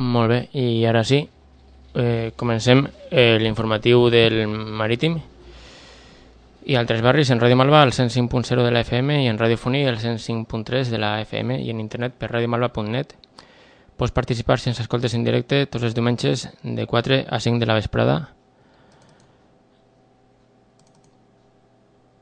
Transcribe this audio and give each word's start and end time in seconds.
Molt 0.00 0.30
bé, 0.32 0.38
i 0.56 0.86
ara 0.88 1.02
sí, 1.04 1.18
eh, 1.94 2.32
comencem 2.36 2.86
eh, 3.10 3.36
l'informatiu 3.36 4.06
del 4.08 4.46
Marítim 4.48 5.18
i 6.64 6.76
altres 6.76 7.02
barris 7.04 7.28
en 7.34 7.40
Ràdio 7.40 7.58
Malva 7.60 7.82
al 7.82 7.92
105.0 7.92 8.64
de 8.64 8.70
la 8.72 8.80
FM 8.80 9.18
i 9.24 9.28
en 9.28 9.36
Radiofonia 9.36 9.90
al 9.90 9.98
105.3 9.98 10.88
de 10.88 11.00
la 11.02 11.20
FM 11.20 11.60
i 11.60 11.68
en 11.68 11.80
internet 11.84 12.16
per 12.16 12.30
radiomalva.net. 12.32 13.12
Pots 14.00 14.16
participar 14.16 14.56
si 14.60 14.70
ens 14.70 14.80
escoltes 14.80 15.12
en 15.12 15.24
directe 15.24 15.66
tots 15.66 15.84
els 15.84 15.96
diumenges 15.96 16.48
de 16.62 16.86
4 16.86 17.24
a 17.28 17.40
5 17.40 17.60
de 17.60 17.68
la 17.68 17.76
vesprada 17.76 18.16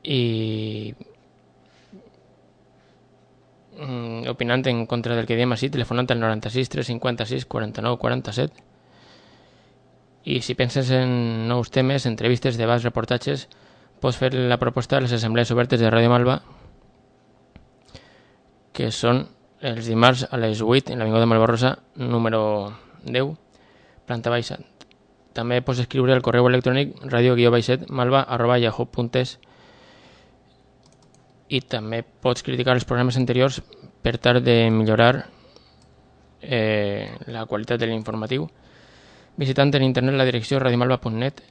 i 0.03 0.95
mm, 3.79 4.27
opinant 4.31 4.67
en 4.67 4.85
contra 4.85 5.15
del 5.15 5.25
que 5.25 5.39
diem 5.39 5.55
així, 5.55 5.71
telefonant 5.73 6.11
al 6.11 6.19
96 6.19 6.69
356 6.75 7.47
49 7.47 7.97
47 8.03 8.67
i 10.29 10.41
si 10.41 10.53
penses 10.55 10.91
en 10.91 11.47
nous 11.47 11.71
temes, 11.71 12.05
entrevistes, 12.05 12.57
debats, 12.59 12.83
reportatges, 12.83 13.47
pots 14.03 14.19
fer 14.19 14.33
la 14.35 14.59
proposta 14.59 14.97
a 14.97 15.01
les 15.01 15.13
assemblees 15.15 15.51
obertes 15.55 15.79
de 15.79 15.89
Ràdio 15.89 16.11
Malva, 16.11 16.41
que 18.75 18.91
són 18.91 19.25
els 19.65 19.87
dimarts 19.87 20.27
a 20.29 20.37
les 20.39 20.61
8 20.61 20.93
en 20.93 21.01
l'Avinguda 21.01 21.27
Malvarrosa, 21.27 21.71
número 21.95 22.41
10, 23.03 23.33
planta 24.07 24.31
baixa. 24.31 24.59
També 25.33 25.61
pots 25.63 25.81
escriure 25.83 26.13
al 26.13 26.23
correu 26.25 26.47
electrònic 26.49 26.95
radio-malva 27.07 28.21
arroba 28.27 28.59
yahoo.es 28.59 29.37
i 31.49 31.61
també 31.61 32.03
pots 32.03 32.45
criticar 32.45 32.75
els 32.77 32.85
programes 32.85 33.17
anteriors 33.17 33.59
per 34.05 34.17
tal 34.21 34.43
de 34.43 34.69
millorar 34.71 35.25
eh, 36.41 37.09
la 37.27 37.45
qualitat 37.49 37.81
de 37.81 37.89
l'informatiu 37.89 38.47
visitant 39.39 39.73
en 39.75 39.83
internet 39.87 40.15
la 40.19 40.27
direcció 40.27 40.59
radiomalva.net 40.59 41.41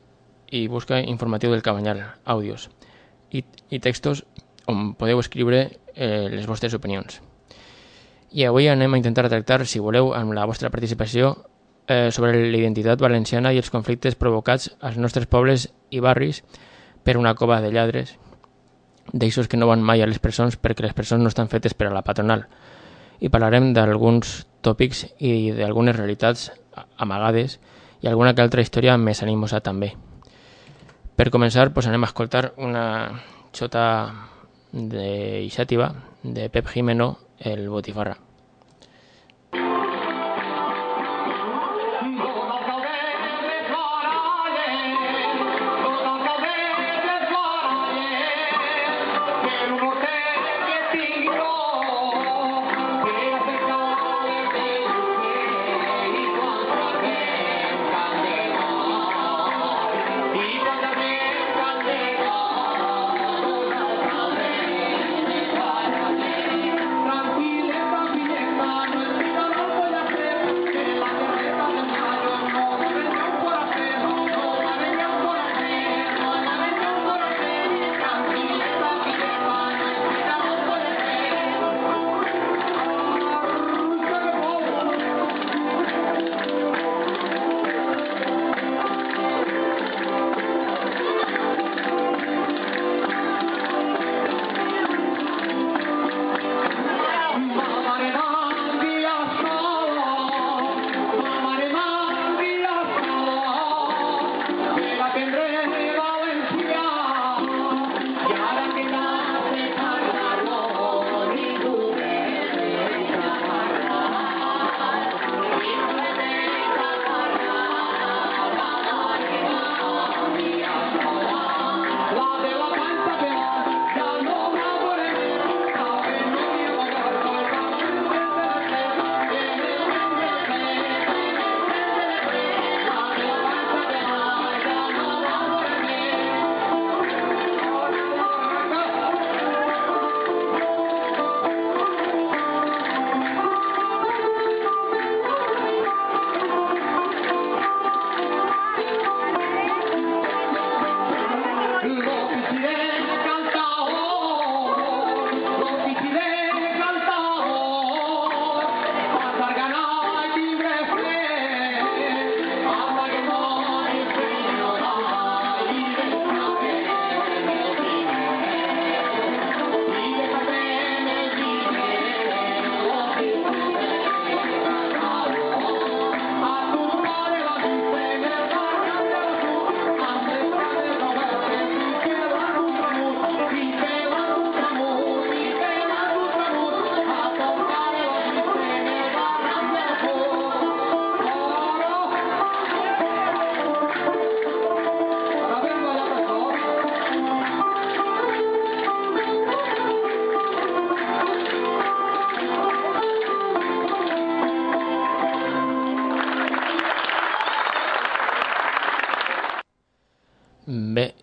i 0.52 0.66
busca 0.68 1.00
informatiu 1.00 1.52
del 1.52 1.64
Cabanyal, 1.64 2.02
àudios 2.24 2.68
i, 3.30 3.44
i 3.70 3.80
textos 3.80 4.24
on 4.68 4.94
podeu 5.00 5.20
escriure 5.20 5.64
eh, 5.94 6.28
les 6.30 6.46
vostres 6.46 6.74
opinions. 6.76 7.20
I 8.30 8.44
avui 8.44 8.68
anem 8.68 8.92
a 8.92 9.00
intentar 9.00 9.28
tractar, 9.32 9.64
si 9.64 9.80
voleu, 9.80 10.12
amb 10.12 10.34
la 10.36 10.44
vostra 10.48 10.68
participació 10.70 11.32
eh, 11.88 12.12
sobre 12.12 12.34
l'identitat 12.52 13.00
valenciana 13.00 13.54
i 13.56 13.60
els 13.60 13.72
conflictes 13.72 14.18
provocats 14.20 14.68
als 14.80 15.00
nostres 15.00 15.26
pobles 15.26 15.70
i 15.90 16.04
barris 16.04 16.42
per 17.04 17.16
una 17.16 17.34
cova 17.34 17.62
de 17.64 17.72
lladres, 17.72 18.18
d'eixos 19.12 19.48
que 19.48 19.56
no 19.56 19.68
van 19.68 19.82
mai 19.82 20.02
a 20.02 20.08
les 20.08 20.20
presons 20.20 20.58
perquè 20.60 20.84
les 20.84 20.94
presons 20.94 21.22
no 21.22 21.32
estan 21.32 21.48
fetes 21.48 21.74
per 21.74 21.88
a 21.88 21.94
la 21.94 22.04
patronal. 22.04 22.46
I 23.20 23.30
parlarem 23.32 23.72
d'alguns 23.74 24.46
tòpics 24.62 25.06
i 25.18 25.50
d'algunes 25.56 25.96
realitats 25.96 26.50
amagades 26.96 27.58
i 28.02 28.06
alguna 28.06 28.34
que 28.34 28.44
altra 28.44 28.62
història 28.62 28.96
més 28.98 29.22
animosa 29.22 29.60
també. 29.60 29.94
Per 31.18 31.30
començar, 31.34 31.72
pues 31.74 31.88
anem 31.90 32.04
a 32.04 32.10
escoltar 32.12 32.52
una 32.56 32.84
xota 33.52 33.84
de 34.72 35.48
de 36.22 36.48
Pep 36.50 36.68
Jimeno, 36.68 37.18
el 37.38 37.68
Botifarra. 37.68 38.27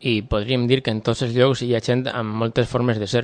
I 0.05 0.21
podríem 0.21 0.67
dir 0.69 0.83
que 0.85 0.93
en 0.93 1.01
tots 1.01 1.23
els 1.25 1.33
llocs 1.33 1.63
hi 1.65 1.73
ha 1.73 1.81
gent 1.81 2.05
amb 2.11 2.37
moltes 2.37 2.69
formes 2.69 2.99
de 3.01 3.07
ser. 3.09 3.23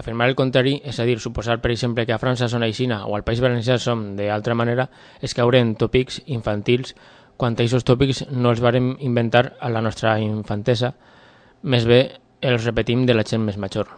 Afirmar 0.00 0.30
el 0.30 0.36
contrari, 0.36 0.78
és 0.84 0.96
a 1.00 1.04
dir, 1.08 1.18
suposar, 1.20 1.58
per 1.60 1.70
exemple, 1.74 2.06
que 2.08 2.14
a 2.16 2.20
França 2.20 2.48
són 2.48 2.64
aixina 2.64 3.02
o 3.04 3.14
al 3.16 3.24
País 3.24 3.42
Valencià 3.44 3.76
som 3.80 4.08
d'altra 4.16 4.56
manera, 4.56 4.88
és 5.20 5.36
caure 5.36 5.60
en 5.60 5.74
tòpics 5.76 6.22
infantils 6.26 6.94
quan 7.36 7.52
aquests 7.52 7.84
tòpics 7.84 8.24
no 8.32 8.52
els 8.52 8.64
vàrem 8.64 8.94
inventar 9.04 9.50
a 9.60 9.68
la 9.68 9.84
nostra 9.84 10.16
infantesa, 10.24 10.94
més 11.62 11.84
bé 11.84 12.00
els 12.40 12.64
repetim 12.64 13.04
de 13.04 13.16
la 13.16 13.24
gent 13.28 13.44
més 13.44 13.60
major. 13.60 13.88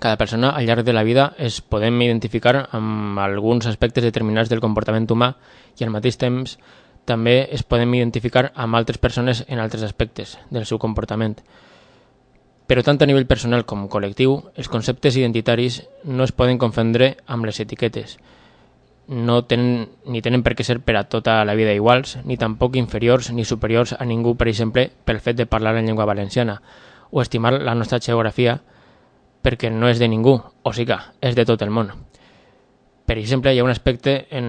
Cada 0.00 0.16
persona 0.16 0.54
al 0.56 0.64
llarg 0.64 0.86
de 0.86 0.94
la 0.96 1.04
vida 1.04 1.34
es 1.36 1.60
podem 1.60 2.00
identificar 2.00 2.68
amb 2.72 3.18
alguns 3.20 3.66
aspectes 3.68 4.04
determinats 4.06 4.48
del 4.48 4.62
comportament 4.64 5.08
humà 5.12 5.34
i 5.76 5.84
al 5.84 5.92
mateix 5.92 6.16
temps 6.16 6.56
també 7.10 7.48
es 7.50 7.64
podem 7.66 7.98
identificar 7.98 8.52
amb 8.54 8.78
altres 8.78 9.00
persones 9.02 9.42
en 9.48 9.58
altres 9.58 9.82
aspectes 9.82 10.36
del 10.54 10.66
seu 10.68 10.78
comportament. 10.78 11.40
Però 12.70 12.84
tant 12.86 13.00
a 13.02 13.08
nivell 13.10 13.26
personal 13.26 13.64
com 13.66 13.88
col·lectiu, 13.90 14.36
els 14.54 14.70
conceptes 14.70 15.16
identitaris 15.18 15.80
no 16.06 16.22
es 16.22 16.30
poden 16.30 16.60
confondre 16.62 17.16
amb 17.26 17.48
les 17.48 17.58
etiquetes. 17.58 18.14
No 19.10 19.40
tenen, 19.50 19.88
ni 20.06 20.22
tenen 20.22 20.44
per 20.46 20.54
què 20.54 20.62
ser 20.62 20.78
per 20.86 20.94
a 21.00 21.08
tota 21.10 21.40
la 21.42 21.56
vida 21.58 21.74
iguals, 21.74 22.20
ni 22.22 22.38
tampoc 22.38 22.78
inferiors 22.78 23.32
ni 23.34 23.44
superiors 23.44 23.96
a 23.98 24.06
ningú, 24.06 24.36
per 24.38 24.46
exemple, 24.52 24.86
pel 25.04 25.18
fet 25.18 25.40
de 25.40 25.48
parlar 25.50 25.74
en 25.80 25.90
llengua 25.90 26.06
valenciana, 26.06 26.60
o 27.10 27.22
estimar 27.22 27.56
la 27.58 27.74
nostra 27.74 27.98
geografia 27.98 28.60
perquè 29.42 29.72
no 29.74 29.90
és 29.90 29.98
de 29.98 30.06
ningú, 30.06 30.36
o 30.38 30.72
sigui 30.76 30.94
és 31.20 31.34
de 31.34 31.48
tot 31.48 31.66
el 31.66 31.74
món. 31.74 31.90
Per 33.10 33.18
exemple, 33.18 33.50
hi 33.50 33.58
ha 33.58 33.64
un 33.64 33.72
aspecte 33.74 34.28
en 34.30 34.44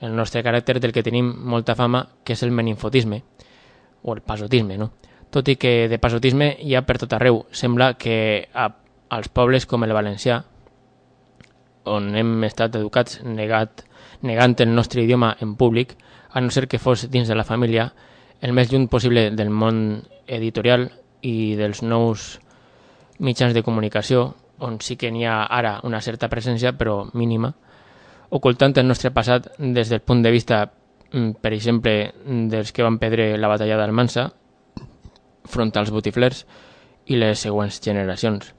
el 0.00 0.14
nostre 0.16 0.40
caràcter 0.40 0.78
del 0.80 0.94
que 0.96 1.02
tenim 1.04 1.26
molta 1.44 1.74
fama, 1.76 2.06
que 2.24 2.32
és 2.32 2.42
el 2.46 2.54
meninfotisme, 2.56 3.18
o 4.00 4.14
el 4.14 4.22
pasotisme, 4.24 4.78
no? 4.80 4.86
tot 5.28 5.50
i 5.52 5.58
que 5.60 5.90
de 5.92 5.98
pasotisme 6.00 6.54
hi 6.64 6.72
ha 6.72 6.86
per 6.88 6.96
tot 7.02 7.12
arreu. 7.12 7.42
Sembla 7.52 7.90
que 8.00 8.48
a, 8.48 8.70
als 9.12 9.28
pobles 9.28 9.68
com 9.68 9.84
el 9.84 9.92
valencià, 9.92 10.38
on 11.84 12.08
hem 12.16 12.48
estat 12.48 12.80
educats 12.80 13.20
negat, 13.28 13.84
negant 14.24 14.56
el 14.64 14.72
nostre 14.72 15.04
idioma 15.04 15.34
en 15.44 15.52
públic, 15.60 15.92
a 16.32 16.40
no 16.40 16.48
ser 16.48 16.64
que 16.64 16.80
fos 16.80 17.10
dins 17.12 17.28
de 17.28 17.36
la 17.36 17.44
família, 17.44 17.90
el 18.40 18.56
més 18.56 18.72
lluny 18.72 18.88
possible 18.88 19.28
del 19.36 19.52
món 19.52 20.00
editorial 20.24 20.88
i 21.20 21.56
dels 21.60 21.84
nous 21.84 22.38
mitjans 23.20 23.52
de 23.52 23.68
comunicació, 23.68 24.30
on 24.64 24.80
sí 24.80 24.96
que 24.96 25.12
n'hi 25.12 25.28
ha 25.28 25.42
ara 25.44 25.80
una 25.84 26.00
certa 26.00 26.32
presència, 26.32 26.72
però 26.72 27.02
mínima, 27.12 27.52
ocultant 28.30 28.76
el 28.76 28.88
nostre 28.88 29.10
passat 29.14 29.48
des 29.58 29.88
del 29.88 30.00
punt 30.00 30.22
de 30.22 30.30
vista, 30.30 30.70
mm, 31.12 31.30
per 31.40 31.52
exemple, 31.52 32.12
dels 32.24 32.72
que 32.72 32.82
van 32.82 32.98
perdre 32.98 33.36
la 33.38 33.48
batalla 33.48 33.76
d'Almansa, 33.76 34.32
front 35.44 35.76
als 35.76 35.90
botiflers 35.90 36.44
i 37.06 37.16
les 37.16 37.38
següents 37.38 37.80
generacions, 37.80 38.54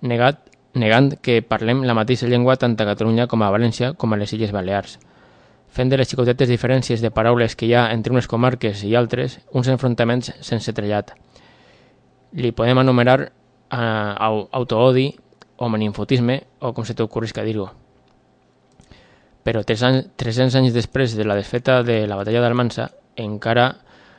negat, 0.00 0.38
negant 0.74 1.18
que 1.20 1.42
parlem 1.42 1.82
la 1.82 1.94
mateixa 1.94 2.28
llengua 2.28 2.56
tant 2.56 2.76
a 2.78 2.86
Catalunya 2.86 3.26
com 3.26 3.42
a 3.42 3.50
València 3.50 3.94
com 3.94 4.12
a 4.12 4.16
les 4.16 4.32
Illes 4.32 4.52
Balears, 4.52 4.98
fent 5.68 5.88
de 5.88 5.98
les 5.98 6.08
xicotetes 6.08 6.48
diferències 6.48 7.02
de 7.02 7.10
paraules 7.10 7.56
que 7.56 7.66
hi 7.66 7.74
ha 7.74 7.90
entre 7.92 8.12
unes 8.12 8.28
comarques 8.28 8.84
i 8.84 8.94
altres 8.94 9.40
uns 9.52 9.68
enfrontaments 9.68 10.32
sense 10.40 10.72
trellat. 10.72 11.12
Li 12.32 12.52
podem 12.52 12.78
anomenar 12.78 13.20
eh, 13.24 14.14
autoodi 14.52 15.10
o 15.56 15.68
meninfotisme 15.68 16.42
o 16.60 16.72
com 16.72 16.84
se 16.84 16.94
t'ocorrisca 16.94 17.42
dir-ho. 17.42 17.68
Però 19.48 19.62
300 19.64 20.58
anys 20.60 20.74
després 20.76 21.14
de 21.16 21.24
la 21.24 21.32
desfeta 21.38 21.78
de 21.80 22.02
la 22.04 22.18
batalla 22.20 22.42
d'Almansa 22.44 22.90
encara 23.16 23.70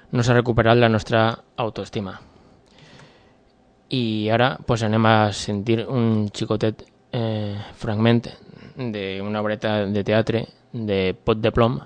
no 0.09 0.23
s'ha 0.25 0.33
recuperat 0.33 0.79
la 0.81 0.89
nostra 0.89 1.27
autoestima. 1.61 2.15
I 3.93 4.29
ara 4.33 4.55
pues, 4.65 4.81
anem 4.87 5.05
a 5.05 5.29
sentir 5.37 5.83
un 5.85 6.31
xicotet 6.33 6.81
eh, 7.13 7.53
fragment 7.77 8.23
d'una 8.73 9.43
obreta 9.45 9.85
de 9.85 10.03
teatre 10.07 10.47
de 10.73 11.13
Pot 11.13 11.45
de 11.45 11.53
Plom 11.53 11.77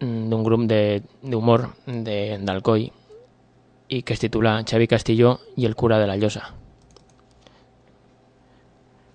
d'un 0.00 0.42
grup 0.42 0.66
d'humor 0.66 1.68
d'Alcoi 1.86 2.88
i 3.86 4.02
que 4.02 4.18
es 4.18 4.24
titula 4.26 4.64
Xavi 4.66 4.90
Castillo 4.90 5.36
i 5.62 5.70
el 5.70 5.78
cura 5.78 6.02
de 6.02 6.10
la 6.10 6.18
llosa 6.18 6.56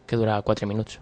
que 0.06 0.16
dura 0.16 0.40
4 0.42 0.68
minuts. 0.68 1.02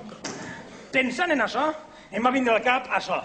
pensant 0.93 1.31
en 1.33 1.41
això, 1.45 1.69
em 2.11 2.23
va 2.25 2.31
vindre 2.33 2.53
al 2.55 2.63
cap 2.65 2.89
això. 2.91 3.21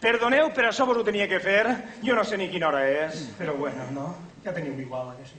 Perdoneu, 0.00 0.48
però 0.56 0.70
això 0.70 0.86
vos 0.88 0.96
ho 0.96 1.04
tenia 1.04 1.28
que 1.28 1.40
fer. 1.44 1.64
Jo 2.04 2.14
no 2.16 2.24
sé 2.24 2.38
ni 2.40 2.48
quina 2.48 2.70
hora 2.70 2.86
és, 2.88 3.26
però 3.38 3.52
bueno, 3.58 3.84
no? 3.92 4.06
Ja 4.44 4.54
teniu 4.56 4.78
igual, 4.80 5.12
que 5.18 5.26
sí? 5.28 5.38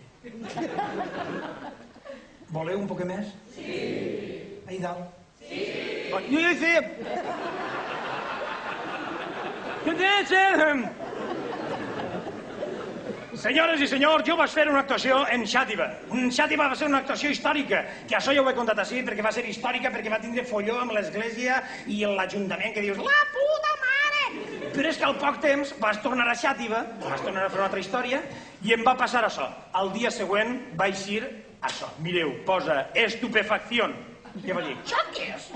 Voleu 2.54 2.78
un 2.84 2.88
poc 2.88 3.02
més? 3.10 3.32
Sí. 3.56 3.80
Ahí 4.68 4.78
dalt? 4.84 5.08
Sí. 5.42 5.66
Oh, 6.14 6.22
jo 6.28 6.44
ja 6.44 6.54
sé... 6.62 6.74
Jo 9.82 9.92
Senyores 13.42 13.82
i 13.82 13.88
senyors, 13.90 14.22
jo 14.28 14.36
vaig 14.38 14.52
fer 14.54 14.68
una 14.70 14.84
actuació 14.84 15.24
en 15.34 15.48
Xàtiva. 15.50 15.88
Xàtiva 16.36 16.68
va 16.70 16.76
ser 16.78 16.90
una 16.92 17.00
actuació 17.02 17.32
històrica, 17.34 17.80
que 18.06 18.14
això 18.20 18.36
ja 18.38 18.44
ho 18.44 18.50
he 18.52 18.54
contat 18.54 18.84
així, 18.84 19.00
perquè 19.08 19.26
va 19.26 19.32
ser 19.34 19.48
històrica, 19.50 19.90
perquè 19.90 20.12
va 20.14 20.20
tindre 20.22 20.44
folló 20.46 20.76
amb 20.84 20.94
l'església 20.94 21.58
i 21.90 22.04
l'Ajuntament, 22.06 22.76
que 22.76 22.84
dius, 22.86 23.02
la 23.02 23.24
puta 23.34 23.74
mare! 23.82 24.70
Però 24.76 24.92
és 24.92 25.02
que 25.02 25.08
al 25.10 25.18
poc 25.24 25.42
temps 25.42 25.74
vas 25.82 25.98
tornar 26.06 26.28
a 26.30 26.38
Xàtiva, 26.38 26.84
vas 27.02 27.26
tornar 27.26 27.48
a 27.48 27.50
fer 27.50 27.64
una 27.64 27.68
altra 27.72 27.82
història, 27.82 28.22
i 28.62 28.76
em 28.78 28.86
va 28.86 28.94
passar 29.00 29.26
això. 29.26 29.50
Al 29.74 29.90
dia 29.98 30.14
següent 30.14 30.60
vaig 30.78 31.02
dir 31.02 31.24
això. 31.66 31.90
Mireu, 32.06 32.36
posa 32.46 32.92
estupefacció. 32.94 33.90
I 34.46 34.54
vaig 34.54 34.70
dir, 34.70 34.78
això 34.86 35.02
què 35.18 35.32
és? 35.34 35.50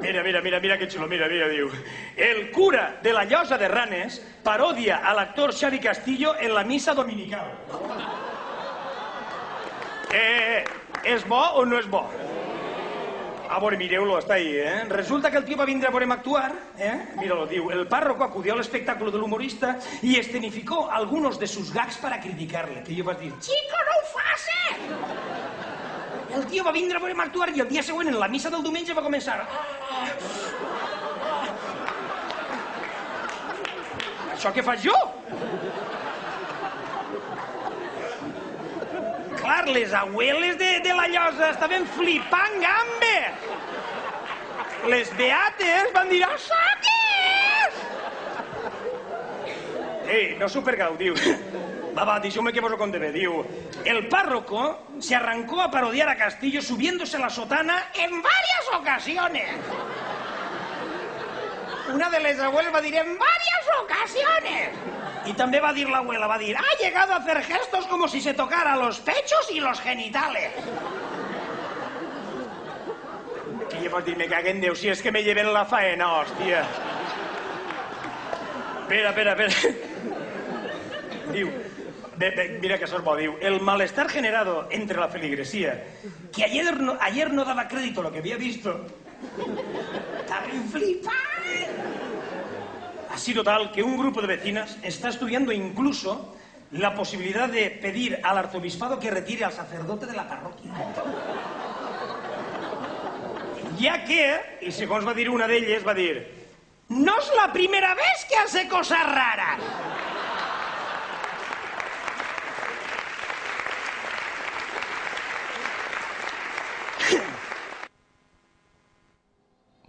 Mira, 0.00 0.22
mira, 0.22 0.40
mira, 0.40 0.60
mira 0.60 0.78
que 0.78 0.86
xulo, 0.86 1.08
mira, 1.08 1.28
mira, 1.28 1.48
diu. 1.48 1.70
El 2.16 2.50
cura 2.52 2.98
de 3.02 3.12
la 3.12 3.24
llosa 3.24 3.58
de 3.58 3.68
Ranes 3.68 4.20
parodia 4.44 5.02
a 5.02 5.14
l'actor 5.14 5.52
Xavi 5.52 5.80
Castillo 5.80 6.36
en 6.38 6.54
la 6.54 6.62
missa 6.64 6.94
dominical. 6.94 7.50
Eh, 10.14 10.64
és 11.04 11.26
bo 11.28 11.42
o 11.58 11.64
no 11.66 11.78
és 11.78 11.88
bo? 11.90 12.06
A 13.48 13.58
veure, 13.60 13.78
mireu-lo, 13.80 14.18
està 14.20 14.36
ahí, 14.36 14.50
eh? 14.60 14.84
Resulta 14.92 15.30
que 15.32 15.38
el 15.40 15.44
tio 15.44 15.56
va 15.56 15.64
vindre 15.64 15.88
a 15.88 15.92
veurem 15.92 16.12
actuar, 16.12 16.52
eh? 16.76 17.14
Míralo, 17.16 17.46
diu, 17.48 17.70
el 17.72 17.86
párroco 17.88 18.22
acudió 18.24 18.52
al 18.52 18.60
espectáculo 18.60 19.10
del 19.10 19.22
humorista 19.22 19.78
y 20.02 20.18
escenificó 20.18 20.90
algunos 20.90 21.40
de 21.40 21.46
sus 21.46 21.72
gags 21.72 21.96
para 21.96 22.20
criticarle. 22.20 22.82
Que 22.84 22.94
jo 22.94 23.08
vaig 23.08 23.18
dir, 23.24 23.32
chico, 23.40 23.80
no 23.88 23.96
ho 23.96 24.04
facis! 24.12 25.57
El 26.34 26.46
tio 26.46 26.64
va 26.64 26.72
vindre 26.72 26.98
a 26.98 27.00
veure 27.00 27.22
actuar 27.24 27.48
i 27.54 27.62
el 27.64 27.68
dia 27.68 27.82
següent, 27.82 28.10
en 28.12 28.18
la 28.20 28.28
missa 28.28 28.50
del 28.52 28.62
diumenge, 28.62 28.96
va 28.96 29.04
començar... 29.04 29.38
Això 34.34 34.52
què 34.54 34.62
faig 34.62 34.84
jo? 34.84 34.94
Clar, 39.38 39.64
les 39.72 39.94
abueles 39.94 40.58
de, 40.60 40.68
de 40.84 40.94
la 40.94 41.08
llosa 41.10 41.48
estaven 41.54 41.88
flipant 41.96 42.60
gambe. 42.62 43.16
Les 44.92 45.10
beates 45.18 45.90
van 45.96 46.12
dir, 46.12 46.22
és? 46.28 47.80
Ei, 50.08 50.36
no 50.38 50.48
supergau, 50.48 50.94
Va, 51.96 52.04
va, 52.04 52.20
díxome 52.20 52.52
que 52.52 52.60
vos 52.60 52.70
lo 52.70 52.78
conté. 52.78 52.98
Diu, 53.12 53.44
el 53.84 54.08
párroco 54.08 54.86
se 54.98 55.14
arrancó 55.14 55.60
a 55.62 55.70
parodiar 55.70 56.08
a 56.08 56.16
Castillo 56.16 56.62
subiéndose 56.62 57.18
la 57.18 57.30
sotana 57.30 57.90
en 57.94 58.22
varias 58.22 58.64
ocasiones. 58.74 59.48
Una 61.92 62.10
de 62.10 62.20
les 62.20 62.38
abuelas 62.38 62.74
va 62.74 62.80
dir 62.80 62.94
en 62.94 63.18
varias 63.18 63.64
ocasiones. 63.82 64.70
Y 65.24 65.32
también 65.32 65.62
va 65.62 65.70
a 65.70 65.72
decir 65.72 65.88
la 65.88 65.98
abuela, 65.98 66.26
va 66.26 66.36
a 66.36 66.38
decir, 66.38 66.56
ha 66.56 66.82
llegado 66.82 67.12
a 67.12 67.16
hacer 67.16 67.42
gestos 67.42 67.86
como 67.86 68.08
si 68.08 68.20
se 68.20 68.34
tocara 68.34 68.76
los 68.76 69.00
pechos 69.00 69.50
y 69.50 69.60
los 69.60 69.80
genitales. 69.80 70.52
Que 73.68 73.82
yo 73.82 74.00
dir, 74.00 74.16
me 74.16 74.26
caguen 74.28 74.60
Déu, 74.60 74.74
si 74.74 74.88
és 74.88 75.02
que 75.02 75.12
me 75.12 75.22
lleven 75.22 75.52
la 75.52 75.66
faena, 75.68 76.08
hòstia. 76.20 76.64
Espera, 78.82 79.10
espera, 79.10 79.36
espera. 79.36 79.76
Diu, 81.34 81.52
mira 82.60 82.78
que 82.78 82.86
diu, 83.18 83.36
el 83.40 83.60
malestar 83.60 84.08
generado 84.08 84.68
entre 84.70 84.98
la 84.98 85.08
feligresía, 85.08 85.84
que 86.32 86.44
ayer 86.44 87.32
no, 87.32 87.44
daba 87.44 87.68
crédito 87.68 88.00
a 88.00 88.04
lo 88.04 88.12
que 88.12 88.18
había 88.18 88.36
visto, 88.36 88.86
estaba 90.20 90.46
flipado. 90.70 91.16
Así 93.10 93.34
total 93.34 93.72
que 93.72 93.82
un 93.82 93.96
grupo 93.96 94.20
de 94.20 94.28
vecinas 94.28 94.78
está 94.82 95.08
estudiando 95.08 95.52
incluso 95.52 96.36
la 96.72 96.94
posibilidad 96.94 97.48
de 97.48 97.70
pedir 97.70 98.20
al 98.22 98.38
arzobispado 98.38 99.00
que 99.00 99.10
retire 99.10 99.44
al 99.44 99.52
sacerdote 99.52 100.06
de 100.06 100.12
la 100.12 100.28
parroquia. 100.28 100.72
Ya 103.78 104.04
que, 104.04 104.58
y 104.60 104.72
segons 104.72 105.06
va 105.06 105.14
dir 105.14 105.30
una 105.30 105.46
d'elles, 105.46 105.86
va 105.86 105.94
dir 105.94 106.38
no 106.88 107.18
és 107.20 107.30
la 107.36 107.52
primera 107.52 107.94
vez 107.94 108.24
que 108.28 108.36
hace 108.36 108.66
cosas 108.68 109.04
raras. 109.04 109.60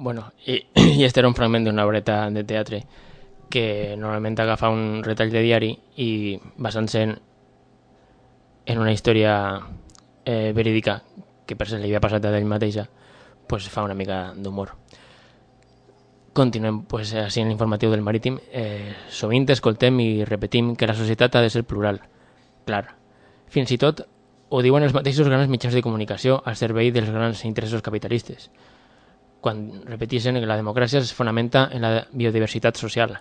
Bueno, 0.01 0.31
i, 0.45 0.65
i 0.95 1.03
este 1.03 1.19
era 1.19 1.27
un 1.27 1.35
fragment 1.35 1.65
d'una 1.67 1.83
obreta 1.83 2.29
de 2.31 2.45
teatre 2.47 2.85
que 3.51 3.97
normalment 3.99 4.37
agafa 4.39 4.69
un 4.71 5.01
retall 5.03 5.33
de 5.33 5.41
diari 5.43 5.73
i 5.99 6.39
basant-se 6.55 7.01
en, 7.03 7.11
en 8.63 8.79
una 8.79 8.93
història 8.95 9.33
eh, 10.23 10.53
verídica 10.55 11.01
que 11.43 11.59
per 11.59 11.67
ser 11.67 11.81
li 11.81 11.89
havia 11.89 11.99
passat 11.99 12.29
a 12.29 12.31
ell 12.37 12.47
mateixa 12.47 12.87
pues 13.51 13.67
fa 13.67 13.83
una 13.83 13.97
mica 13.97 14.21
d'humor. 14.37 14.71
Continuem 16.31 16.85
pues, 16.87 17.11
així 17.19 17.43
en 17.43 17.51
l'informatiu 17.51 17.91
del 17.91 18.05
Marítim. 18.05 18.39
Eh, 18.55 18.95
sovint 19.11 19.51
escoltem 19.51 19.99
i 19.99 20.09
repetim 20.23 20.77
que 20.79 20.87
la 20.87 20.95
societat 20.95 21.35
ha 21.35 21.43
de 21.43 21.51
ser 21.51 21.65
plural. 21.67 21.99
Clar. 22.63 22.85
Fins 23.51 23.75
i 23.75 23.81
tot 23.83 24.05
ho 24.47 24.63
diuen 24.63 24.87
els 24.87 24.95
mateixos 24.95 25.27
grans 25.27 25.51
mitjans 25.51 25.75
de 25.75 25.83
comunicació 25.83 26.39
al 26.45 26.55
servei 26.55 26.95
dels 26.95 27.11
grans 27.11 27.43
interessos 27.43 27.83
capitalistes. 27.83 28.47
Quan 29.39 29.83
repeteixen 29.87 30.35
que 30.39 30.47
la 30.49 30.57
democràcia 30.59 30.99
es 30.99 31.13
fonamenta 31.15 31.69
en 31.71 31.85
la 31.85 32.07
biodiversitat 32.11 32.77
social, 32.77 33.17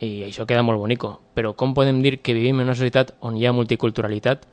i 0.00 0.26
això 0.26 0.44
queda 0.48 0.64
molt 0.64 0.80
bonico, 0.80 1.14
però 1.34 1.54
com 1.56 1.72
podem 1.74 2.02
dir 2.04 2.18
que 2.20 2.34
vivim 2.36 2.60
en 2.60 2.68
una 2.68 2.76
societat 2.76 3.14
on 3.20 3.36
hi 3.36 3.46
ha 3.46 3.54
multiculturalitat? 3.56 4.44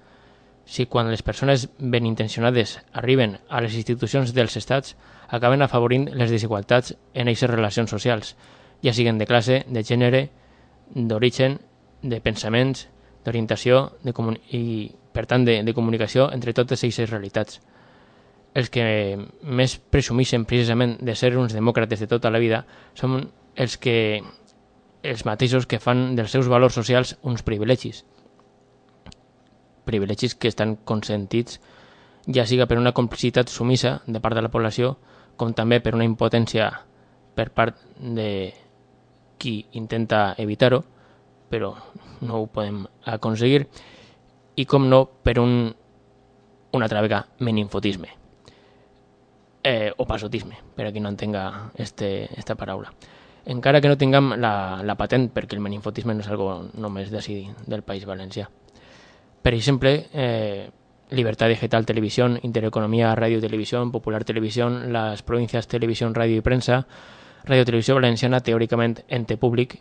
Si 0.65 0.85
quan 0.87 1.09
les 1.11 1.23
persones 1.23 1.67
ben 1.79 2.05
intencionades 2.07 2.77
arriben 2.93 3.37
a 3.49 3.59
les 3.61 3.75
institucions 3.75 4.31
dels 4.33 4.55
estats 4.55 4.95
acaben 5.27 5.61
afavorint 5.61 6.07
les 6.15 6.31
desigualtats 6.31 6.95
en 7.13 7.27
aquestes 7.27 7.51
relacions 7.51 7.91
socials, 7.91 8.35
ja 8.83 8.93
siguen 8.93 9.19
de 9.19 9.27
classe, 9.27 9.63
de 9.67 9.83
gènere, 9.83 10.29
d'origen, 10.95 11.59
de 12.01 12.19
pensaments, 12.21 12.87
d'orientació 13.25 13.89
i, 14.51 14.91
per 15.11 15.25
tant, 15.27 15.43
de, 15.47 15.61
de 15.63 15.73
comunicació 15.75 16.29
entre 16.31 16.53
totes 16.53 16.83
aquestes 16.83 17.09
realitats. 17.09 17.59
Els 18.53 18.69
que 18.69 18.83
més 19.41 19.77
presumeixen 19.89 20.45
precisament 20.45 20.97
de 21.01 21.15
ser 21.17 21.33
uns 21.37 21.55
demòcrates 21.57 22.03
de 22.03 22.09
tota 22.09 22.29
la 22.29 22.41
vida 22.41 22.63
són 22.93 23.31
els 23.55 23.77
que 23.81 24.21
els 25.03 25.25
mateixos 25.25 25.65
que 25.67 25.81
fan 25.83 26.13
dels 26.15 26.31
seus 26.31 26.47
valors 26.47 26.77
socials 26.77 27.17
uns 27.21 27.43
privilegis. 27.43 28.03
Privilegis 29.83 30.35
que 30.35 30.47
estan 30.47 30.77
consentits 30.85 31.59
ja 32.27 32.45
siga 32.47 32.69
per 32.69 32.77
una 32.79 32.93
complicitat 32.95 33.49
sumissa 33.51 33.97
de 34.07 34.21
part 34.23 34.37
de 34.37 34.45
la 34.45 34.51
població 34.53 34.95
com 35.35 35.51
també 35.57 35.81
per 35.83 35.95
una 35.97 36.07
impotència 36.07 36.69
per 37.35 37.49
part 37.51 37.81
de 37.97 38.53
qui 39.41 39.57
intenta 39.75 40.35
evitar-ho, 40.39 40.83
però 41.49 41.73
no 42.21 42.39
ho 42.39 42.47
podem 42.47 42.83
aconseguir, 43.11 43.65
i 44.55 44.65
com 44.69 44.87
no 44.87 45.03
per 45.25 45.39
un, 45.41 45.73
una 46.71 46.85
altra 46.85 47.01
vegada, 47.03 47.27
meninfotisme, 47.39 48.13
eh, 49.63 49.91
o 49.97 50.05
pasotisme, 50.05 50.59
per 50.75 50.87
a 50.87 50.91
no 50.91 51.09
entenga 51.09 51.71
este, 51.75 52.29
esta 52.37 52.55
paraula 52.55 52.93
encara 53.45 53.81
que 53.81 53.87
no 53.87 53.97
tinguem 53.97 54.33
la, 54.39 54.81
la 54.83 54.95
patent, 54.95 55.29
perquè 55.33 55.57
el 55.57 55.63
meninfotisme 55.63 56.15
no 56.15 56.23
és 56.23 56.29
algo 56.31 56.69
només 56.79 57.11
d'ací 57.11 57.41
del 57.67 57.83
País 57.83 58.05
Valencià. 58.07 58.47
Per 59.43 59.53
exemple, 59.53 60.07
eh, 60.13 60.69
Libertad 61.11 61.49
Digital 61.49 61.85
Televisión, 61.85 62.39
Intereconomía 62.41 63.13
Radio 63.15 63.41
Televisión, 63.41 63.91
Popular 63.91 64.23
Televisión, 64.23 64.93
las 64.93 65.21
provincias 65.21 65.67
Televisión, 65.67 66.15
Radio 66.15 66.37
i 66.37 66.41
Premsa, 66.41 66.87
Radio 67.43 67.65
Televisió 67.65 67.95
Valenciana, 67.95 68.39
teòricament 68.39 69.03
ente 69.09 69.37
públic, 69.37 69.77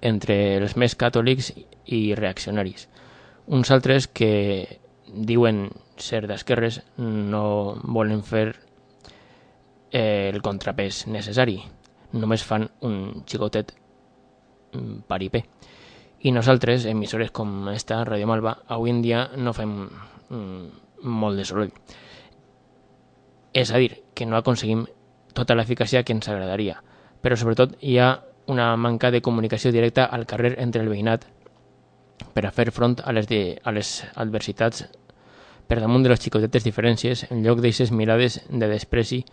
entre 0.00 0.56
els 0.56 0.76
més 0.76 0.94
catòlics 0.94 1.50
i 1.84 2.14
reaccionaris. 2.14 2.86
Uns 3.46 3.70
altres 3.74 4.06
que 4.06 4.78
diuen 5.06 5.72
ser 6.02 6.26
d'esquerres 6.28 6.80
no 6.98 7.76
volen 7.82 8.22
fer 8.26 8.46
eh, 9.90 10.30
el 10.32 10.42
contrapès 10.44 11.06
necessari 11.08 11.60
només 12.16 12.44
fan 12.46 12.66
un 12.86 13.24
xicotet 13.26 13.72
mm, 14.72 15.06
paripé. 15.08 15.44
I 16.26 16.32
nosaltres, 16.32 16.86
emissores 16.86 17.30
com 17.30 17.68
esta, 17.68 18.04
Radio 18.04 18.26
Malva, 18.26 18.56
avui 18.68 18.90
en 18.90 19.02
dia 19.02 19.26
no 19.36 19.52
fem 19.54 19.74
mm, 19.86 20.66
molt 21.02 21.38
de 21.38 21.44
soroll. 21.44 21.72
És 23.52 23.72
a 23.72 23.80
dir, 23.80 24.02
que 24.14 24.26
no 24.26 24.36
aconseguim 24.36 24.86
tota 25.36 25.56
l'eficàcia 25.56 26.02
que 26.04 26.16
ens 26.16 26.28
agradaria, 26.28 26.80
però 27.20 27.36
sobretot 27.36 27.76
hi 27.80 27.98
ha 28.00 28.10
una 28.46 28.74
manca 28.76 29.10
de 29.10 29.22
comunicació 29.22 29.72
directa 29.72 30.06
al 30.06 30.26
carrer 30.26 30.54
entre 30.62 30.82
el 30.82 30.88
veïnat 30.88 31.26
per 32.32 32.46
a 32.46 32.52
fer 32.54 32.70
front 32.72 33.00
a 33.04 33.12
les, 33.12 33.26
de, 33.28 33.58
a 33.62 33.72
les 33.74 34.04
adversitats 34.14 34.86
per 35.66 35.80
damunt 35.80 36.04
de 36.04 36.12
les 36.12 36.22
xicotetes 36.22 36.64
diferències 36.64 37.26
en 37.30 37.42
lloc 37.44 37.60
d'eixes 37.60 37.92
mirades 37.92 38.40
de 38.48 38.68
despreci 38.70 39.24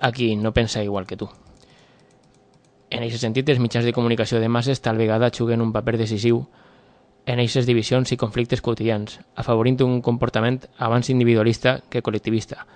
a 0.00 0.10
qui 0.12 0.34
no 0.36 0.52
pensa 0.52 0.82
igual 0.82 1.06
que 1.06 1.16
tu. 1.16 1.28
En 2.90 3.02
aquest 3.02 3.22
sentit, 3.22 3.48
els 3.48 3.58
mitjans 3.58 3.86
de 3.86 3.94
comunicació 3.94 4.38
de 4.38 4.48
masses 4.48 4.82
tal 4.82 4.98
vegada 5.00 5.32
juguen 5.34 5.62
un 5.62 5.72
paper 5.72 5.96
decisiu 5.98 6.44
en 7.26 7.40
aquestes 7.40 7.66
divisions 7.66 8.12
i 8.12 8.18
conflictes 8.20 8.60
quotidians, 8.60 9.18
afavorint 9.34 9.80
un 9.82 10.00
comportament 10.04 10.60
abans 10.76 11.08
individualista 11.10 11.78
que 11.88 12.02
col·lectivista, 12.04 12.66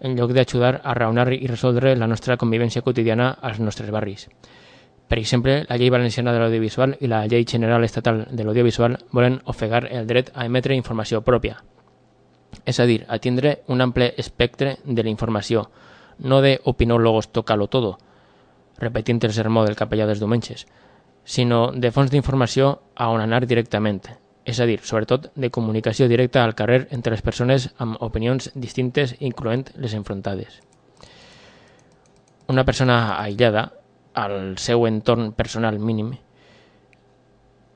en 0.00 0.16
lloc 0.18 0.34
d'ajudar 0.34 0.80
a 0.82 0.94
raonar 0.98 1.30
i 1.32 1.46
resoldre 1.46 1.94
la 1.96 2.08
nostra 2.10 2.36
convivència 2.36 2.82
quotidiana 2.82 3.30
als 3.40 3.60
nostres 3.60 3.92
barris. 3.94 4.28
Per 5.06 5.18
exemple, 5.20 5.60
la 5.68 5.76
llei 5.76 5.90
valenciana 5.90 6.32
de 6.32 6.40
l'audiovisual 6.40 6.96
i 7.00 7.06
la 7.06 7.26
llei 7.28 7.44
general 7.46 7.84
estatal 7.84 8.24
de 8.30 8.44
l'audiovisual 8.44 8.98
volen 9.12 9.40
ofegar 9.44 9.86
el 9.92 10.06
dret 10.08 10.32
a 10.34 10.46
emetre 10.48 10.74
informació 10.74 11.20
pròpia, 11.22 11.60
és 12.64 12.78
a 12.80 12.86
dir, 12.86 13.04
a 13.08 13.18
tindre 13.18 13.62
un 13.68 13.80
ample 13.80 14.12
espectre 14.16 14.78
de 14.84 15.02
la 15.02 15.10
informació, 15.10 15.68
no 16.18 16.40
de 16.40 16.60
opinólogos 16.64 17.32
tocalo 17.32 17.66
todo, 17.68 17.98
repetint 18.78 19.22
el 19.24 19.32
sermó 19.32 19.64
del 19.64 19.76
capellà 19.76 20.06
dels 20.06 20.22
diumenges, 20.22 20.66
sinó 21.24 21.70
de 21.72 21.90
fons 21.94 22.10
d'informació 22.10 22.78
a 22.94 23.08
on 23.10 23.22
anar 23.22 23.44
directament, 23.46 24.02
és 24.44 24.58
a 24.58 24.66
dir, 24.66 24.80
sobretot 24.82 25.30
de 25.38 25.50
comunicació 25.54 26.08
directa 26.10 26.42
al 26.42 26.56
carrer 26.58 26.88
entre 26.90 27.14
les 27.14 27.22
persones 27.22 27.70
amb 27.78 28.00
opinions 28.02 28.50
distintes, 28.54 29.14
incloent 29.20 29.68
les 29.76 29.94
enfrontades. 29.94 30.60
Una 32.50 32.64
persona 32.66 33.20
aïllada, 33.22 33.70
al 34.14 34.58
seu 34.58 34.84
entorn 34.86 35.30
personal 35.32 35.78
mínim, 35.78 36.12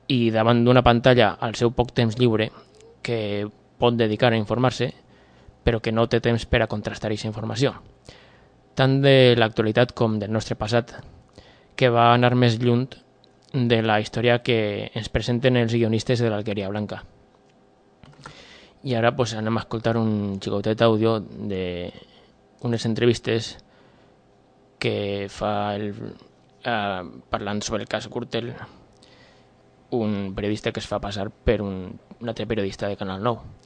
i 0.08 0.30
davant 0.30 0.64
d'una 0.64 0.82
pantalla 0.86 1.32
al 1.40 1.54
seu 1.58 1.72
poc 1.74 1.94
temps 1.94 2.18
lliure 2.18 2.50
que 3.02 3.46
pot 3.78 3.96
dedicar 3.96 4.32
a 4.32 4.40
informar-se, 4.40 4.92
però 5.64 5.82
que 5.82 5.92
no 5.92 6.06
té 6.08 6.20
temps 6.20 6.46
per 6.46 6.62
a 6.62 6.70
contrastar 6.70 7.10
aquesta 7.10 7.28
informació 7.28 7.74
tant 8.76 9.00
de 9.00 9.34
l'actualitat 9.40 9.94
com 9.96 10.20
del 10.20 10.32
nostre 10.32 10.54
passat, 10.60 10.92
que 11.76 11.88
va 11.92 12.12
anar 12.12 12.34
més 12.36 12.58
lluny 12.60 12.84
de 13.56 13.80
la 13.82 13.98
història 14.02 14.42
que 14.44 14.90
ens 14.94 15.08
presenten 15.12 15.56
els 15.56 15.72
guionistes 15.72 16.20
de 16.20 16.30
l'Alqueria 16.30 16.68
Blanca. 16.68 17.00
I 18.84 18.94
ara 18.94 19.14
pues, 19.16 19.32
anem 19.34 19.56
a 19.56 19.64
escoltar 19.64 19.96
un 19.96 20.36
xicotet 20.44 20.84
àudio 20.84 21.18
de 21.20 21.90
unes 22.68 22.84
entrevistes 22.86 23.56
que 24.78 25.26
fa 25.32 25.74
el, 25.74 25.94
eh, 26.62 27.02
parlant 27.32 27.62
sobre 27.64 27.86
el 27.86 27.88
cas 27.88 28.10
Gürtel 28.12 28.52
un 29.96 30.34
periodista 30.36 30.72
que 30.72 30.82
es 30.82 30.88
fa 30.90 31.00
passar 31.00 31.30
per 31.30 31.62
un, 31.64 31.96
un 32.20 32.28
altre 32.28 32.44
periodista 32.46 32.90
de 32.90 32.98
Canal 33.00 33.22
9. 33.24 33.65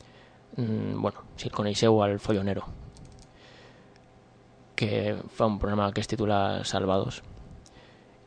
Mm, 0.57 1.01
bueno, 1.01 1.23
si 1.37 1.47
el 1.49 1.53
coneixeu, 1.53 2.03
al 2.03 2.19
Follonero 2.19 2.65
que 4.81 5.17
fa 5.37 5.45
un 5.45 5.59
programa 5.59 5.93
que 5.93 6.01
es 6.01 6.09
titula 6.09 6.65
Salvados 6.65 7.21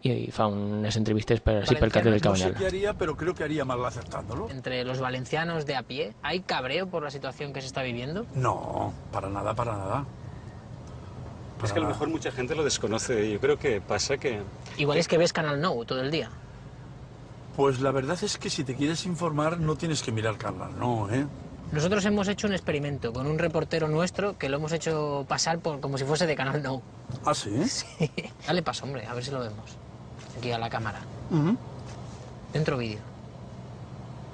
i 0.05 0.27
fa 0.35 0.45
unes 0.51 0.97
entrevistes 0.99 1.39
per, 1.41 1.61
així 1.63 1.77
pel 1.79 1.89
carrer 1.95 2.11
del 2.11 2.19
No 2.21 2.35
sé 2.35 2.43
Cabanyal. 2.43 2.59
qué 2.59 2.65
haría, 2.67 2.93
pero 2.93 3.15
creo 3.15 3.33
que 3.33 3.43
haría 3.43 3.65
mal 3.65 3.83
aceptándolo. 3.85 4.49
Entre 4.49 4.83
los 4.83 4.99
valencianos 4.99 5.65
de 5.65 5.75
a 5.77 5.81
pie, 5.83 6.13
¿hay 6.21 6.41
cabreo 6.41 6.87
por 6.87 7.03
la 7.03 7.09
situación 7.09 7.53
que 7.53 7.61
se 7.61 7.67
está 7.67 7.81
viviendo? 7.81 8.25
No, 8.35 8.93
para 9.11 9.29
nada, 9.29 9.55
para 9.55 9.77
nada. 9.77 10.05
Es 11.63 11.71
que 11.71 11.79
a 11.79 11.83
lo 11.83 11.87
mejor 11.87 12.09
mucha 12.09 12.29
gente 12.31 12.53
lo 12.53 12.63
desconoce. 12.65 13.31
Yo 13.31 13.39
creo 13.39 13.57
que 13.57 13.79
pasa 13.79 14.17
que 14.17 14.41
Igual 14.77 14.97
es 14.97 15.07
que 15.07 15.17
ves 15.17 15.31
Canal 15.31 15.61
No 15.61 15.73
todo 15.85 16.01
el 16.01 16.11
día. 16.11 16.29
Pues 17.55 17.79
la 17.79 17.91
verdad 17.91 18.17
es 18.21 18.37
que 18.37 18.49
si 18.49 18.65
te 18.65 18.75
quieres 18.75 19.05
informar 19.05 19.59
no 19.59 19.77
tienes 19.77 20.03
que 20.03 20.11
mirar 20.11 20.37
canal, 20.37 20.77
no, 20.77 21.09
¿eh? 21.09 21.25
Nosotros 21.73 22.05
hemos 22.05 22.27
hecho 22.27 22.45
un 22.45 22.53
experimento 22.53 23.11
con 23.11 23.25
un 23.25 23.39
reportero 23.39 23.87
nuestro 23.87 24.37
que 24.37 24.47
lo 24.47 24.57
hemos 24.57 24.71
hecho 24.73 25.25
pasar 25.27 25.57
por 25.57 25.79
como 25.79 25.97
si 25.97 26.03
fuese 26.05 26.27
de 26.27 26.35
Canal 26.35 26.61
No. 26.61 26.83
¿Ah, 27.25 27.33
sí? 27.33 27.51
Dale 28.45 28.61
paso, 28.61 28.85
hombre, 28.85 29.05
a 29.07 29.13
ver 29.15 29.25
si 29.25 29.31
lo 29.31 29.39
vemos. 29.39 29.71
Aquí 30.37 30.51
a 30.51 30.59
la 30.59 30.69
cámara. 30.69 30.99
Dentro 32.53 32.77
vídeo. 32.77 32.99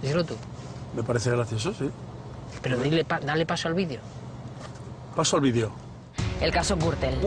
Díselo 0.01 0.25
tú. 0.25 0.36
Me 0.93 1.01
parece 1.03 1.31
gracioso, 1.31 1.74
sí. 1.74 1.89
Pero 2.62 2.77
dile 2.77 3.05
pa- 3.05 3.19
dale 3.22 3.46
paso 3.46 3.69
al 3.69 3.74
vídeo. 3.74 4.01
Paso 5.15 5.38
al 5.38 5.41
vídeo. 5.41 5.72
El 6.41 6.51
caso 6.51 6.75
Gürtel. 6.77 7.19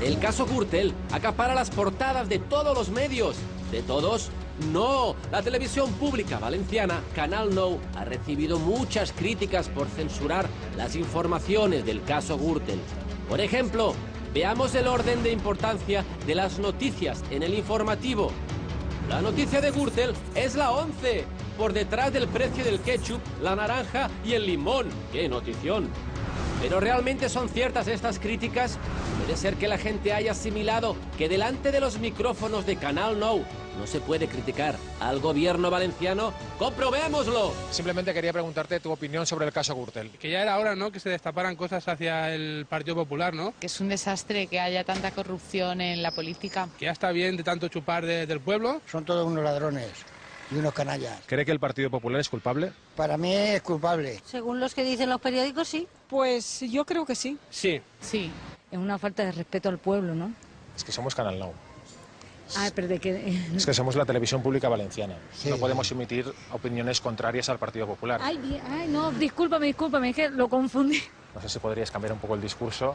El 0.00 0.18
caso 0.20 0.46
Gürtel 0.46 0.94
acapara 1.12 1.54
las 1.54 1.70
portadas 1.70 2.28
de 2.28 2.38
todos 2.38 2.76
los 2.76 2.90
medios. 2.90 3.36
¿De 3.72 3.82
todos? 3.82 4.30
No. 4.72 5.14
La 5.30 5.42
televisión 5.42 5.92
pública 5.94 6.38
valenciana, 6.38 7.00
Canal 7.14 7.54
No, 7.54 7.78
ha 7.96 8.04
recibido 8.04 8.58
muchas 8.58 9.12
críticas 9.12 9.68
por 9.68 9.88
censurar 9.88 10.48
las 10.76 10.96
informaciones 10.96 11.84
del 11.84 12.02
caso 12.02 12.36
Gürtel. 12.38 12.80
Por 13.28 13.40
ejemplo, 13.40 13.94
veamos 14.34 14.74
el 14.74 14.88
orden 14.88 15.22
de 15.22 15.32
importancia 15.32 16.04
de 16.26 16.34
las 16.34 16.58
noticias 16.58 17.22
en 17.30 17.42
el 17.42 17.54
informativo. 17.54 18.32
La 19.08 19.22
noticia 19.22 19.60
de 19.60 19.70
Gürtel 19.70 20.12
es 20.34 20.54
la 20.54 20.72
11, 20.72 21.24
por 21.56 21.72
detrás 21.72 22.12
del 22.12 22.28
precio 22.28 22.64
del 22.64 22.80
ketchup, 22.80 23.20
la 23.42 23.56
naranja 23.56 24.10
y 24.24 24.34
el 24.34 24.44
limón. 24.44 24.88
¡Qué 25.12 25.28
notición! 25.28 25.88
Pero 26.60 26.80
realmente 26.80 27.28
son 27.28 27.48
ciertas 27.48 27.86
estas 27.86 28.18
críticas. 28.18 28.78
Puede 29.20 29.36
ser 29.36 29.54
que 29.54 29.68
la 29.68 29.78
gente 29.78 30.12
haya 30.12 30.32
asimilado 30.32 30.96
que 31.16 31.28
delante 31.28 31.70
de 31.70 31.80
los 31.80 31.98
micrófonos 31.98 32.66
de 32.66 32.76
Canal 32.76 33.18
No 33.20 33.40
no 33.78 33.86
se 33.86 34.00
puede 34.00 34.26
criticar 34.28 34.76
al 35.00 35.20
gobierno 35.20 35.70
valenciano. 35.70 36.32
¡Comprobémoslo! 36.58 37.52
Simplemente 37.70 38.12
quería 38.12 38.32
preguntarte 38.32 38.80
tu 38.80 38.90
opinión 38.92 39.26
sobre 39.26 39.46
el 39.46 39.52
caso 39.52 39.74
Gürtel. 39.74 40.10
Que 40.10 40.30
ya 40.30 40.42
era 40.42 40.58
hora, 40.58 40.74
¿no?, 40.76 40.90
que 40.92 41.00
se 41.00 41.08
destaparan 41.10 41.56
cosas 41.56 41.86
hacia 41.88 42.34
el 42.34 42.66
Partido 42.68 42.96
Popular, 42.96 43.34
¿no? 43.34 43.54
que 43.58 43.66
es 43.66 43.80
un 43.80 43.88
desastre 43.88 44.46
que 44.48 44.60
haya 44.60 44.84
tanta 44.84 45.10
corrupción 45.12 45.80
en 45.80 46.02
la 46.02 46.10
política. 46.10 46.68
Que 46.78 46.86
ya 46.86 46.92
está 46.92 47.10
bien 47.12 47.36
de 47.36 47.44
tanto 47.44 47.68
chupar 47.68 48.04
de- 48.04 48.26
del 48.26 48.40
pueblo. 48.40 48.80
Son 48.90 49.04
todos 49.04 49.26
unos 49.26 49.42
ladrones 49.44 49.88
y 50.50 50.56
unos 50.56 50.72
canallas. 50.74 51.20
¿Cree 51.26 51.44
que 51.44 51.52
el 51.52 51.60
Partido 51.60 51.90
Popular 51.90 52.20
es 52.20 52.28
culpable? 52.28 52.72
Para 52.96 53.16
mí 53.16 53.32
es 53.34 53.62
culpable. 53.62 54.20
Según 54.24 54.60
los 54.60 54.74
que 54.74 54.82
dicen 54.84 55.08
los 55.10 55.20
periódicos, 55.20 55.68
sí. 55.68 55.86
Pues 56.08 56.60
yo 56.60 56.84
creo 56.84 57.04
que 57.06 57.14
sí. 57.14 57.38
Sí. 57.50 57.80
Sí. 58.00 58.30
Es 58.70 58.78
una 58.78 58.98
falta 58.98 59.24
de 59.24 59.32
respeto 59.32 59.68
al 59.68 59.78
pueblo, 59.78 60.14
¿no? 60.14 60.32
Es 60.76 60.84
que 60.84 60.92
somos 60.92 61.14
Canal 61.14 61.38
Now. 61.38 61.52
Ah, 62.56 62.70
pero 62.74 62.88
de. 62.88 62.98
Es 63.56 63.66
que 63.66 63.74
somos 63.74 63.96
la 63.96 64.04
televisión 64.04 64.42
pública 64.42 64.68
valenciana. 64.68 65.14
Sí. 65.32 65.50
No 65.50 65.56
podemos 65.56 65.90
emitir 65.92 66.26
opiniones 66.52 67.00
contrarias 67.00 67.48
al 67.48 67.58
Partido 67.58 67.86
Popular. 67.86 68.20
Ay, 68.22 68.60
ay, 68.70 68.88
no, 68.88 69.12
discúlpame, 69.12 69.66
discúlpame, 69.66 70.10
es 70.10 70.16
que 70.16 70.30
lo 70.30 70.48
confundí. 70.48 71.00
No 71.34 71.40
sé 71.40 71.48
si 71.48 71.58
podrías 71.58 71.90
cambiar 71.90 72.12
un 72.12 72.18
poco 72.18 72.34
el 72.34 72.40
discurso. 72.40 72.94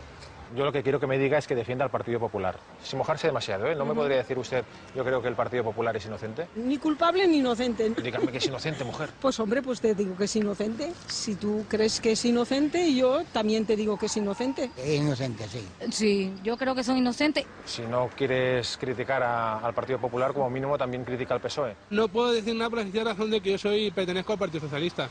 Yo 0.55 0.65
lo 0.65 0.71
que 0.71 0.83
quiero 0.83 0.99
que 0.99 1.07
me 1.07 1.17
diga 1.17 1.37
es 1.39 1.47
que 1.47 1.55
defienda 1.55 1.83
al 1.85 1.89
Partido 1.89 2.19
Popular. 2.19 2.55
Sin 2.83 2.99
mojarse 2.99 3.25
demasiado, 3.27 3.65
¿eh? 3.65 3.75
No 3.75 3.85
me 3.85 3.95
podría 3.95 4.17
decir 4.17 4.37
usted, 4.37 4.63
yo 4.95 5.03
creo 5.03 5.19
que 5.21 5.27
el 5.27 5.35
Partido 5.35 5.63
Popular 5.63 5.95
es 5.97 6.05
inocente. 6.05 6.47
Ni 6.55 6.77
culpable 6.77 7.27
ni 7.27 7.37
inocente. 7.37 7.89
Dígame 7.89 8.31
que 8.31 8.37
es 8.37 8.45
inocente, 8.47 8.83
mujer. 8.83 9.09
Pues 9.19 9.39
hombre, 9.39 9.61
pues 9.63 9.79
te 9.81 9.95
digo 9.95 10.15
que 10.15 10.25
es 10.25 10.35
inocente. 10.35 10.93
Si 11.07 11.35
tú 11.35 11.65
crees 11.67 11.99
que 11.99 12.11
es 12.11 12.25
inocente, 12.25 12.93
yo 12.93 13.23
también 13.31 13.65
te 13.65 13.75
digo 13.75 13.97
que 13.97 14.05
es 14.07 14.17
inocente. 14.17 14.69
Es 14.77 14.99
inocente, 14.99 15.47
sí. 15.47 15.65
Sí, 15.91 16.35
yo 16.43 16.55
creo 16.57 16.75
que 16.75 16.83
son 16.83 16.97
inocentes. 16.97 17.45
Si 17.65 17.81
no 17.83 18.09
quieres 18.15 18.77
criticar 18.77 19.23
a- 19.23 19.59
al 19.59 19.73
Partido 19.73 19.97
Popular, 19.97 20.33
como 20.33 20.49
mínimo 20.49 20.77
también 20.77 21.03
critica 21.03 21.33
al 21.33 21.39
PSOE. 21.41 21.75
No 21.89 22.07
puedo 22.09 22.31
decir 22.31 22.53
nada 22.55 22.69
por 22.69 22.79
la 22.79 22.83
sencilla 22.83 23.05
razón 23.05 23.31
de 23.31 23.41
que 23.41 23.51
yo 23.51 23.57
soy 23.57 23.89
pertenezco 23.91 24.33
al 24.33 24.39
Partido 24.39 24.59
Socialista. 24.61 25.09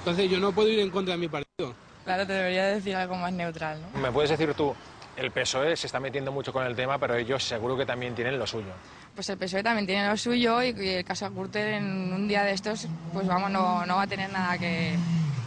Entonces 0.00 0.28
yo 0.30 0.38
no 0.40 0.52
puedo 0.52 0.68
ir 0.68 0.80
en 0.80 0.90
contra 0.90 1.14
de 1.14 1.18
mi 1.20 1.28
partido. 1.28 1.72
Claro, 2.04 2.26
te 2.26 2.32
debería 2.32 2.66
decir 2.66 2.96
algo 2.96 3.14
más 3.14 3.32
neutral, 3.32 3.80
¿no? 3.80 4.00
¿Me 4.00 4.10
puedes 4.10 4.28
decir 4.30 4.52
tú, 4.54 4.74
el 5.16 5.30
PSOE 5.30 5.76
se 5.76 5.86
está 5.86 6.00
metiendo 6.00 6.32
mucho 6.32 6.52
con 6.52 6.66
el 6.66 6.74
tema, 6.74 6.98
pero 6.98 7.14
ellos 7.16 7.42
seguro 7.44 7.76
que 7.76 7.84
también 7.86 8.14
tienen 8.14 8.38
lo 8.38 8.46
suyo? 8.46 8.72
Pues 9.14 9.28
el 9.28 9.36
PSOE 9.38 9.62
también 9.62 9.86
tiene 9.86 10.08
lo 10.08 10.16
suyo 10.16 10.62
y, 10.62 10.68
y 10.70 10.88
el 10.88 11.04
caso 11.04 11.30
Gürtel 11.30 11.68
en 11.74 12.12
un 12.12 12.26
día 12.28 12.44
de 12.44 12.52
estos, 12.52 12.86
pues 13.12 13.26
vamos, 13.26 13.50
no, 13.50 13.84
no 13.86 13.96
va 13.96 14.02
a 14.02 14.06
tener 14.06 14.30
nada 14.32 14.56
que 14.58 14.94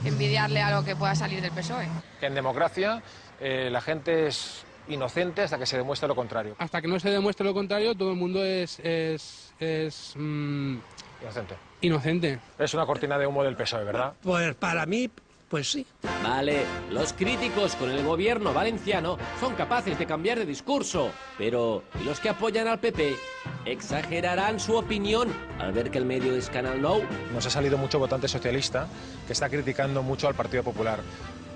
envidiarle 0.04 0.62
a 0.62 0.72
lo 0.72 0.84
que 0.86 0.96
pueda 0.96 1.16
salir 1.16 1.42
del 1.42 1.52
PSOE. 1.52 1.88
Que 2.20 2.28
en 2.28 2.36
democracia 2.36 3.02
eh, 3.40 3.70
la 3.72 3.82
gente 3.82 4.28
es 4.28 4.64
inocente 4.88 5.42
hasta 5.42 5.58
que 5.58 5.66
se 5.66 5.78
demuestre 5.78 6.08
lo 6.08 6.16
contrario. 6.16 6.56
Hasta 6.60 6.80
que 6.82 6.88
no 6.88 7.00
se 7.00 7.10
demuestre 7.10 7.44
lo 7.46 7.54
contrario, 7.56 7.96
todo 7.96 8.12
el 8.12 8.18
mundo 8.18 8.44
es, 8.46 8.80
es, 8.82 9.52
es 9.60 10.14
mm, 10.16 10.78
Inocente. 11.24 11.56
inocente. 11.82 12.40
Es 12.60 12.74
una 12.76 12.86
cortina 12.86 13.18
de 13.18 13.26
humo 13.26 13.44
del 13.44 13.56
PSOE, 13.56 13.84
¿verdad? 13.84 14.14
Pues 14.22 14.54
para 14.54 14.86
mí, 14.86 15.10
pues 15.56 15.72
sí. 15.72 15.86
Vale, 16.22 16.66
los 16.92 17.14
críticos 17.14 17.78
con 17.78 17.90
el 17.90 18.04
gobierno 18.04 18.54
valenciano 18.54 19.18
son 19.40 19.56
capaces 19.56 19.98
de 19.98 20.06
cambiar 20.06 20.38
de 20.38 20.46
discurso, 20.46 21.12
pero 21.38 21.82
¿y 22.02 22.04
los 22.04 22.20
que 22.20 22.28
apoyan 22.28 22.68
al 22.68 22.82
PP? 22.82 23.16
¿Exagerarán 23.64 24.60
su 24.60 24.76
opinión 24.76 25.30
al 25.58 25.72
ver 25.72 25.92
que 25.92 25.98
el 25.98 26.04
medio 26.04 26.36
es 26.36 26.50
Canal 26.50 26.82
No? 26.82 26.98
Nos 27.34 27.46
ha 27.46 27.50
salido 27.50 27.78
mucho 27.78 28.00
votante 28.00 28.28
socialista 28.28 28.90
que 29.28 29.32
está 29.32 29.48
criticando 29.48 30.04
mucho 30.04 30.28
al 30.28 30.36
Partido 30.36 30.62
Popular. 30.62 31.00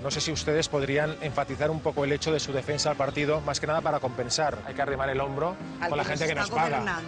No 0.02 0.10
sé 0.10 0.22
si 0.22 0.32
ustedes 0.32 0.70
podrían 0.70 1.14
enfatizar 1.20 1.70
un 1.70 1.80
poco 1.80 2.02
el 2.04 2.12
hecho 2.12 2.32
de 2.32 2.40
su 2.40 2.54
defensa 2.54 2.88
al 2.92 2.96
partido, 2.96 3.42
más 3.42 3.60
que 3.60 3.66
nada 3.66 3.82
para 3.82 4.00
compensar. 4.00 4.56
Hay 4.66 4.72
que 4.72 4.80
arrimar 4.80 5.10
el 5.10 5.20
hombro 5.20 5.56
con 5.86 5.98
la 5.98 6.04
gente 6.06 6.26
que 6.26 6.34
nos 6.34 6.48
paga. 6.48 7.02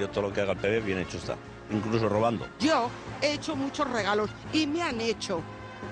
Yo 0.00 0.10
todo 0.10 0.22
lo 0.22 0.32
que 0.32 0.40
haga 0.40 0.50
el 0.50 0.58
PP 0.58 0.80
bien 0.80 0.98
hecho 0.98 1.18
está, 1.18 1.36
incluso 1.70 2.08
robando. 2.08 2.48
Yo 2.58 2.90
he 3.20 3.34
hecho 3.34 3.54
muchos 3.54 3.88
regalos 3.88 4.30
y 4.52 4.66
me 4.66 4.82
han 4.82 5.00
hecho. 5.00 5.40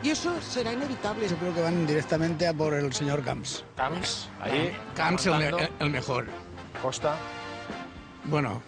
Y 0.03 0.11
eso 0.11 0.41
será 0.41 0.73
inevitable. 0.73 1.29
Yo 1.29 1.37
creo 1.37 1.55
que 1.55 1.61
van 1.63 1.87
directamente 1.87 2.47
a 2.47 2.53
por 2.55 2.75
el 2.75 2.93
señor 2.93 3.23
Camps. 3.23 3.65
Camps, 3.77 4.29
ahí. 4.41 4.77
Camps 4.95 5.27
el, 5.27 5.35
me- 5.39 5.69
el 5.79 5.91
mejor. 5.91 6.27
Costa. 6.83 7.17
Bueno, 8.25 8.63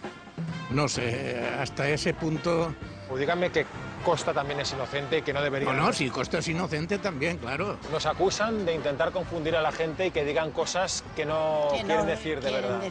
no 0.71 0.87
sé, 0.87 1.43
hasta 1.59 1.87
ese 1.89 2.13
punto... 2.13 2.73
O 3.09 3.17
díganme 3.17 3.51
que 3.51 3.65
Costa 4.03 4.33
también 4.33 4.59
es 4.59 4.71
inocente 4.73 5.17
y 5.17 5.21
que 5.21 5.33
no 5.33 5.41
debería. 5.41 5.71
No, 5.71 5.85
no, 5.85 5.93
si 5.93 6.09
Costa 6.09 6.39
es 6.39 6.47
inocente 6.47 6.99
también, 6.99 7.37
claro. 7.37 7.77
Nos 7.91 8.05
acusan 8.05 8.65
de 8.65 8.73
intentar 8.73 9.11
confundir 9.11 9.55
a 9.55 9.61
la 9.61 9.71
gente 9.71 10.07
y 10.07 10.11
que 10.11 10.25
digan 10.25 10.51
cosas 10.51 11.03
que 11.15 11.25
no 11.25 11.69
quieren 11.71 12.05
decir 12.05 12.41
de 12.41 12.51
verdad. 12.51 12.81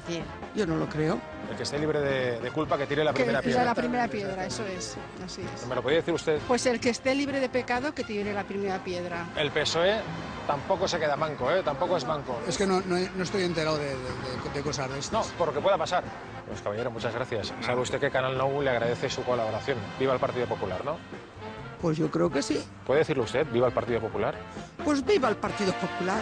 Yo 0.54 0.66
no 0.66 0.76
lo 0.76 0.88
creo. 0.88 1.20
El 1.50 1.56
que 1.56 1.64
esté 1.64 1.78
libre 1.78 2.00
de, 2.00 2.40
de 2.40 2.50
culpa 2.50 2.78
que 2.78 2.86
tire 2.86 3.04
la 3.04 3.12
primera 3.12 3.42
piedra. 3.42 3.74
primera 3.74 4.08
piedra, 4.08 4.46
eso 4.46 4.64
es. 4.64 4.96
Así 5.24 5.42
es. 5.42 5.66
¿Me 5.66 5.74
lo 5.74 5.82
podría 5.82 6.00
decir 6.00 6.14
usted? 6.14 6.40
Pues 6.48 6.64
el 6.66 6.80
que 6.80 6.90
esté 6.90 7.14
libre 7.14 7.40
de 7.40 7.48
pecado, 7.48 7.94
que 7.94 8.04
tire 8.04 8.32
la 8.32 8.44
primera 8.44 8.82
piedra. 8.82 9.26
El 9.36 9.50
PSOE 9.50 10.00
tampoco 10.46 10.88
se 10.88 10.98
queda 10.98 11.16
manco, 11.16 11.50
¿eh? 11.50 11.62
Tampoco 11.62 11.96
es 11.96 12.06
manco. 12.06 12.40
Es 12.46 12.56
que 12.56 12.66
no, 12.66 12.80
no, 12.80 12.96
no 12.98 13.22
estoy 13.22 13.44
enterado 13.44 13.78
de, 13.78 14.62
cosas 14.62 14.90
de 14.90 14.98
esto. 14.98 15.18
No, 15.18 15.24
por 15.36 15.48
lo 15.48 15.54
que 15.54 15.60
pueda 15.60 15.76
pasar. 15.76 16.04
Pues 16.52 16.60
caballero, 16.60 16.90
muchas 16.90 17.14
gracias. 17.14 17.50
Sabe 17.62 17.80
usted 17.80 17.98
que 17.98 18.10
Canal 18.10 18.36
Nou 18.36 18.60
le 18.60 18.68
agradece 18.68 19.08
su 19.08 19.24
colaboración. 19.24 19.78
Viva 19.98 20.12
el 20.12 20.20
Partido 20.20 20.44
Popular, 20.44 20.84
¿no? 20.84 20.98
Pues 21.80 21.96
yo 21.96 22.10
creo 22.10 22.28
que 22.28 22.42
sí. 22.42 22.62
¿Puede 22.84 22.98
decirlo 22.98 23.22
usted? 23.22 23.46
Viva 23.50 23.68
el 23.68 23.72
Partido 23.72 24.00
Popular. 24.00 24.34
Pues 24.84 25.02
viva 25.02 25.30
el 25.30 25.36
Partido 25.36 25.72
Popular. 25.72 26.20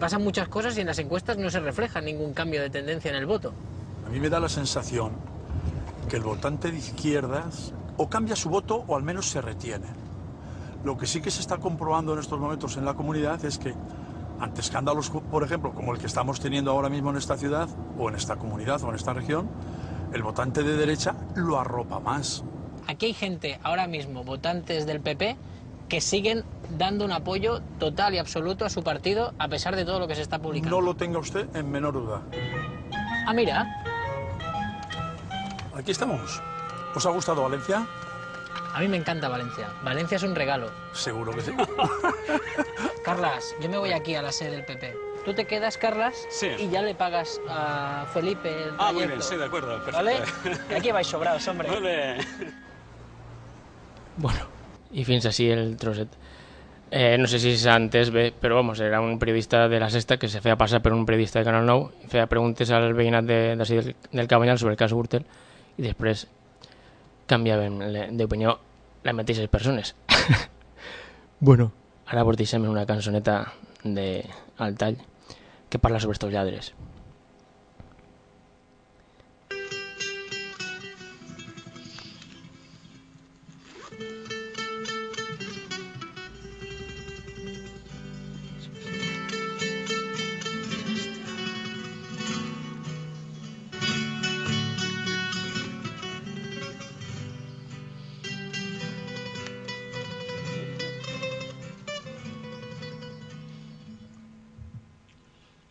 Pasan 0.00 0.20
muchas 0.24 0.48
cosas 0.48 0.76
y 0.76 0.80
en 0.80 0.88
las 0.88 0.98
encuestas 0.98 1.38
no 1.38 1.48
se 1.48 1.60
refleja 1.60 2.00
ningún 2.00 2.34
cambio 2.34 2.60
de 2.60 2.70
tendencia 2.70 3.12
en 3.12 3.16
el 3.18 3.26
voto. 3.26 3.54
A 4.04 4.10
mí 4.10 4.18
me 4.18 4.28
da 4.28 4.40
la 4.40 4.48
sensación 4.48 5.12
que 6.10 6.16
el 6.16 6.24
votante 6.24 6.72
de 6.72 6.78
izquierdas 6.78 7.72
o 7.98 8.10
cambia 8.10 8.34
su 8.34 8.48
voto 8.50 8.82
o 8.88 8.96
al 8.96 9.04
menos 9.04 9.30
se 9.30 9.40
retiene. 9.40 9.86
Lo 10.82 10.98
que 10.98 11.06
sí 11.06 11.20
que 11.20 11.30
se 11.30 11.40
está 11.40 11.58
comprobando 11.58 12.14
en 12.14 12.18
estos 12.18 12.40
momentos 12.40 12.76
en 12.76 12.84
la 12.84 12.94
comunidad 12.94 13.44
es 13.44 13.58
que 13.58 13.76
ante 14.42 14.60
escándalos, 14.60 15.10
por 15.10 15.44
ejemplo, 15.44 15.72
como 15.72 15.94
el 15.94 16.00
que 16.00 16.06
estamos 16.06 16.40
teniendo 16.40 16.72
ahora 16.72 16.88
mismo 16.88 17.10
en 17.10 17.16
esta 17.16 17.36
ciudad 17.36 17.68
o 17.96 18.08
en 18.08 18.16
esta 18.16 18.36
comunidad 18.36 18.82
o 18.82 18.88
en 18.88 18.96
esta 18.96 19.12
región, 19.12 19.48
el 20.12 20.22
votante 20.22 20.64
de 20.64 20.76
derecha 20.76 21.14
lo 21.36 21.60
arropa 21.60 22.00
más. 22.00 22.42
Aquí 22.88 23.06
hay 23.06 23.14
gente 23.14 23.60
ahora 23.62 23.86
mismo, 23.86 24.24
votantes 24.24 24.84
del 24.84 25.00
PP, 25.00 25.36
que 25.88 26.00
siguen 26.00 26.44
dando 26.76 27.04
un 27.04 27.12
apoyo 27.12 27.60
total 27.78 28.14
y 28.14 28.18
absoluto 28.18 28.64
a 28.64 28.70
su 28.70 28.82
partido 28.82 29.32
a 29.38 29.46
pesar 29.46 29.76
de 29.76 29.84
todo 29.84 30.00
lo 30.00 30.08
que 30.08 30.16
se 30.16 30.22
está 30.22 30.40
publicando. 30.40 30.76
No 30.76 30.82
lo 30.84 30.96
tenga 30.96 31.20
usted 31.20 31.48
en 31.54 31.70
menor 31.70 31.94
duda. 31.94 32.22
Ah, 33.26 33.32
mira, 33.32 33.68
Aquí 35.74 35.90
estamos. 35.90 36.42
¿Os 36.94 37.06
ha 37.06 37.10
gustado 37.10 37.42
Valencia? 37.42 37.86
A 38.74 38.80
mí 38.80 38.88
me 38.88 38.96
encanta 38.96 39.28
Valencia. 39.28 39.68
Valencia 39.82 40.16
es 40.16 40.22
un 40.22 40.34
regalo. 40.34 40.70
Seguro 40.92 41.32
que 41.32 41.40
sí. 41.42 41.52
Carlas, 43.04 43.54
yo 43.60 43.68
me 43.68 43.78
voy 43.78 43.92
aquí 43.92 44.14
a 44.14 44.22
la 44.22 44.32
sede 44.32 44.52
del 44.52 44.64
PP. 44.64 44.94
Tú 45.24 45.34
te 45.34 45.44
quedas, 45.46 45.78
Carlas, 45.78 46.14
Sí. 46.30 46.48
y 46.58 46.68
ya 46.68 46.82
le 46.82 46.94
pagas 46.94 47.40
a 47.48 48.06
Felipe 48.12 48.48
el 48.64 48.70
Ah, 48.78 48.92
muy 48.92 49.06
bien, 49.06 49.22
sí, 49.22 49.36
de 49.36 49.44
acuerdo. 49.44 49.76
Perfecto. 49.84 49.96
¿Vale? 49.98 50.16
Aquí 50.76 50.90
vais 50.90 51.06
sobrados, 51.06 51.46
hombre. 51.48 51.68
Bé. 51.80 52.16
Bueno, 54.16 54.44
i 54.92 55.04
fins 55.08 55.24
així 55.30 55.46
el 55.50 55.76
trosset. 55.80 56.12
Eh, 56.92 57.16
no 57.16 57.24
sé 57.30 57.38
si 57.40 57.54
s'ha 57.56 57.78
entès 57.80 58.10
bé, 58.12 58.26
però 58.36 58.58
vamos, 58.58 58.80
era 58.84 59.00
un 59.00 59.14
periodista 59.18 59.64
de 59.68 59.78
la 59.80 59.88
Sexta 59.88 60.18
que 60.20 60.28
se 60.28 60.42
feia 60.44 60.58
passar 60.60 60.82
per 60.84 60.92
un 60.92 61.06
periodista 61.08 61.38
de 61.40 61.46
Canal 61.46 61.64
9 61.64 62.04
i 62.04 62.10
feia 62.12 62.26
preguntes 62.28 62.68
al 62.76 62.92
veïnat 62.92 63.24
de, 63.24 63.38
d'ací 63.56 63.78
del, 63.78 63.94
del 64.12 64.28
Cabanyal 64.28 64.58
sobre 64.60 64.74
el 64.74 64.80
cas 64.82 64.92
Gürtel 64.92 65.24
i 65.78 65.86
després 65.86 66.26
canviaven 67.32 67.80
d'opinió 68.18 68.58
les 69.02 69.16
mateixes 69.16 69.48
persones. 69.48 69.94
bueno, 71.40 71.72
ara 72.06 72.24
deixem 72.36 72.68
una 72.68 72.84
cançoneta 72.86 73.36
de 73.84 74.24
al 74.58 74.76
tall 74.76 75.00
que 75.72 75.80
parla 75.80 76.00
sobre 76.00 76.18
estos 76.20 76.32
lladres. 76.32 76.74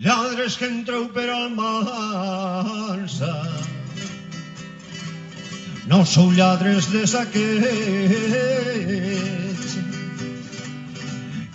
Lladres 0.01 0.57
que 0.57 0.65
entreu 0.65 1.03
per 1.13 1.29
Almansa 1.29 3.29
no 5.91 6.05
sou 6.05 6.31
lladres 6.33 6.87
de 6.89 7.05
saqueig 7.11 8.15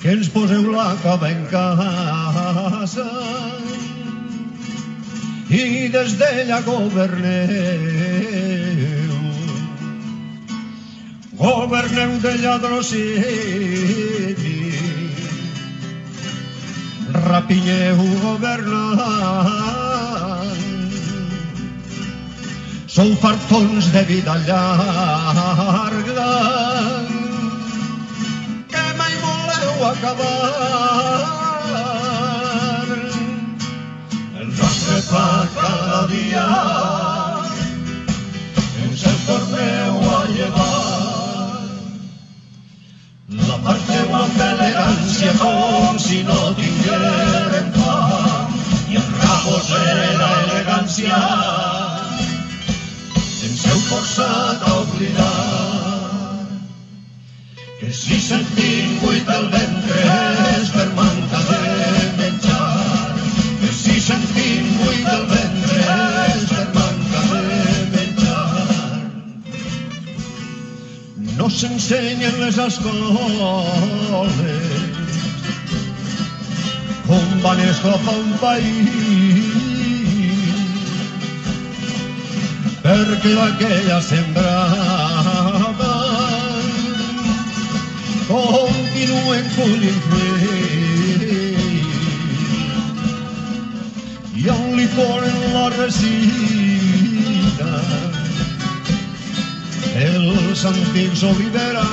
que 0.02 0.11
ens 0.12 0.28
poseu 0.35 0.68
la 0.70 0.85
cava 1.02 1.30
en 1.32 1.40
casa. 1.50 3.06
I 5.50 5.88
des 5.94 6.14
d'ella 6.20 6.61
governeu 6.66 7.24
governeu 11.40 12.12
de 12.26 12.32
lladrocidi 12.44 14.56
rapinyeu 17.37 18.01
governant. 18.25 18.96
Sou 22.96 23.11
fartons 23.22 23.90
de 23.92 24.03
vida 24.11 24.37
llarga 24.49 26.29
que 28.72 28.85
mai 29.01 29.14
voleu 29.25 29.85
acabar. 29.92 31.27
El 34.40 34.49
nostre 34.61 34.99
pa 35.11 35.27
cada 35.59 36.01
dia 36.12 36.95
Parteu 43.66 44.14
amb 44.20 44.42
elegància 44.48 45.33
com 45.42 45.98
si 45.98 46.22
no 46.29 46.40
tinguérem 46.61 47.72
fam. 47.81 48.59
I 48.90 49.00
el 49.02 49.09
rapos 49.22 49.72
era 49.83 50.31
elegància 50.44 51.22
ens 53.46 53.64
heu 53.70 53.79
forçat 53.88 54.64
a 54.68 54.72
oblidar 54.81 56.37
que 57.81 57.92
si 57.98 58.18
sentim 58.20 58.96
buit 59.02 59.29
el 59.37 59.46
ventre 59.52 60.02
és 60.57 60.72
per 60.74 60.87
manca 60.98 61.42
de 61.50 61.61
menjar. 62.18 63.16
Que 63.62 63.72
si 63.81 63.96
sentim 64.09 64.70
buit 64.81 65.11
el 65.14 65.24
ventre 65.24 65.36
no 71.57 71.61
s'ensenyen 71.61 72.35
les 72.38 72.59
escoles 72.59 74.35
com 77.07 77.40
van 77.45 77.61
esclafar 77.64 78.16
un 78.21 78.33
país 78.42 79.40
perquè 82.85 83.33
d'aquella 83.38 83.99
sembrada 84.05 85.92
continuen 88.29 89.45
collint 89.57 90.03
fruit 90.11 91.23
i 94.45 94.49
on 94.59 94.64
li 94.77 94.88
ponen 94.99 95.38
la 95.57 95.69
resina 95.81 96.75
els 100.57 100.64
antics 100.64 101.23
oliverals 101.29 101.85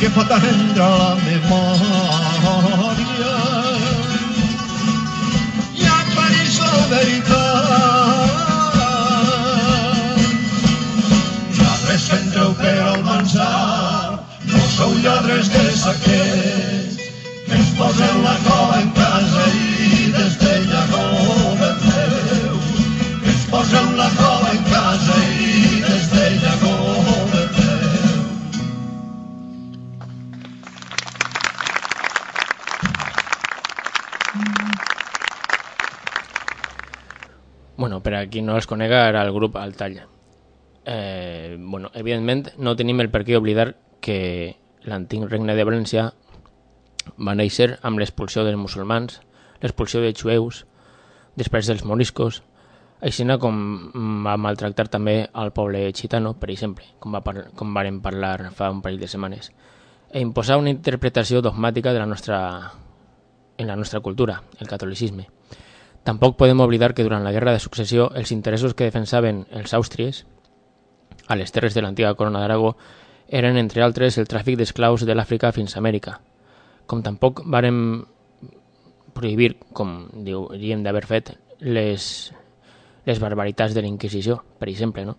que 0.00 0.08
fa 0.14 0.24
tendre 0.30 0.88
la 1.02 1.12
memòria 1.20 3.34
i 5.78 5.86
aclareix 5.98 6.56
la 6.64 6.80
veritat. 6.94 8.34
Lladres 11.60 12.10
que 12.10 12.18
entreu 12.18 12.50
per 12.64 12.76
al 12.88 13.00
mansar, 13.06 14.18
no 14.50 14.66
sou 14.74 14.98
lladres 15.06 15.54
de 15.54 15.64
saquers, 15.84 16.98
que 17.46 17.62
ens 17.62 17.72
poseu 17.78 18.20
la 18.26 18.36
cova 18.50 18.82
en 18.82 18.90
casa 18.98 19.48
i 19.54 20.10
des 20.18 20.34
d'ella 20.42 20.82
governeu. 20.96 21.51
Per 38.02 38.16
a 38.18 38.26
qui 38.30 38.42
no 38.42 38.56
els 38.58 38.68
conega, 38.70 39.06
era 39.08 39.22
el 39.22 39.32
grup 39.34 39.56
Altall. 39.56 40.00
Eh, 40.84 41.56
bueno, 41.58 41.90
evidentment, 41.94 42.50
no 42.58 42.76
tenim 42.76 43.00
el 43.00 43.10
per 43.10 43.22
què 43.26 43.38
oblidar 43.38 43.72
que 44.02 44.56
l'antic 44.84 45.28
regne 45.30 45.54
de 45.54 45.66
València 45.66 46.08
va 47.18 47.34
néixer 47.38 47.76
amb 47.86 48.02
l'expulsió 48.02 48.44
dels 48.46 48.58
musulmans, 48.58 49.20
l'expulsió 49.62 50.02
de 50.02 50.14
jueus, 50.14 50.64
després 51.38 51.70
dels 51.70 51.84
moriscos, 51.86 52.42
així 53.02 53.26
com 53.42 53.56
va 54.26 54.36
maltractar 54.38 54.86
també 54.88 55.28
al 55.32 55.52
poble 55.52 55.90
gitano, 55.92 56.34
per 56.38 56.50
exemple, 56.50 56.84
com, 57.00 57.12
va 57.12 57.22
com 57.54 57.74
varen 57.74 58.00
parlar 58.00 58.52
fa 58.54 58.70
un 58.70 58.82
parell 58.82 59.00
de 59.00 59.08
setmanes, 59.08 59.50
e 60.12 60.20
imposar 60.20 60.58
una 60.58 60.70
interpretació 60.70 61.40
dogmàtica 61.42 61.92
de 61.92 61.98
la 61.98 62.06
nostra, 62.06 62.38
en 63.58 63.66
la 63.66 63.76
nostra 63.76 64.00
cultura, 64.00 64.42
el 64.60 64.68
catolicisme. 64.68 65.28
Tampoc 66.02 66.36
podem 66.36 66.60
oblidar 66.60 66.94
que 66.94 67.04
durant 67.06 67.22
la 67.22 67.30
Guerra 67.30 67.52
de 67.54 67.62
Successió 67.62 68.08
els 68.18 68.32
interessos 68.34 68.74
que 68.74 68.88
defensaven 68.88 69.44
els 69.54 69.74
àustries 69.76 70.24
a 71.28 71.36
les 71.38 71.52
terres 71.54 71.74
de 71.74 71.82
l'antiga 71.82 72.14
corona 72.18 72.40
d'Aragó 72.42 72.74
eren, 73.28 73.56
entre 73.56 73.84
altres, 73.86 74.18
el 74.18 74.26
tràfic 74.28 74.58
d'esclaus 74.58 75.06
de 75.06 75.14
l'Àfrica 75.14 75.52
fins 75.54 75.76
a 75.76 75.80
Amèrica. 75.80 76.18
Com 76.90 77.04
tampoc 77.06 77.44
varen 77.46 78.02
prohibir, 79.14 79.54
com 79.72 80.08
diríem 80.26 80.82
d'haver 80.82 81.04
fet, 81.06 81.32
les, 81.62 82.32
les 83.06 83.22
barbaritats 83.22 83.74
de 83.74 83.84
la 83.84 83.88
Inquisició, 83.88 84.42
per 84.58 84.68
exemple, 84.72 85.06
no? 85.06 85.16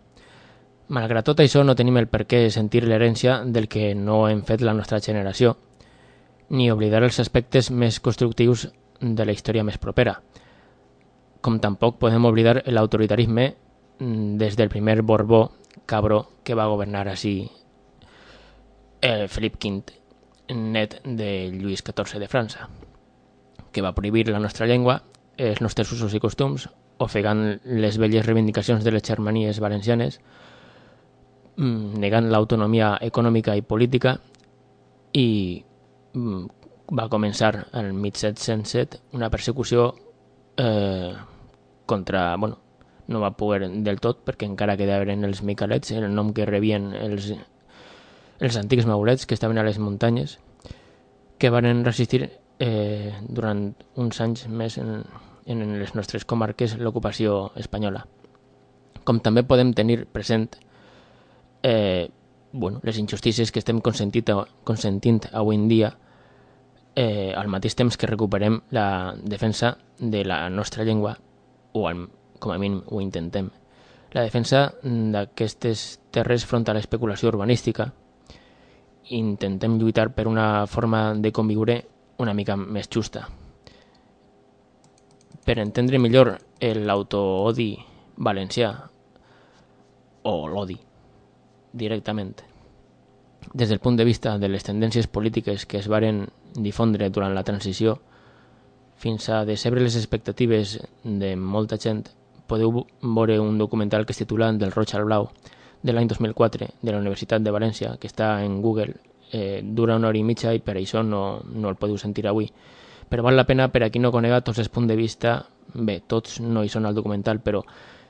Malgrat 0.94 1.26
tot 1.26 1.40
això, 1.40 1.64
no 1.64 1.78
tenim 1.80 1.98
el 1.98 2.10
per 2.12 2.26
què 2.28 2.44
sentir 2.52 2.84
l'herència 2.84 3.40
del 3.48 3.70
que 3.72 3.94
no 3.96 4.28
hem 4.28 4.44
fet 4.44 4.62
la 4.62 4.76
nostra 4.76 5.00
generació, 5.00 5.56
ni 6.52 6.70
oblidar 6.70 7.02
els 7.08 7.22
aspectes 7.24 7.72
més 7.72 8.02
constructius 8.04 8.68
de 9.00 9.26
la 9.26 9.34
història 9.34 9.64
més 9.64 9.80
propera, 9.80 10.20
com 11.44 11.60
tampoc 11.60 12.00
podem 12.00 12.24
oblidar 12.26 12.62
l'autoritarisme 12.72 13.50
mm, 14.00 14.38
des 14.40 14.56
del 14.56 14.72
primer 14.72 15.02
Borbó 15.04 15.50
cabró 15.86 16.24
que 16.44 16.56
va 16.56 16.70
governar 16.72 17.10
així 17.12 17.52
eh, 19.04 19.28
Felip 19.28 19.60
V, 19.60 19.82
net 20.56 21.02
de 21.04 21.52
Lluís 21.52 21.84
XIV 21.84 22.22
de 22.24 22.30
França, 22.32 22.70
que 23.76 23.84
va 23.84 23.92
prohibir 23.94 24.30
la 24.30 24.40
nostra 24.40 24.68
llengua, 24.70 25.02
els 25.36 25.60
nostres 25.62 25.92
usos 25.92 26.16
i 26.16 26.22
costums, 26.24 26.70
ofegant 27.04 27.44
les 27.66 27.98
velles 28.00 28.26
reivindicacions 28.26 28.84
de 28.86 28.94
les 28.96 29.04
germanies 29.04 29.60
valencianes, 29.60 30.22
mm, 31.58 32.00
negant 32.00 32.32
l'autonomia 32.32 32.96
econòmica 33.02 33.58
i 33.60 33.66
política 33.68 34.16
i 35.12 35.28
mm, 36.14 36.48
va 36.96 37.10
començar 37.10 37.68
el 37.74 37.92
1707 37.94 39.02
una 39.18 39.30
persecució 39.34 39.92
eh, 40.58 41.14
contra... 41.94 42.32
Bueno, 42.42 42.60
no 43.08 43.20
va 43.20 43.34
poder 43.38 43.68
del 43.86 44.00
tot 44.02 44.24
perquè 44.26 44.48
encara 44.48 44.78
quedaven 44.80 45.26
els 45.28 45.44
Miquelets, 45.44 45.92
el 45.94 46.08
nom 46.16 46.32
que 46.34 46.48
rebien 46.48 46.94
els, 46.96 47.34
els 48.40 48.58
antics 48.60 48.88
maulets 48.90 49.28
que 49.28 49.36
estaven 49.36 49.60
a 49.60 49.66
les 49.68 49.80
muntanyes, 49.80 50.38
que 51.38 51.52
van 51.52 51.84
resistir 51.84 52.30
eh, 52.60 53.14
durant 53.28 53.74
uns 54.00 54.22
anys 54.24 54.48
més 54.48 54.78
en, 54.80 55.04
en 55.46 55.64
les 55.80 55.96
nostres 55.96 56.26
comarques 56.26 56.78
l'ocupació 56.80 57.52
espanyola. 57.60 58.06
Com 59.04 59.20
també 59.20 59.44
podem 59.44 59.74
tenir 59.76 60.06
present 60.08 60.48
eh, 61.64 62.08
bueno, 62.54 62.80
les 62.84 62.98
injustícies 63.02 63.52
que 63.52 63.60
estem 63.60 63.82
consentint, 63.82 64.46
consentint 64.64 65.20
avui 65.34 65.60
en 65.60 65.68
dia 65.68 65.92
eh, 66.96 67.34
al 67.36 67.50
mateix 67.52 67.76
temps 67.76 67.98
que 67.98 68.08
recuperem 68.08 68.62
la 68.72 69.16
defensa 69.20 69.78
de 70.00 70.24
la 70.24 70.48
nostra 70.50 70.86
llengua, 70.88 71.18
o 71.74 71.90
com 72.40 72.52
a 72.52 72.58
mínim 72.58 72.82
ho 72.88 73.02
intentem. 73.02 73.50
La 74.14 74.22
defensa 74.22 74.74
d'aquestes 74.84 76.00
terres 76.14 76.46
front 76.46 76.70
a 76.70 76.76
l'especulació 76.78 77.32
urbanística. 77.32 77.90
Intentem 79.18 79.80
lluitar 79.80 80.12
per 80.14 80.28
una 80.28 80.66
forma 80.68 81.14
de 81.16 81.32
conviure 81.32 81.80
una 82.22 82.34
mica 82.34 82.56
més 82.56 82.90
justa. 82.94 83.26
Per 85.44 85.60
entendre 85.60 86.00
millor 86.00 86.38
l'autoodi 86.62 87.74
valencià 88.18 88.72
o 90.24 90.34
l'odi 90.48 90.78
directament 91.74 92.36
des 93.52 93.68
del 93.68 93.80
punt 93.80 93.98
de 93.98 94.06
vista 94.06 94.38
de 94.38 94.48
les 94.48 94.64
tendències 94.64 95.08
polítiques 95.08 95.66
que 95.66 95.82
es 95.82 95.90
varen 95.92 96.28
difondre 96.56 97.10
durant 97.10 97.34
la 97.36 97.44
transició 97.44 97.98
fins 99.04 99.28
a 99.30 99.44
decebre 99.44 99.84
les 99.84 99.98
expectatives 100.00 100.78
de 101.04 101.34
molta 101.36 101.76
gent, 101.76 102.06
podeu 102.48 102.86
veure 103.02 103.40
un 103.44 103.58
documental 103.60 104.06
que 104.06 104.16
es 104.16 104.22
titula 104.22 104.52
Del 104.54 104.72
roig 104.72 104.94
al 104.96 105.04
blau, 105.10 105.28
de 105.84 105.92
l'any 105.92 106.08
2004, 106.08 106.70
de 106.82 106.92
la 106.92 107.02
Universitat 107.02 107.44
de 107.44 107.52
València, 107.52 107.98
que 108.00 108.08
està 108.08 108.38
en 108.46 108.62
Google. 108.64 108.96
Eh, 109.34 109.62
dura 109.64 109.98
una 109.98 110.08
hora 110.08 110.20
i 110.20 110.24
mitja 110.24 110.54
i 110.54 110.62
per 110.62 110.78
això 110.78 111.02
no, 111.04 111.42
no 111.44 111.72
el 111.72 111.76
podeu 111.76 111.98
sentir 111.98 112.28
avui. 112.30 112.48
Però 113.10 113.26
val 113.26 113.36
la 113.36 113.48
pena 113.50 113.68
per 113.74 113.82
a 113.84 113.90
qui 113.92 114.00
no 114.00 114.14
conega 114.14 114.44
tots 114.46 114.62
els 114.64 114.70
punts 114.72 114.88
de 114.88 114.96
vista, 114.96 115.34
bé, 115.74 116.00
tots 116.08 116.40
no 116.40 116.64
hi 116.64 116.72
són 116.72 116.86
al 116.86 116.96
documental, 116.96 117.42
però 117.44 117.64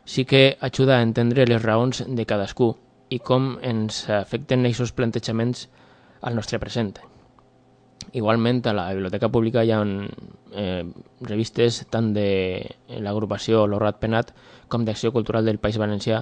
sí 0.06 0.26
que 0.26 0.58
ajuda 0.60 1.00
a 1.00 1.08
entendre 1.08 1.48
les 1.48 1.64
raons 1.64 2.04
de 2.06 2.28
cadascú 2.28 2.74
i 3.10 3.20
com 3.20 3.56
ens 3.64 4.04
afecten 4.12 4.68
aquests 4.68 4.94
plantejaments 4.94 5.66
al 6.22 6.36
nostre 6.36 6.60
present. 6.60 7.13
Igualment, 8.14 8.62
a 8.70 8.74
la 8.78 8.92
Biblioteca 8.94 9.30
Pública 9.34 9.64
hi 9.66 9.72
ha 9.74 9.80
eh, 9.82 10.84
revistes 11.26 11.80
tant 11.90 12.12
de 12.14 12.28
l'agrupació 13.02 13.64
L'Horrat 13.66 13.98
Penat 14.04 14.34
com 14.70 14.86
d'Acció 14.86 15.10
Cultural 15.16 15.50
del 15.50 15.58
País 15.58 15.80
Valencià 15.82 16.20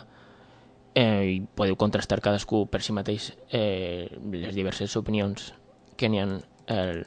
eh, 0.95 1.23
i 1.35 1.41
podeu 1.43 1.75
contrastar 1.75 2.21
cadascú 2.23 2.63
per 2.71 2.79
si 2.79 2.95
mateix 2.95 3.33
eh, 3.51 4.07
les 4.31 4.55
diverses 4.55 4.95
opinions 4.95 5.51
que 5.99 6.07
n'hi 6.07 6.21
ha 6.23 6.29
eh, 6.31 7.03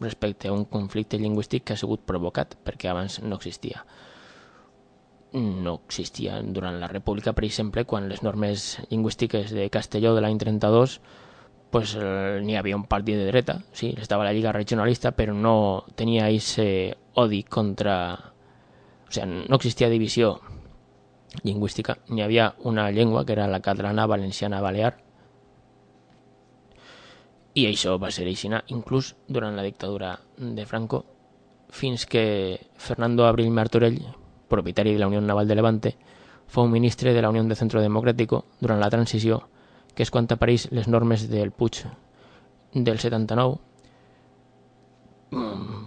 respecte 0.00 0.48
a 0.48 0.54
un 0.56 0.64
conflicte 0.64 1.20
lingüístic 1.20 1.66
que 1.68 1.76
ha 1.76 1.82
sigut 1.82 2.06
provocat 2.08 2.56
perquè 2.64 2.88
abans 2.88 3.20
no 3.20 3.36
existia. 3.36 3.84
No 5.32 5.76
existia 5.84 6.40
durant 6.40 6.80
la 6.80 6.88
República, 6.88 7.32
per 7.36 7.44
exemple, 7.44 7.84
quan 7.84 8.08
les 8.08 8.24
normes 8.24 8.80
lingüístiques 8.88 9.52
de 9.52 9.68
Castelló 9.72 10.14
de 10.16 10.24
l'any 10.24 10.40
32 10.40 10.98
pues, 11.72 11.96
eh, 11.98 12.40
n'hi 12.44 12.58
havia 12.60 12.76
un 12.76 12.84
partit 12.84 13.16
de 13.16 13.26
dreta, 13.26 13.62
sí, 13.72 13.94
estava 13.96 14.26
la 14.28 14.32
Lliga 14.36 14.52
Regionalista, 14.52 15.14
però 15.16 15.32
no 15.32 15.84
tenia 15.96 16.28
ese 16.28 16.98
odi 17.16 17.42
contra... 17.42 17.96
O 19.08 19.12
sigui, 19.12 19.46
no 19.48 19.56
existia 19.56 19.88
divisió 19.88 20.34
lingüística, 21.42 21.96
n'hi 22.12 22.20
havia 22.20 22.50
una 22.68 22.90
llengua 22.92 23.24
que 23.24 23.32
era 23.32 23.48
la 23.48 23.62
catalana 23.64 24.04
valenciana 24.06 24.60
balear, 24.60 24.98
i 27.54 27.64
això 27.68 27.96
va 28.00 28.10
ser 28.12 28.26
així, 28.28 28.50
inclús 28.68 29.14
durant 29.28 29.56
la 29.56 29.64
dictadura 29.64 30.18
de 30.36 30.66
Franco, 30.68 31.06
fins 31.72 32.04
que 32.04 32.60
Fernando 32.76 33.24
Abril 33.24 33.50
Martorell, 33.50 33.98
propietari 34.48 34.92
de 34.92 35.00
la 35.00 35.08
Unió 35.08 35.20
Naval 35.20 35.48
de 35.48 35.56
Levante, 35.56 35.96
fou 36.48 36.68
ministre 36.68 37.16
de 37.16 37.22
la 37.24 37.32
Unió 37.32 37.44
de 37.48 37.56
Centro 37.56 37.80
Democràtico 37.80 38.44
durant 38.60 38.80
la 38.80 38.92
transició, 38.92 39.48
que 39.94 40.04
és 40.06 40.10
quan 40.10 40.28
apareix 40.30 40.68
les 40.72 40.88
normes 40.88 41.28
del 41.30 41.52
Puig 41.52 41.82
del 42.72 42.98
79 42.98 43.58
mm, 45.30 45.82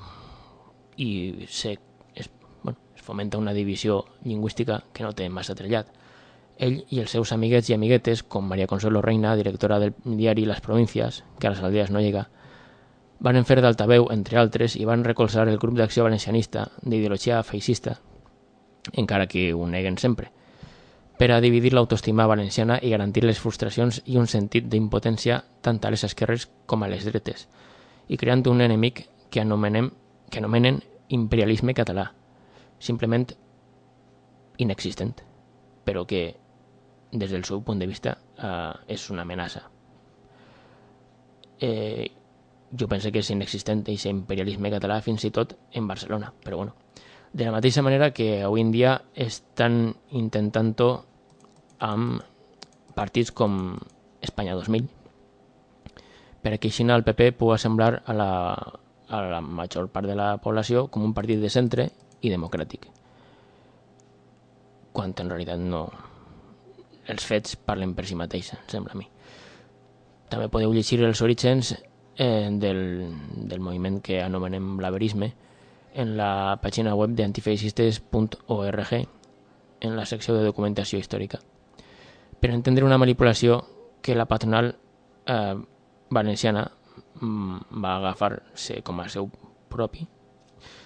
i 1.01 1.09
se, 1.49 1.75
es, 2.13 2.29
bueno, 2.63 2.79
es 2.95 3.01
fomenta 3.01 3.37
una 3.37 3.53
divisió 3.53 4.05
lingüística 4.23 4.83
que 4.93 5.03
no 5.03 5.13
té 5.13 5.27
massa 5.29 5.55
trellat. 5.57 5.89
Ell 6.55 6.83
i 6.89 7.01
els 7.01 7.11
seus 7.11 7.33
amiguets 7.35 7.69
i 7.69 7.75
amiguetes, 7.75 8.23
com 8.23 8.47
Maria 8.47 8.67
Consuelo 8.67 9.01
Reina, 9.01 9.35
directora 9.35 9.79
del 9.81 9.93
diari 10.05 10.45
Les 10.45 10.61
Províncies, 10.63 11.23
que 11.39 11.49
a 11.49 11.51
les 11.51 11.61
aldees 11.61 11.91
no 11.91 11.99
llega, 11.99 12.29
van 13.19 13.43
fer 13.43 13.59
d'altaveu, 13.59 14.07
entre 14.13 14.39
altres, 14.39 14.77
i 14.79 14.87
van 14.87 15.03
recolzar 15.03 15.49
el 15.49 15.59
grup 15.59 15.75
d'acció 15.75 16.05
valencianista 16.07 16.69
d'ideologia 16.83 17.43
feixista 17.43 17.97
encara 18.93 19.27
que 19.27 19.53
ho 19.53 19.67
neguen 19.67 19.97
sempre, 19.97 20.31
per 21.17 21.31
a 21.31 21.41
dividir 21.41 21.73
l'autoestima 21.73 22.27
valenciana 22.27 22.79
i 22.81 22.91
garantir 22.91 23.23
les 23.23 23.39
frustracions 23.39 24.01
i 24.05 24.17
un 24.19 24.27
sentit 24.27 24.67
d'impotència 24.67 25.41
tant 25.63 25.79
a 25.83 25.91
les 25.93 26.03
esquerres 26.03 26.49
com 26.65 26.83
a 26.83 26.89
les 26.91 27.05
dretes, 27.07 27.47
i 28.07 28.17
creant 28.17 28.43
un 28.51 28.61
enemic 28.61 29.05
que 29.31 29.41
anomenem 29.41 29.91
que 30.29 30.41
anomenen 30.41 30.81
imperialisme 31.09 31.73
català, 31.77 32.09
simplement 32.79 33.27
inexistent, 34.57 35.21
però 35.85 36.05
que 36.09 36.35
des 37.11 37.31
del 37.31 37.45
seu 37.45 37.61
punt 37.63 37.79
de 37.79 37.87
vista 37.87 38.17
eh, 38.37 38.73
és 38.87 39.09
una 39.09 39.23
amenaça. 39.23 39.61
Eh, 41.61 42.11
jo 42.75 42.87
penso 42.91 43.11
que 43.11 43.21
és 43.21 43.29
inexistent 43.31 43.85
aquest 43.85 44.09
imperialisme 44.09 44.71
català 44.73 44.99
fins 45.05 45.23
i 45.23 45.31
tot 45.31 45.55
en 45.71 45.87
Barcelona, 45.87 46.33
però 46.43 46.57
bueno, 46.57 46.75
de 47.35 47.43
la 47.43 47.51
mateixa 47.51 47.83
manera 47.83 48.13
que 48.15 48.39
avui 48.47 48.63
en 48.63 48.71
dia 48.71 48.95
estan 49.11 49.91
intentant-ho 50.15 50.89
amb 51.83 52.23
partits 52.95 53.33
com 53.35 53.75
Espanya 54.23 54.55
2000 54.55 54.87
perquè 56.45 56.69
així 56.71 56.85
el 56.87 57.03
PP 57.03 57.33
pugui 57.39 57.57
semblar 57.59 58.03
a 58.05 58.13
la, 58.13 58.29
a 59.09 59.21
la 59.33 59.41
major 59.41 59.89
part 59.91 60.07
de 60.07 60.15
la 60.15 60.35
població 60.37 60.85
com 60.87 61.03
un 61.03 61.13
partit 61.17 61.41
de 61.41 61.49
centre 61.49 61.89
i 62.21 62.31
democràtic. 62.31 62.85
Quan 64.95 65.11
en 65.19 65.31
realitat 65.33 65.59
no. 65.59 65.87
Els 67.11 67.25
fets 67.25 67.57
parlen 67.57 67.93
per 67.97 68.05
si 68.07 68.15
mateix, 68.15 68.53
sembla 68.71 68.95
a 68.95 68.97
mi. 68.97 69.09
També 70.29 70.47
podeu 70.53 70.71
llegir 70.73 71.01
els 71.03 71.21
orígens 71.21 71.73
eh, 71.73 72.47
del, 72.49 72.79
del 73.49 73.59
moviment 73.59 73.99
que 74.05 74.21
anomenem 74.23 74.77
l'averisme, 74.81 75.33
en 75.95 76.15
la 76.19 76.59
pàgina 76.61 76.95
web 76.95 77.15
de 77.15 77.25
antifeixistes.org 77.25 78.93
en 79.85 79.95
la 79.95 80.05
secció 80.05 80.35
de 80.35 80.43
documentació 80.45 80.99
històrica 80.99 81.39
per 82.39 82.51
entendre 82.51 82.85
una 82.85 82.99
manipulació 83.01 83.61
que 84.03 84.15
la 84.15 84.27
patronal 84.29 84.75
eh, 85.25 85.55
valenciana 86.09 86.67
mm, 87.21 87.81
va 87.83 87.95
agafar-se 87.97 88.81
com 88.83 88.99
a 89.01 89.09
seu 89.09 89.31
propi 89.71 90.05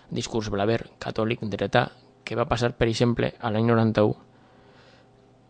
discurs 0.10 0.50
blaver 0.50 0.86
catòlic 1.00 1.44
dretà 1.50 1.90
que 2.24 2.38
va 2.38 2.46
passar, 2.46 2.76
per 2.78 2.88
exemple, 2.88 3.32
a 3.42 3.50
l'any 3.50 3.66
91 3.66 4.14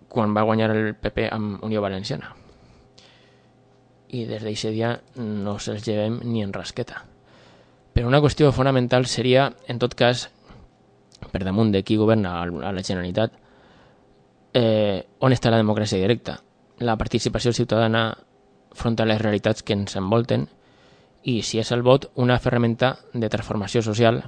quan 0.10 0.34
va 0.34 0.46
guanyar 0.48 0.72
el 0.74 0.96
PP 0.96 1.28
amb 1.30 1.64
Unió 1.68 1.84
Valenciana. 1.84 2.32
I 4.10 4.24
des 4.26 4.42
d'aquest 4.42 4.74
dia 4.74 4.96
no 5.20 5.60
se'ls 5.60 5.86
llevem 5.86 6.18
ni 6.24 6.42
en 6.42 6.54
rasqueta. 6.56 7.04
Però 8.00 8.08
una 8.08 8.22
qüestió 8.24 8.54
fonamental 8.56 9.04
seria, 9.12 9.50
en 9.68 9.76
tot 9.76 9.92
cas, 10.00 10.22
per 11.34 11.42
damunt 11.44 11.74
de 11.74 11.82
qui 11.84 11.98
governa 12.00 12.38
a 12.40 12.70
la 12.72 12.84
Generalitat, 12.88 13.34
eh, 14.56 15.04
on 15.20 15.34
està 15.36 15.52
la 15.52 15.58
democràcia 15.60 16.00
directa, 16.00 16.38
la 16.80 16.96
participació 16.96 17.52
ciutadana 17.52 18.04
front 18.72 18.96
a 19.04 19.08
les 19.10 19.20
realitats 19.20 19.68
que 19.68 19.76
ens 19.76 19.98
envolten 20.00 20.46
i 21.28 21.42
si 21.44 21.60
és 21.60 21.74
el 21.76 21.84
vot 21.84 22.08
una 22.16 22.40
ferramenta 22.40 22.94
de 23.12 23.28
transformació 23.28 23.84
social 23.84 24.22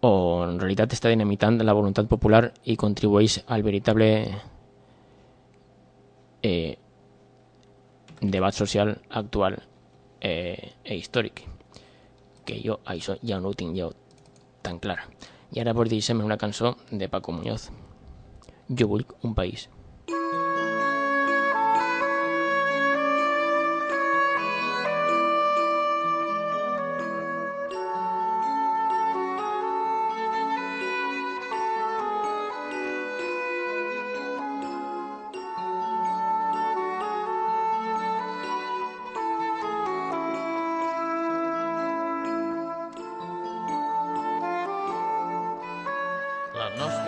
o 0.00 0.14
en 0.46 0.56
realitat 0.56 0.96
està 0.96 1.12
dinamitant 1.12 1.60
la 1.60 1.76
voluntat 1.76 2.08
popular 2.08 2.46
i 2.64 2.78
contribueix 2.80 3.42
al 3.44 3.66
veritable 3.68 4.08
eh, 6.40 6.78
debat 8.22 8.56
social 8.56 8.96
actual 9.10 9.60
eh, 10.22 10.72
e 10.82 10.96
històric 10.96 11.57
que 12.48 12.60
jo 12.64 12.80
això 12.88 13.18
ja 13.20 13.38
no 13.44 13.52
ho 13.52 13.56
tan 14.64 14.80
clar. 14.80 15.02
I 15.52 15.60
ara 15.60 15.76
vos 15.76 15.88
deixem 15.92 16.24
una 16.24 16.40
cançó 16.40 16.76
de 16.90 17.08
Paco 17.08 17.32
Muñoz. 17.32 17.68
Jo 18.68 18.88
vull 18.88 19.04
un 19.22 19.34
país. 19.34 19.68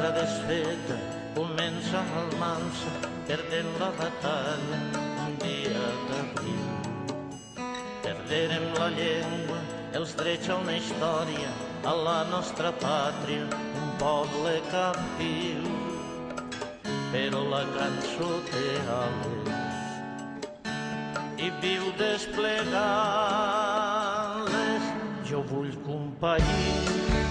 Altra 0.00 0.16
desfeta 0.16 0.96
comença 1.34 1.98
el 2.20 2.30
mansa 2.40 2.92
perdent 3.28 3.70
la 3.80 3.90
batalla 3.98 4.78
un 5.26 5.32
dia 5.42 5.84
d'abril. 6.08 6.68
Perderem 8.04 8.66
la 8.78 8.88
llengua, 8.96 9.58
els 10.00 10.10
drets 10.16 10.46
a 10.48 10.50
una 10.62 10.74
història, 10.78 11.50
a 11.84 11.92
la 12.06 12.20
nostra 12.30 12.70
pàtria, 12.80 13.44
un 13.82 13.90
poble 14.00 14.54
captiu. 14.70 15.64
Però 17.12 17.40
la 17.52 17.64
cançó 17.76 18.30
té 18.48 18.68
ales 18.96 19.80
i 21.44 21.46
viu 21.60 21.84
desplegant-les. 22.00 24.82
Jo 25.28 25.38
vull 25.52 25.72
que 25.84 25.92
un 25.98 26.08
país 26.24 27.29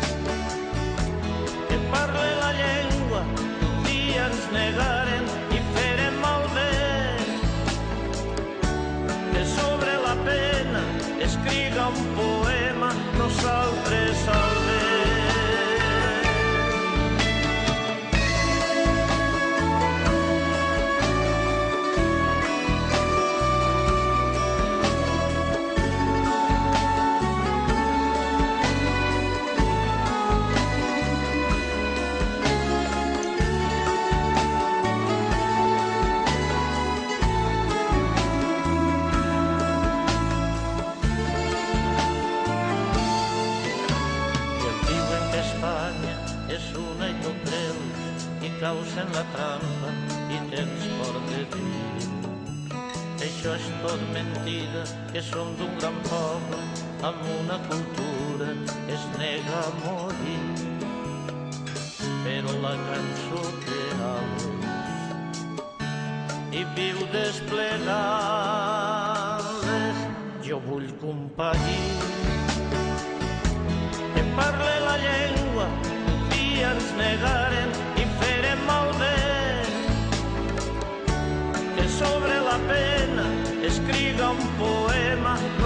ens 4.49 4.53
negaren 4.53 5.25
i 5.51 5.59
ferem 5.73 6.15
malbé 6.21 7.15
que 9.31 9.45
sobre 9.45 9.97
la 10.05 10.15
pena 10.25 10.83
escriga 11.21 11.87
un 11.87 12.05
poema 12.15 12.93
nosaltres 13.17 14.17
salvem 14.25 14.48
que 55.11 55.21
som 55.21 55.55
d'un 55.57 55.77
gran 55.79 55.95
poble 56.05 56.57
amb 57.01 57.21
una 57.39 57.57
cultura 57.69 58.47
que 58.85 58.93
es 58.93 59.03
nega 59.17 59.59
a 59.69 59.71
morir. 59.83 60.45
Però 62.25 62.51
la 62.65 62.75
cançó 62.89 63.41
té 63.65 63.83
ales 64.09 64.45
i 66.59 66.61
viu 66.75 66.97
desplegant-les. 67.13 69.97
Jo 70.45 70.57
vull 70.67 70.89
país 71.39 71.99
que 74.13 74.23
parle 74.37 74.75
la 74.85 74.95
llengua 75.05 75.65
dia 76.33 76.67
ens 76.75 76.89
negaren 76.99 77.69
i 78.01 78.03
ferem 78.19 78.61
malbé 78.67 79.19
que 81.77 81.85
sobre 81.97 82.35
la 82.49 82.57
pena 82.73 83.25
escriga 83.71 84.25
un 84.35 84.43
poema 84.61 84.88
nosaltres 85.17 85.58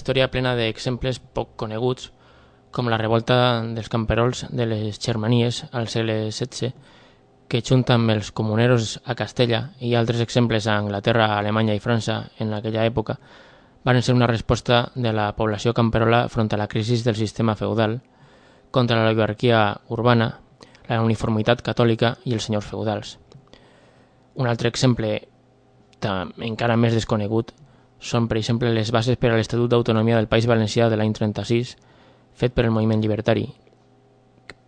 història 0.00 0.30
plena 0.32 0.56
d'exemples 0.56 1.20
poc 1.36 1.52
coneguts, 1.60 2.08
com 2.72 2.88
la 2.88 2.98
revolta 3.00 3.36
dels 3.76 3.90
camperols 3.92 4.46
de 4.48 4.66
les 4.66 4.98
Germanies 5.02 5.64
al 5.76 5.90
segle 5.92 6.16
XVI, 6.30 6.72
que 7.50 7.60
junta 7.66 7.96
amb 7.98 8.14
els 8.14 8.30
comuneros 8.30 9.00
a 9.04 9.16
Castella 9.18 9.72
i 9.82 9.96
altres 9.98 10.22
exemples 10.24 10.68
a 10.68 10.78
Anglaterra, 10.78 11.34
Alemanya 11.36 11.74
i 11.74 11.82
França 11.82 12.30
en 12.38 12.54
aquella 12.54 12.86
època, 12.86 13.18
van 13.84 14.00
ser 14.02 14.14
una 14.14 14.28
resposta 14.30 14.90
de 14.94 15.12
la 15.12 15.32
població 15.36 15.74
camperola 15.74 16.28
front 16.28 16.52
a 16.54 16.60
la 16.60 16.68
crisi 16.68 17.00
del 17.02 17.18
sistema 17.18 17.56
feudal, 17.56 18.00
contra 18.70 19.00
la 19.00 19.10
oligarquia 19.10 19.80
urbana, 19.88 20.30
la 20.88 21.02
uniformitat 21.02 21.62
catòlica 21.66 22.16
i 22.24 22.36
els 22.36 22.46
senyors 22.46 22.68
feudals. 22.70 23.18
Un 24.38 24.46
altre 24.46 24.70
exemple 24.70 25.16
encara 26.00 26.78
més 26.78 26.94
desconegut 26.94 27.50
són, 28.00 28.26
per 28.28 28.38
exemple, 28.40 28.70
les 28.72 28.90
bases 28.92 29.16
per 29.20 29.30
a 29.30 29.36
l'Estatut 29.36 29.68
d'Autonomia 29.70 30.16
del 30.16 30.28
País 30.28 30.46
Valencià 30.48 30.88
de 30.88 30.96
l'any 30.96 31.12
36, 31.12 31.76
fet 32.34 32.54
per 32.56 32.64
el 32.64 32.72
moviment 32.72 33.00
llibertari. 33.02 33.46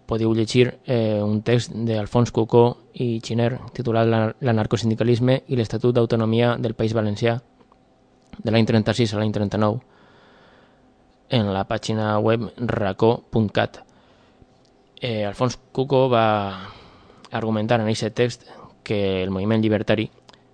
Podeu 0.06 0.34
llegir 0.36 0.66
eh, 0.84 1.22
un 1.24 1.40
text 1.42 1.72
d'Alfons 1.72 2.30
Cucó 2.34 2.64
i 3.00 3.20
Xiner 3.24 3.54
titulat 3.72 4.06
"La- 4.10 4.34
L'anarcosindicalisme 4.44 5.38
i 5.48 5.56
l'Estatut 5.56 5.94
d'Autonomia 5.96 6.56
del 6.60 6.74
País 6.74 6.92
Valencià 6.92 7.38
de 8.42 8.50
l'any 8.52 8.66
36 8.68 9.14
a 9.14 9.18
l'any 9.22 9.32
39 9.32 9.80
en 11.32 11.48
la 11.54 11.64
pàgina 11.64 12.18
web 12.20 12.50
racó.cat. 12.58 13.78
Eh, 15.00 15.24
Alfons 15.24 15.56
Cucó 15.72 16.08
va 16.12 16.68
argumentar 17.32 17.80
en 17.80 17.86
aquest 17.88 18.12
text 18.14 18.44
que 18.84 19.22
el 19.22 19.30
moviment 19.30 19.62
llibertari 19.62 20.10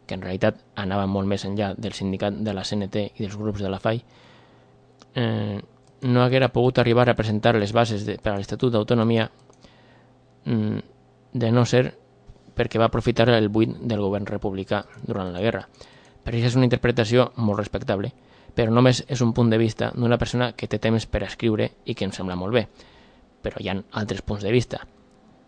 que 0.08 0.16
en 0.16 0.22
realitat 0.24 0.62
anava 0.80 1.06
molt 1.06 1.28
més 1.28 1.44
enllà 1.44 1.74
del 1.76 1.92
sindicat 1.92 2.40
de 2.40 2.54
la 2.56 2.64
CNT 2.64 3.04
i 3.14 3.22
dels 3.26 3.36
grups 3.36 3.60
de 3.60 3.68
la 3.70 3.78
FAI, 3.78 4.00
eh, 5.14 5.60
no 6.02 6.22
haguera 6.22 6.48
pogut 6.54 6.78
arribar 6.78 7.08
a 7.10 7.14
presentar 7.18 7.54
les 7.56 7.72
bases 7.76 8.06
de, 8.06 8.16
per 8.22 8.32
a 8.32 8.38
l'Estatut 8.38 8.72
d'Autonomia 8.72 9.28
mm, 10.44 10.78
de 11.34 11.50
no 11.52 11.64
ser 11.66 11.92
perquè 12.58 12.78
va 12.80 12.88
aprofitar 12.88 13.28
el 13.30 13.48
buit 13.54 13.76
del 13.86 14.00
govern 14.02 14.26
republicà 14.26 14.82
durant 15.06 15.30
la 15.32 15.42
guerra. 15.42 15.66
Per 16.24 16.34
això 16.34 16.48
és 16.50 16.56
una 16.58 16.66
interpretació 16.66 17.28
molt 17.36 17.60
respectable, 17.60 18.10
però 18.54 18.72
només 18.74 19.04
és 19.06 19.20
un 19.22 19.32
punt 19.34 19.50
de 19.52 19.58
vista 19.60 19.92
d'una 19.94 20.18
persona 20.18 20.52
que 20.56 20.66
té 20.66 20.80
temps 20.82 21.06
per 21.06 21.22
escriure 21.22 21.70
i 21.84 21.94
que 21.94 22.08
em 22.08 22.12
sembla 22.12 22.34
molt 22.36 22.56
bé. 22.56 22.64
Però 23.42 23.60
hi 23.62 23.70
ha 23.70 23.76
altres 24.00 24.22
punts 24.26 24.42
de 24.42 24.50
vista, 24.50 24.80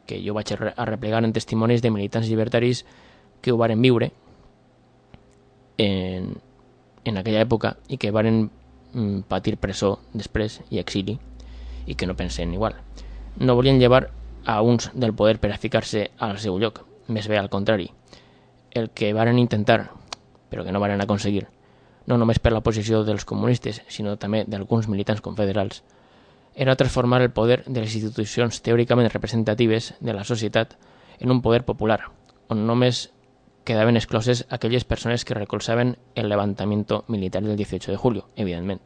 que 0.06 0.20
jo 0.22 0.34
vaig 0.34 0.52
a 0.52 0.56
re- 0.60 0.74
a 0.76 0.86
replegar 0.86 1.24
en 1.24 1.32
testimonis 1.34 1.82
de 1.82 1.90
militants 1.90 2.28
llibertaris 2.28 2.84
que 3.42 3.50
ho 3.50 3.58
varen 3.58 3.82
viure 3.82 4.12
en, 5.80 6.34
en 7.04 7.16
aquella 7.16 7.40
època 7.40 7.76
i 7.88 7.96
que 7.96 8.12
varen 8.12 8.42
mm, 8.92 9.24
patir 9.30 9.56
presó 9.56 9.96
després 10.12 10.60
i 10.68 10.80
exili 10.82 11.16
i 11.86 11.96
que 11.96 12.06
no 12.06 12.16
pensen 12.16 12.52
igual. 12.52 12.76
No 13.40 13.56
volien 13.56 13.80
llevar 13.80 14.10
a 14.44 14.60
uns 14.62 14.90
del 14.94 15.14
poder 15.14 15.38
per 15.40 15.52
a 15.52 15.58
ficar-se 15.58 16.10
al 16.18 16.38
seu 16.38 16.58
lloc, 16.58 16.82
més 17.08 17.28
bé 17.28 17.38
al 17.38 17.48
contrari. 17.48 17.88
El 18.70 18.90
que 18.90 19.14
varen 19.16 19.38
intentar, 19.38 19.90
però 20.50 20.64
que 20.64 20.72
no 20.72 20.80
varen 20.80 21.00
aconseguir, 21.00 21.46
no 22.06 22.18
només 22.18 22.38
per 22.38 22.52
la 22.52 22.60
posició 22.60 23.02
dels 23.04 23.24
comunistes, 23.24 23.82
sinó 23.88 24.16
també 24.18 24.44
d'alguns 24.46 24.88
militants 24.88 25.24
confederals, 25.24 25.82
era 26.54 26.76
transformar 26.76 27.22
el 27.22 27.30
poder 27.30 27.62
de 27.66 27.80
les 27.80 27.94
institucions 27.94 28.60
teòricament 28.60 29.08
representatives 29.08 29.94
de 30.00 30.12
la 30.12 30.24
societat 30.24 30.76
en 31.20 31.30
un 31.30 31.40
poder 31.40 31.64
popular, 31.64 32.00
on 32.50 32.66
només 32.66 33.08
quedaven 33.70 33.94
excloses 33.96 34.46
aquelles 34.50 34.82
persones 34.82 35.24
que 35.24 35.34
recolzaven 35.34 35.96
el 36.16 36.28
levantamiento 36.28 37.04
militar 37.06 37.44
del 37.44 37.56
18 37.56 37.92
de 37.92 37.96
julio, 37.96 38.26
evidentment, 38.34 38.82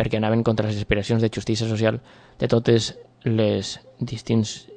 perquè 0.00 0.16
anaven 0.16 0.40
contra 0.46 0.70
les 0.70 0.80
aspiracions 0.80 1.20
de 1.20 1.28
justícia 1.28 1.68
social 1.68 2.00
de 2.40 2.48
totes 2.48 2.94
les 3.28 3.74
distints 4.00 4.70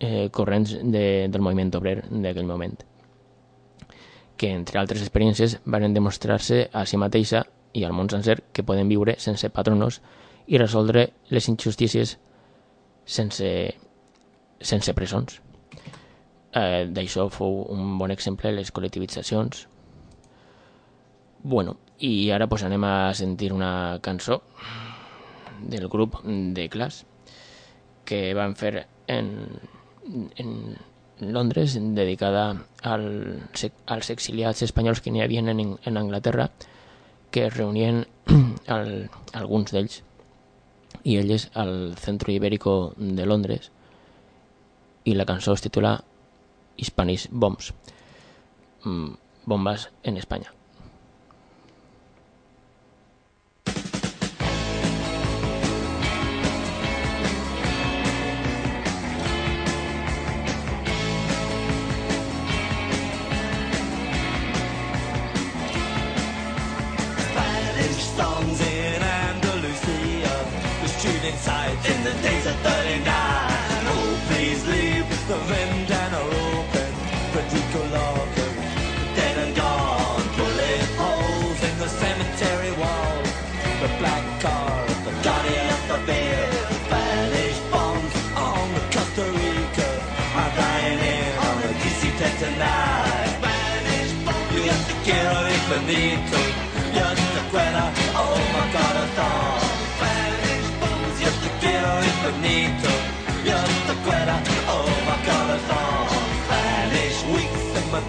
eh, 0.00 0.30
corrents 0.32 0.78
de, 0.80 1.28
del 1.28 1.44
moviment 1.44 1.74
obrer 1.76 1.98
d'aquell 2.08 2.48
moment 2.48 2.80
que, 4.40 4.48
entre 4.48 4.80
altres 4.80 5.04
experiències, 5.04 5.58
varen 5.68 5.92
demostrar-se 5.92 6.70
a 6.72 6.88
si 6.88 6.96
mateixa 6.96 7.44
i 7.76 7.84
al 7.84 7.92
món 7.92 8.08
sencer 8.08 8.40
que 8.56 8.64
poden 8.64 8.88
viure 8.88 9.18
sense 9.20 9.52
patronos 9.52 10.00
i 10.48 10.56
resoldre 10.56 11.10
les 11.28 11.52
injustícies 11.52 12.16
sense, 13.04 13.50
sense 14.60 14.96
presons. 14.96 15.43
Eh, 16.54 16.86
D'això 16.86 17.28
fou 17.34 17.64
un 17.74 17.96
bon 17.98 18.12
exemple 18.14 18.52
les 18.54 18.70
col·lectivitzacions, 18.72 19.66
Bueno, 21.44 21.76
i 22.00 22.30
ara 22.32 22.46
pues, 22.48 22.62
anem 22.64 22.84
a 22.88 23.12
sentir 23.12 23.50
una 23.52 23.98
cançó 24.00 24.38
del 25.60 25.90
grup 25.92 26.16
de 26.24 26.70
Clash 26.72 27.02
que 28.08 28.32
van 28.32 28.54
fer 28.56 28.86
en, 29.06 29.28
en 30.40 30.54
Londres 31.20 31.76
dedicada 31.76 32.46
al, 32.82 33.04
als 33.86 34.10
exiliats 34.14 34.64
espanyols 34.64 35.04
que 35.04 35.12
n'hi 35.12 35.20
havia 35.20 35.44
en, 35.44 35.52
en 35.76 36.00
Anglaterra 36.00 36.48
que 37.30 37.44
es 37.50 37.58
reunien 37.58 38.06
al, 38.78 39.10
alguns 39.34 39.76
d'ells 39.76 40.00
i 41.04 41.18
elles 41.20 41.50
al 41.52 41.92
Centro 42.00 42.32
Ibérico 42.32 42.94
de 42.96 43.28
Londres. 43.28 43.68
I 45.04 45.12
la 45.12 45.28
cançó 45.28 45.52
es 45.52 45.60
titula 45.60 45.98
Spanish 46.82 47.28
Bombs. 47.30 47.74
Mm, 48.84 49.14
bombes 49.46 49.90
en 50.02 50.16
Espanya 50.16 50.52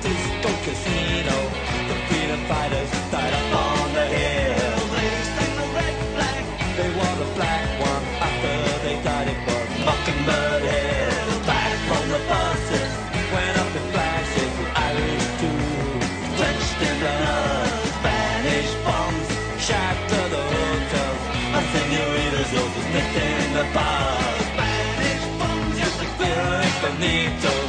disco 0.06 0.50
casino. 0.66 1.38
The 1.90 1.98
freedom 2.08 2.42
fighters 2.46 2.92
died 3.12 3.34
up 3.40 3.50
on 3.66 3.88
the 3.98 4.06
hill. 4.16 4.78
They 4.94 5.50
the 5.60 5.68
red 5.78 5.96
flag, 6.14 6.44
they 6.78 6.90
wore 6.98 7.18
the 7.24 7.30
black 7.38 7.68
one 7.90 8.06
after 8.28 8.54
they 8.86 8.96
died 9.02 9.28
it 9.34 9.40
was 9.48 9.70
Mockingbird 9.88 10.64
Hill. 10.74 11.30
Back 11.50 11.74
from 11.90 12.04
the 12.14 12.22
buses, 12.30 12.92
went 13.34 13.56
up 13.64 13.72
in 13.80 13.86
flashes, 13.94 14.54
Irish 14.90 15.28
too. 15.42 15.62
Drenched 16.38 16.80
in 16.88 16.96
blood, 17.02 17.72
Spanish 17.98 18.72
bombs 18.86 19.28
shatter 19.66 20.26
the 20.34 20.44
hotels. 20.54 21.22
And 21.56 21.66
senoritas 21.74 22.52
nipped 22.94 23.18
in 23.26 23.48
the 23.58 23.66
bars. 23.74 24.42
Spanish 24.54 25.26
bombs, 25.40 25.74
just 25.80 25.98
the 26.02 26.08
quiero 26.18 26.50
infinito. 26.68 27.65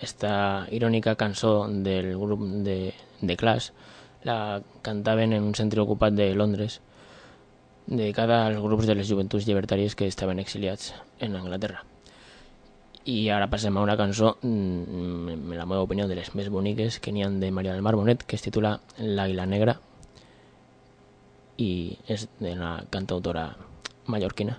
Esta 0.00 0.66
irònica 0.70 1.14
cançó 1.16 1.66
del 1.68 2.16
grup 2.18 2.40
de, 2.66 2.94
de 3.20 3.36
Clash 3.36 3.70
la 4.24 4.62
cantaven 4.82 5.32
en 5.32 5.42
un 5.42 5.54
centre 5.54 5.80
ocupat 5.80 6.14
de 6.14 6.34
Londres 6.34 6.80
dedicada 7.86 8.46
als 8.46 8.60
grups 8.60 8.86
de 8.86 8.94
les 8.96 9.08
joventuts 9.08 9.46
llibertàries 9.46 9.94
que 9.94 10.08
estaven 10.08 10.40
exiliats 10.40 10.94
en 11.20 11.36
Anglaterra. 11.36 11.84
I 13.04 13.28
ara 13.28 13.50
passem 13.52 13.76
a 13.76 13.82
una 13.84 13.98
cançó, 14.00 14.38
mm, 14.40 15.28
en 15.28 15.56
la 15.58 15.66
meva 15.66 15.82
opinió, 15.82 16.08
de 16.08 16.16
les 16.16 16.34
més 16.34 16.48
boniques 16.48 16.98
que 16.98 17.12
n'hi 17.12 17.24
de 17.38 17.50
Maria 17.50 17.74
del 17.74 17.82
Mar 17.82 17.94
Bonet, 17.96 18.24
que 18.24 18.36
es 18.36 18.42
titula 18.42 18.80
L'Àguila 18.98 19.44
Negra 19.46 19.78
i 21.58 21.98
és 22.08 22.26
de 22.40 22.54
la 22.56 22.82
cantautora 22.90 23.56
mallorquina. 24.06 24.56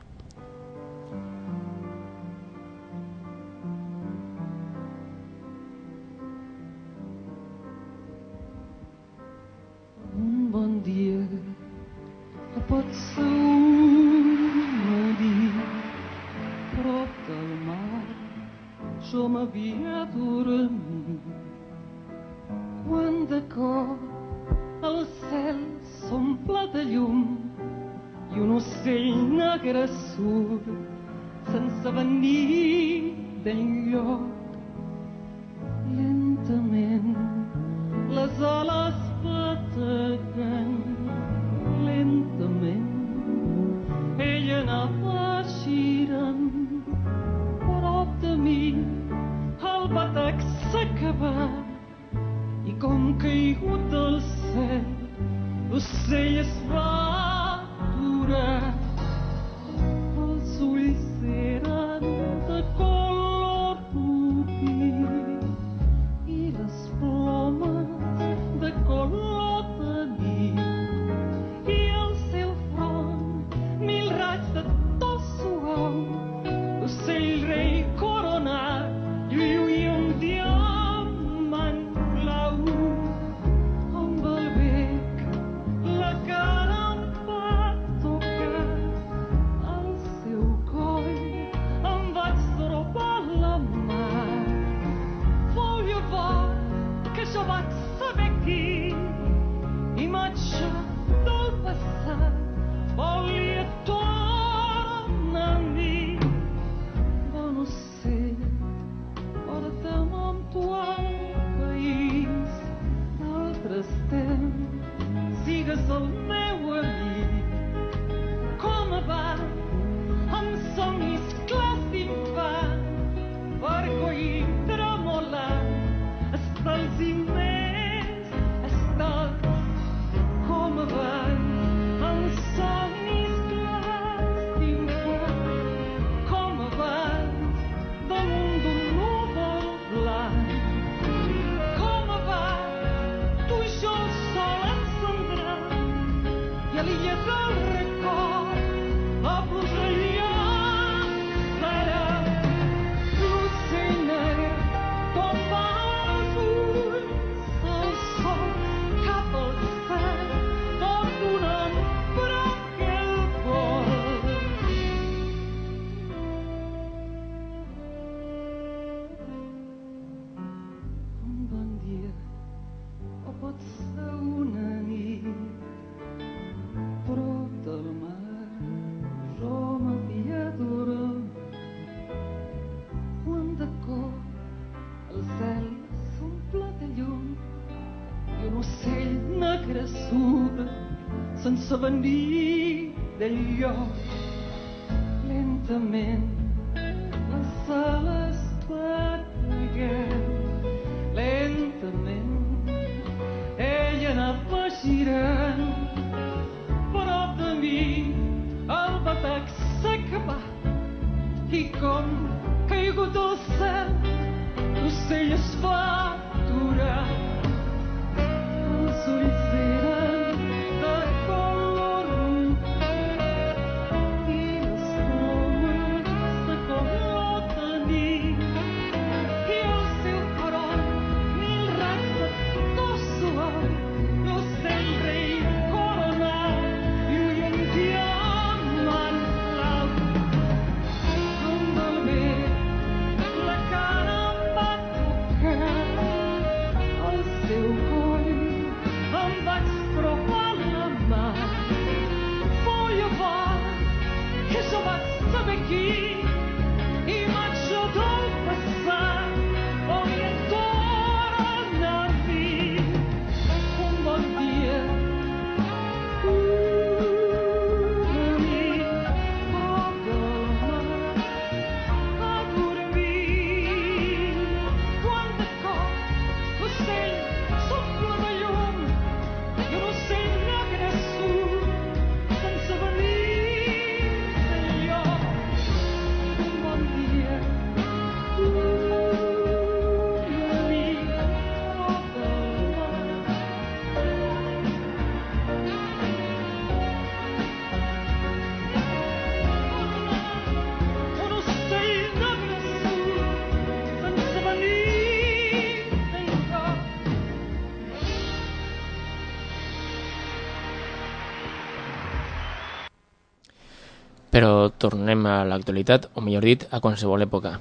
tornem 314.78 315.26
a 315.26 315.44
l'actualitat, 315.48 316.10
o 316.16 316.22
millor 316.22 316.46
dit, 316.46 316.66
a 316.72 316.82
qualsevol 316.84 317.26
època. 317.26 317.60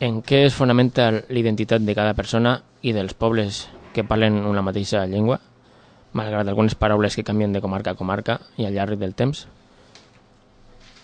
En 0.00 0.22
què 0.24 0.46
es 0.46 0.56
fonamenta 0.56 1.10
l'identitat 1.28 1.84
de 1.84 1.94
cada 1.94 2.16
persona 2.16 2.56
i 2.82 2.94
dels 2.96 3.14
pobles 3.14 3.66
que 3.92 4.04
parlen 4.06 4.38
una 4.48 4.64
mateixa 4.64 5.04
llengua, 5.06 5.40
malgrat 6.16 6.48
algunes 6.48 6.74
paraules 6.74 7.14
que 7.14 7.24
canvien 7.26 7.52
de 7.52 7.60
comarca 7.60 7.92
a 7.92 7.98
comarca 7.98 8.40
i 8.56 8.66
al 8.66 8.74
llarg 8.74 8.98
del 8.98 9.14
temps? 9.14 9.46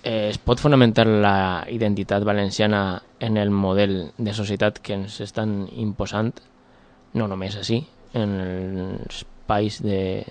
Eh, 0.02 0.30
es 0.30 0.38
pot 0.38 0.62
fonamentar 0.62 1.06
la 1.06 1.66
identitat 1.70 2.24
valenciana 2.24 3.02
en 3.20 3.36
el 3.36 3.50
model 3.50 4.12
de 4.18 4.34
societat 4.34 4.78
que 4.78 4.94
ens 4.94 5.20
estan 5.20 5.64
imposant, 5.74 6.32
no 7.14 7.26
només 7.28 7.56
així, 7.58 7.82
en 8.14 8.36
els 8.40 9.24
païs 9.46 9.80
de, 9.82 10.24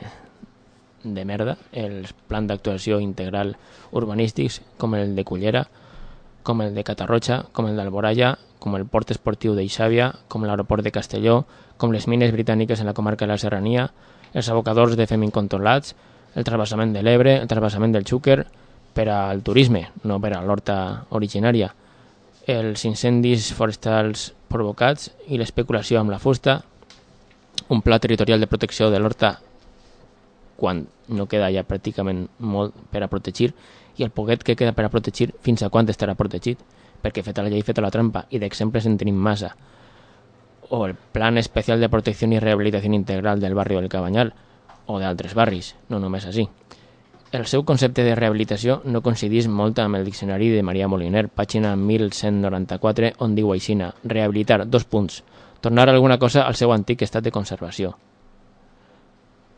de 1.05 1.25
merda, 1.25 1.57
els 1.71 2.13
plans 2.27 2.49
d'actuació 2.49 2.99
integral 3.03 3.55
urbanístics 3.93 4.61
com 4.81 4.95
el 4.97 5.15
de 5.15 5.23
Cullera, 5.23 5.67
com 6.43 6.61
el 6.61 6.75
de 6.75 6.83
Catarroja, 6.83 7.43
com 7.53 7.69
el 7.69 7.77
d'Alboraya, 7.77 8.35
com 8.59 8.75
el 8.77 8.87
port 8.89 9.11
esportiu 9.13 9.53
d'Eixàvia, 9.53 10.11
com 10.27 10.45
l'aeroport 10.45 10.83
de 10.85 10.93
Castelló, 10.93 11.43
com 11.77 11.93
les 11.93 12.07
mines 12.09 12.33
britàniques 12.33 12.81
en 12.81 12.89
la 12.89 12.97
comarca 12.97 13.25
de 13.25 13.33
la 13.33 13.41
Serrania, 13.41 13.89
els 14.33 14.49
abocadors 14.49 14.97
de 14.97 15.07
fem 15.07 15.23
incontrolats, 15.27 15.95
el 16.35 16.43
trasbassament 16.43 16.93
de 16.93 17.03
l'Ebre, 17.05 17.37
el 17.41 17.47
trasbassament 17.47 17.93
del 17.93 18.07
Xúquer, 18.09 18.43
per 18.95 19.09
al 19.11 19.43
turisme, 19.43 19.89
no 20.03 20.19
per 20.23 20.33
a 20.35 20.41
l'horta 20.43 20.77
originària, 21.13 21.73
els 22.47 22.85
incendis 22.85 23.51
forestals 23.57 24.31
provocats 24.51 25.09
i 25.27 25.39
l'especulació 25.41 25.99
amb 25.99 26.13
la 26.13 26.21
fusta, 26.21 26.61
un 27.69 27.81
pla 27.81 27.99
territorial 27.99 28.39
de 28.39 28.47
protecció 28.47 28.91
de 28.91 28.99
l'horta 28.99 29.39
quan 30.55 30.85
no 31.07 31.27
queda 31.27 31.51
ja 31.53 31.65
pràcticament 31.67 32.27
molt 32.39 32.75
per 32.91 33.03
a 33.03 33.09
protegir 33.11 33.51
i 33.97 34.03
el 34.03 34.11
poquet 34.11 34.43
que 34.43 34.55
queda 34.55 34.73
per 34.73 34.85
a 34.85 34.91
protegir 34.93 35.33
fins 35.41 35.63
a 35.63 35.69
quan 35.69 35.87
estarà 35.89 36.15
protegit 36.15 36.59
perquè 37.01 37.23
feta 37.23 37.43
la 37.43 37.51
llei 37.53 37.61
feta 37.61 37.83
la 37.83 37.93
trampa 37.93 38.25
i 38.29 38.39
d'exemples 38.39 38.85
en 38.85 38.97
tenim 38.97 39.15
massa 39.15 39.53
o 40.69 40.85
el 40.85 40.95
Plan 40.95 41.37
Especial 41.37 41.79
de 41.79 41.89
Protecció 41.89 42.27
i 42.31 42.39
Rehabilitació 42.39 42.91
Integral 42.93 43.39
del 43.39 43.53
barri 43.53 43.75
del 43.75 43.89
Cabanyal 43.89 44.33
o 44.87 44.99
d'altres 44.99 45.33
barris, 45.33 45.75
no 45.89 45.99
només 45.99 46.25
així. 46.25 46.47
El 47.35 47.45
seu 47.49 47.65
concepte 47.65 48.03
de 48.05 48.15
rehabilitació 48.15 48.79
no 48.85 49.01
coincidís 49.03 49.47
molt 49.51 49.79
amb 49.81 49.97
el 49.97 50.05
diccionari 50.05 50.51
de 50.53 50.61
Maria 50.63 50.87
Moliner, 50.87 51.25
pàgina 51.27 51.73
1194, 51.75 53.15
on 53.19 53.35
diu 53.35 53.51
aixina, 53.51 53.89
rehabilitar, 54.03 54.63
dos 54.69 54.85
punts, 54.85 55.23
tornar 55.59 55.89
alguna 55.89 56.19
cosa 56.21 56.45
al 56.45 56.55
seu 56.55 56.71
antic 56.71 57.01
estat 57.01 57.23
de 57.23 57.31
conservació. 57.31 57.97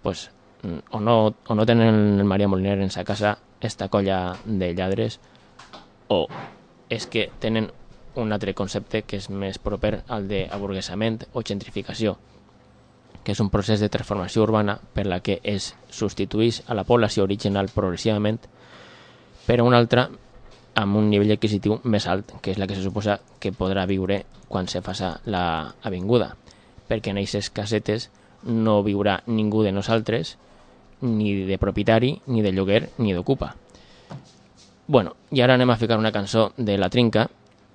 pues, 0.01 0.29
o, 0.91 0.99
no, 0.99 1.35
o 1.47 1.55
no 1.55 1.65
tenen 1.65 2.19
el 2.19 2.25
Maria 2.25 2.47
Moliner 2.47 2.79
en 2.81 2.91
sa 2.91 3.03
casa 3.03 3.37
esta 3.61 3.89
colla 3.89 4.37
de 4.45 4.73
lladres, 4.73 5.19
o 6.07 6.27
és 6.89 7.07
que 7.07 7.29
tenen 7.39 7.71
un 8.15 8.33
altre 8.33 8.53
concepte 8.57 9.03
que 9.03 9.19
és 9.21 9.29
més 9.29 9.59
proper 9.61 10.01
al 10.07 10.27
d'aburguesament 10.29 11.21
o 11.33 11.43
gentrificació, 11.45 12.17
que 13.23 13.35
és 13.35 13.41
un 13.43 13.51
procés 13.53 13.81
de 13.83 13.91
transformació 13.93 14.45
urbana 14.45 14.79
per 14.93 15.05
la 15.05 15.19
que 15.19 15.39
es 15.43 15.75
substituís 15.89 16.63
a 16.67 16.77
la 16.77 16.85
població 16.87 17.25
original 17.27 17.69
progressivament 17.73 18.39
per 19.45 19.61
una 19.61 19.77
altra 19.77 20.07
amb 20.77 20.97
un 20.97 21.09
nivell 21.09 21.33
adquisitiu 21.33 21.79
més 21.83 22.05
alt, 22.07 22.35
que 22.41 22.53
és 22.53 22.59
la 22.61 22.67
que 22.69 22.77
se 22.77 22.85
suposa 22.85 23.19
que 23.41 23.53
podrà 23.53 23.85
viure 23.89 24.23
quan 24.47 24.67
se 24.69 24.81
faça 24.85 25.17
la 25.25 25.73
avinguda, 25.83 26.35
perquè 26.87 27.11
en 27.11 27.19
aquestes 27.19 27.49
casetes 27.49 28.09
no 28.43 28.83
viurà 28.85 29.21
ningú 29.25 29.63
de 29.65 29.73
nosaltres, 29.73 30.37
ni 31.01 31.45
de 31.45 31.57
propietari, 31.57 32.21
ni 32.27 32.41
de 32.41 32.51
lloguer, 32.51 32.89
ni 32.97 33.13
d'ocupa. 33.13 33.55
Bueno, 34.87 35.15
i 35.31 35.41
ara 35.43 35.57
anem 35.57 35.69
a 35.69 35.77
ficar 35.77 35.99
una 35.99 36.11
cançó 36.11 36.51
de 36.57 36.77
La 36.77 36.89
Trinca, 36.89 37.27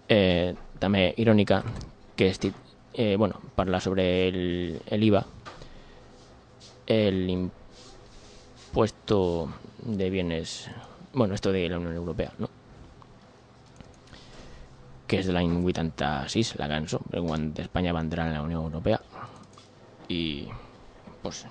eh, 0.09 0.55
també 0.81 1.13
irònica, 1.21 1.63
que 2.17 2.31
és, 2.33 2.41
eh, 2.95 3.17
bueno, 3.17 3.41
parla 3.55 3.81
sobre 3.81 4.29
el, 4.29 4.81
el 4.87 5.05
IVA, 5.05 5.27
el 6.87 7.31
impuesto 7.31 9.21
de 9.85 10.11
bienes, 10.11 10.71
bueno, 11.13 11.35
esto 11.35 11.53
de 11.53 11.69
la 11.69 11.79
Unión 11.79 11.95
Europea, 11.95 12.33
¿no? 12.39 12.49
que 15.13 15.19
és 15.21 15.27
de 15.29 15.35
l'any 15.37 15.59
86, 15.61 16.55
la 16.57 16.71
cançó, 16.71 17.03
quan 17.13 17.51
Espanya 17.61 17.93
va 17.93 18.01
entrar 18.01 18.31
en 18.31 18.33
la 18.33 18.45
Unió 18.47 18.63
Europea 18.63 18.97
i 20.09 20.49
pues, 21.21 21.43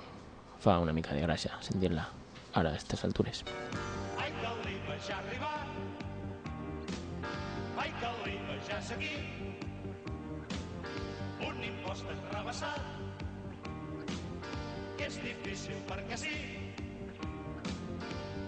fa 0.62 0.78
una 0.78 0.94
mica 0.94 1.16
de 1.18 1.22
gràcia 1.24 1.56
sentir-la 1.66 2.04
ara 2.54 2.70
a 2.70 2.74
aquestes 2.76 3.02
altures. 3.08 3.40
Ai, 4.22 4.30
que 4.38 4.50
l'IVA 4.60 4.98
ja 5.08 5.16
ha 5.16 5.22
arribat. 5.24 5.70
Ai, 7.84 7.90
que 8.02 8.12
l'IVA 8.20 8.58
ja 8.68 8.78
és 8.78 8.92
aquí. 8.96 9.14
Un 11.48 11.64
impost 11.66 12.12
enrabassat. 12.14 12.84
Que 15.00 15.08
és 15.08 15.18
difícil 15.24 15.82
perquè 15.90 16.20
sí. 16.26 16.36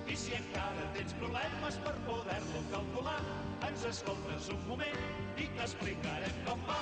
I 0.05 0.19
si 0.25 0.37
encara 0.37 0.85
tens 0.99 1.17
problemes 1.17 1.81
per 1.87 1.95
poder-lo 2.05 2.61
calcular, 2.75 3.17
ens 3.71 3.89
escoltes 3.89 4.53
un 4.53 4.61
moment 4.69 5.01
i 5.41 5.49
t'explicarem 5.57 6.39
com 6.45 6.69
va. 6.69 6.79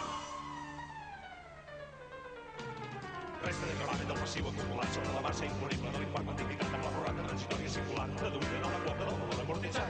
Resta 3.43 3.65
de 3.65 3.73
gravamen 3.73 4.07
del 4.07 4.19
passiu 4.21 4.47
acumulat 4.47 4.93
sobre 4.93 5.13
la 5.15 5.21
base 5.25 5.45
imponible 5.47 5.89
de 5.91 5.99
l'import 6.01 6.27
quantificat 6.27 6.75
amb 6.77 6.85
la 6.85 6.91
prorrata 6.93 7.25
transitòria 7.25 7.71
circular, 7.75 8.07
traduïda 8.21 8.59
en 8.59 8.67
la 8.67 8.81
quota 8.85 9.07
del 9.09 9.19
valor 9.23 9.43
amortitzat. 9.45 9.89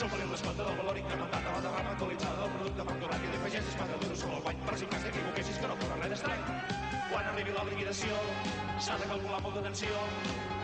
Sobre 0.00 0.30
descompte 0.30 0.62
del 0.62 0.80
valor 0.82 1.02
incrementat 1.02 1.46
a 1.50 1.56
la 1.56 1.62
derrama 1.66 1.94
actualitzada 1.96 2.42
del 2.44 2.56
producte 2.56 2.90
facturat 2.92 3.24
i 3.24 3.32
li 3.32 3.40
afegeixes 3.42 3.78
4 3.82 4.00
euros 4.00 4.18
sobre 4.24 4.36
el 4.38 4.44
guany 4.46 4.66
per 4.70 4.78
si 4.78 4.92
cas 4.94 5.08
t'equivoquessis 5.08 5.58
que 5.58 5.72
no 5.72 5.80
corre 5.82 6.04
res 6.04 6.14
d'estrany. 6.14 6.77
Quan 7.08 7.24
arribi 7.24 7.52
la 7.56 7.62
liquidació, 7.64 8.16
s'ha 8.84 8.96
de 9.00 9.06
calcular 9.08 9.38
molt 9.40 9.54
d'atenció 9.56 10.00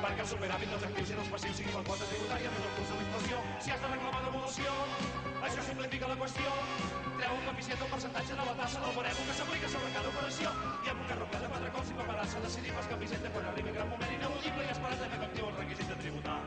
perquè 0.03 0.20
el 0.24 0.28
superàvit 0.28 0.72
dels 0.74 0.82
actius 0.88 1.12
i 1.12 1.16
dels 1.16 1.30
passius 1.32 1.57
sigui 1.61 1.72
la 1.72 1.80
quota 1.88 2.09
tributària 2.11 2.51
més 2.53 2.66
el 2.68 2.74
curs 2.76 2.90
de 2.90 2.99
la 2.99 3.05
inflació. 3.07 3.38
Si 3.64 3.72
has 3.72 3.80
de 3.84 3.92
reclamar 3.92 4.20
devolució, 4.26 4.74
això 5.49 5.64
simplifica 5.64 6.11
la 6.11 6.18
qüestió. 6.20 6.53
Treu 7.14 7.32
un 7.38 7.49
coeficient 7.49 7.80
del 7.80 7.90
percentatge 7.95 8.36
de 8.36 8.47
la 8.51 8.55
tassa 8.61 8.84
del 8.84 8.95
baremo 8.99 9.26
que 9.30 9.38
s'aplica 9.40 9.72
sobre 9.72 9.90
cada 9.97 10.12
operació. 10.12 10.55
I 10.84 10.92
amb 10.92 11.03
un 11.05 11.11
carroquet 11.14 11.45
de 11.47 11.51
quatre 11.55 11.74
cops 11.78 11.92
i 11.95 11.99
preparar-se 12.03 12.40
a 12.40 12.45
decidir 12.45 12.78
canvis 12.92 13.16
entre 13.18 13.34
quan 13.36 13.51
arribi 13.53 13.76
gran 13.80 13.92
moment 13.95 14.16
ineludible 14.18 14.68
i 14.68 14.72
esperar 14.76 14.99
també 15.01 15.20
efectiu 15.20 15.51
el 15.51 15.61
requisit 15.62 15.92
de 15.95 16.01
tributar. 16.05 16.38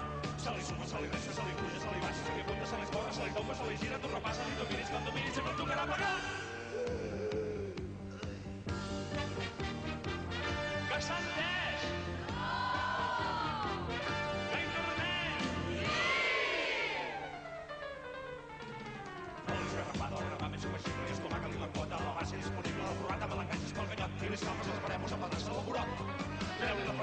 Se 0.46 0.58
li 0.58 0.68
suma, 0.70 0.92
se 0.94 1.02
li 1.02 1.14
resta, 1.16 1.38
se 1.40 1.48
li 1.50 1.62
puja, 1.62 1.86
se 1.86 1.96
li 1.96 2.04
baixa, 2.06 2.26
se 2.28 2.36
li 2.36 2.46
apunta, 2.46 2.74
se 2.74 2.82
li 2.82 2.90
escorre, 2.90 3.16
se 3.18 3.30
li 3.30 3.40
tomba, 3.40 3.62
se 3.62 3.72
li 3.72 3.80
gira, 3.86 4.04
tu 4.04 4.14
repassa, 4.14 4.52
li 4.52 4.60
dominis, 4.62 4.92
quan 4.94 5.10
dominis, 5.10 5.40
sempre 5.40 5.56
et 5.56 5.64
tocarà 5.64 5.88
pagar. 5.96 6.37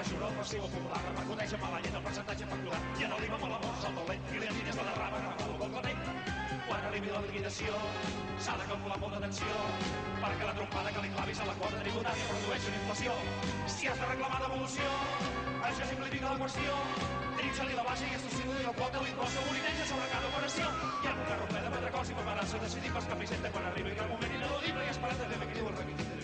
La 0.04 0.08
feixura 0.08 0.26
al 0.28 0.34
passiu 0.36 0.64
acumular, 0.64 0.98
repercuteix 1.02 1.52
amb 1.56 1.62
l'any 1.72 1.86
en 1.88 1.94
el 1.98 2.02
percentatge 2.06 2.46
facturat 2.48 2.98
i 3.00 3.04
en 3.06 3.12
l'IVA 3.20 3.36
amb 3.36 3.46
la 3.52 3.60
bossa 3.62 3.86
al 3.88 3.94
dolent 3.98 4.26
i 4.34 4.40
li 4.42 4.48
atines 4.50 4.76
la 4.76 4.82
derrama 4.88 5.20
agafant 5.20 5.52
el 5.52 5.62
complement. 5.62 6.02
Quan 6.66 6.84
arribi 6.88 7.12
la 7.14 7.22
liquidació, 7.24 7.78
s'ha 8.46 8.56
de 8.60 8.66
calcular 8.72 8.98
molt 9.00 9.16
d'atenció 9.16 9.62
perquè 10.18 10.50
la 10.50 10.52
trompada 10.58 10.92
que 10.96 11.06
li 11.06 11.12
clavis 11.14 11.40
a 11.40 11.46
la 11.48 11.54
quota 11.62 11.80
tributària 11.86 12.28
produeix 12.34 12.68
una 12.72 12.82
inflació. 12.82 13.16
Si 13.76 13.88
has 13.88 14.02
de 14.02 14.10
reclamar 14.10 14.42
devolució, 14.44 14.92
això 15.70 15.88
simplifica 15.94 16.34
la 16.34 16.42
qüestió. 16.44 16.76
Trinxa-li 17.40 17.80
la 17.80 17.86
base 17.88 18.10
i 18.10 18.18
associa-li 18.18 18.68
la 18.68 18.76
quota 18.82 19.06
l'impost 19.06 19.38
que 19.40 19.46
bonineja 19.48 19.88
sobre 19.94 20.10
cada 20.12 20.34
operació. 20.34 20.68
I 21.00 21.12
amb 21.14 21.24
un 21.24 21.32
carro 21.32 21.48
ple 21.54 21.64
de 21.64 21.72
quatre 21.78 21.96
cols 21.96 22.12
i 22.12 22.20
preparar-se 22.20 22.62
decidir 22.66 22.92
pels 22.98 23.10
canvis 23.14 23.34
entre 23.40 23.56
quan 23.56 23.72
arribi 23.72 23.96
el 23.96 24.12
moment 24.12 24.38
ineludible 24.42 24.84
i 24.84 24.94
esperar 24.98 25.18
també 25.24 25.48
que 25.48 25.58
diu 25.62 25.72
el 25.72 25.80
requisit. 25.80 26.23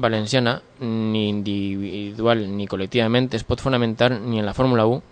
valenciana, 0.00 0.60
ni 0.80 1.28
individual 1.28 2.46
ni 2.56 2.66
col·lectivament, 2.70 3.30
es 3.34 3.44
pot 3.44 3.60
fonamentar 3.60 4.12
ni 4.20 4.38
en 4.40 4.46
la 4.46 4.54
Fórmula 4.54 4.86
1, 4.86 5.02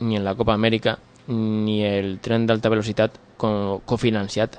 ni 0.00 0.16
en 0.16 0.24
la 0.24 0.34
Copa 0.34 0.54
Amèrica, 0.54 0.98
ni 1.28 1.82
el 1.86 2.18
tren 2.20 2.46
d'alta 2.46 2.70
velocitat 2.72 3.18
co 3.38 3.80
cofinanciat 3.86 4.58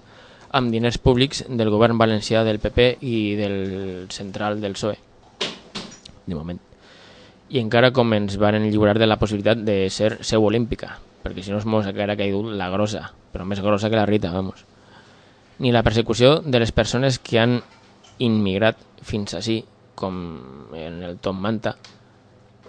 amb 0.53 0.69
diners 0.71 0.99
públics 1.01 1.43
del 1.49 1.71
govern 1.73 1.97
valencià 1.97 2.43
del 2.45 2.59
PP 2.61 2.85
i 3.01 3.35
del 3.35 3.57
central 4.13 4.61
del 4.61 4.77
PSOE, 4.77 4.97
de 6.27 6.35
moment. 6.35 6.59
I 7.49 7.59
encara 7.59 7.91
com 7.91 8.13
ens 8.13 8.37
varen 8.41 8.69
lliurar 8.69 8.99
de 9.01 9.09
la 9.09 9.17
possibilitat 9.19 9.63
de 9.65 9.89
ser 9.89 10.19
seu 10.21 10.45
olímpica, 10.45 10.99
perquè 11.25 11.43
si 11.43 11.51
no 11.51 11.57
es 11.57 11.65
mos 11.65 11.87
haguera 11.89 12.17
caigut 12.19 12.53
la 12.53 12.69
grossa, 12.69 13.09
però 13.33 13.47
més 13.49 13.61
grossa 13.65 13.89
que 13.89 13.97
la 13.97 14.05
Rita, 14.05 14.31
vamos. 14.31 14.65
Ni 15.59 15.71
la 15.71 15.83
persecució 15.83 16.39
de 16.41 16.61
les 16.61 16.71
persones 16.71 17.19
que 17.19 17.39
han 17.39 17.61
immigrat 18.19 18.77
fins 19.01 19.33
així, 19.37 19.63
com 19.95 20.15
en 20.75 21.01
el 21.03 21.17
Tom 21.21 21.39
Manta, 21.41 21.75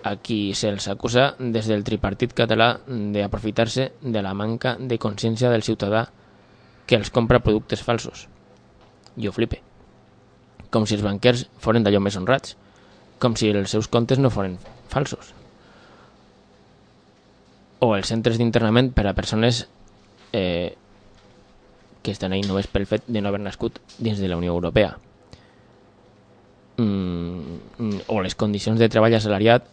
a 0.04 0.16
qui 0.20 0.52
se'ls 0.52 0.86
acusa 0.92 1.30
des 1.38 1.68
del 1.70 1.84
tripartit 1.84 2.34
català 2.36 2.74
d'aprofitar-se 2.86 3.90
de 4.02 4.22
la 4.22 4.34
manca 4.36 4.76
de 4.78 4.98
consciència 5.00 5.50
del 5.50 5.64
ciutadà 5.64 6.10
que 6.86 6.98
els 7.00 7.10
compra 7.10 7.40
productes 7.40 7.82
falsos. 7.82 8.26
Jo 9.16 9.32
flipe. 9.32 9.62
Com 10.68 10.84
si 10.84 10.98
els 10.98 11.06
banquers 11.06 11.46
foren 11.62 11.86
d'allò 11.86 12.02
més 12.04 12.18
honrats. 12.20 12.58
Com 13.22 13.38
si 13.38 13.48
els 13.48 13.72
seus 13.72 13.88
comptes 13.88 14.20
no 14.20 14.32
foren 14.34 14.58
falsos. 14.92 15.32
O 17.80 17.94
els 17.96 18.10
centres 18.12 18.36
d'internament 18.36 18.92
per 18.92 19.06
a 19.08 19.16
persones 19.16 19.64
eh, 20.36 20.76
que 22.02 22.12
estan 22.12 22.36
ahí 22.36 22.44
només 22.44 22.68
pel 22.68 22.84
fet 22.90 23.08
de 23.08 23.22
no 23.22 23.32
haver 23.32 23.40
nascut 23.40 23.80
dins 23.96 24.20
de 24.20 24.28
la 24.28 24.36
Unió 24.36 24.52
Europea. 24.52 24.98
Mm, 26.76 28.00
o 28.10 28.20
les 28.22 28.34
condicions 28.34 28.80
de 28.80 28.88
treball 28.90 29.14
assalariat 29.14 29.68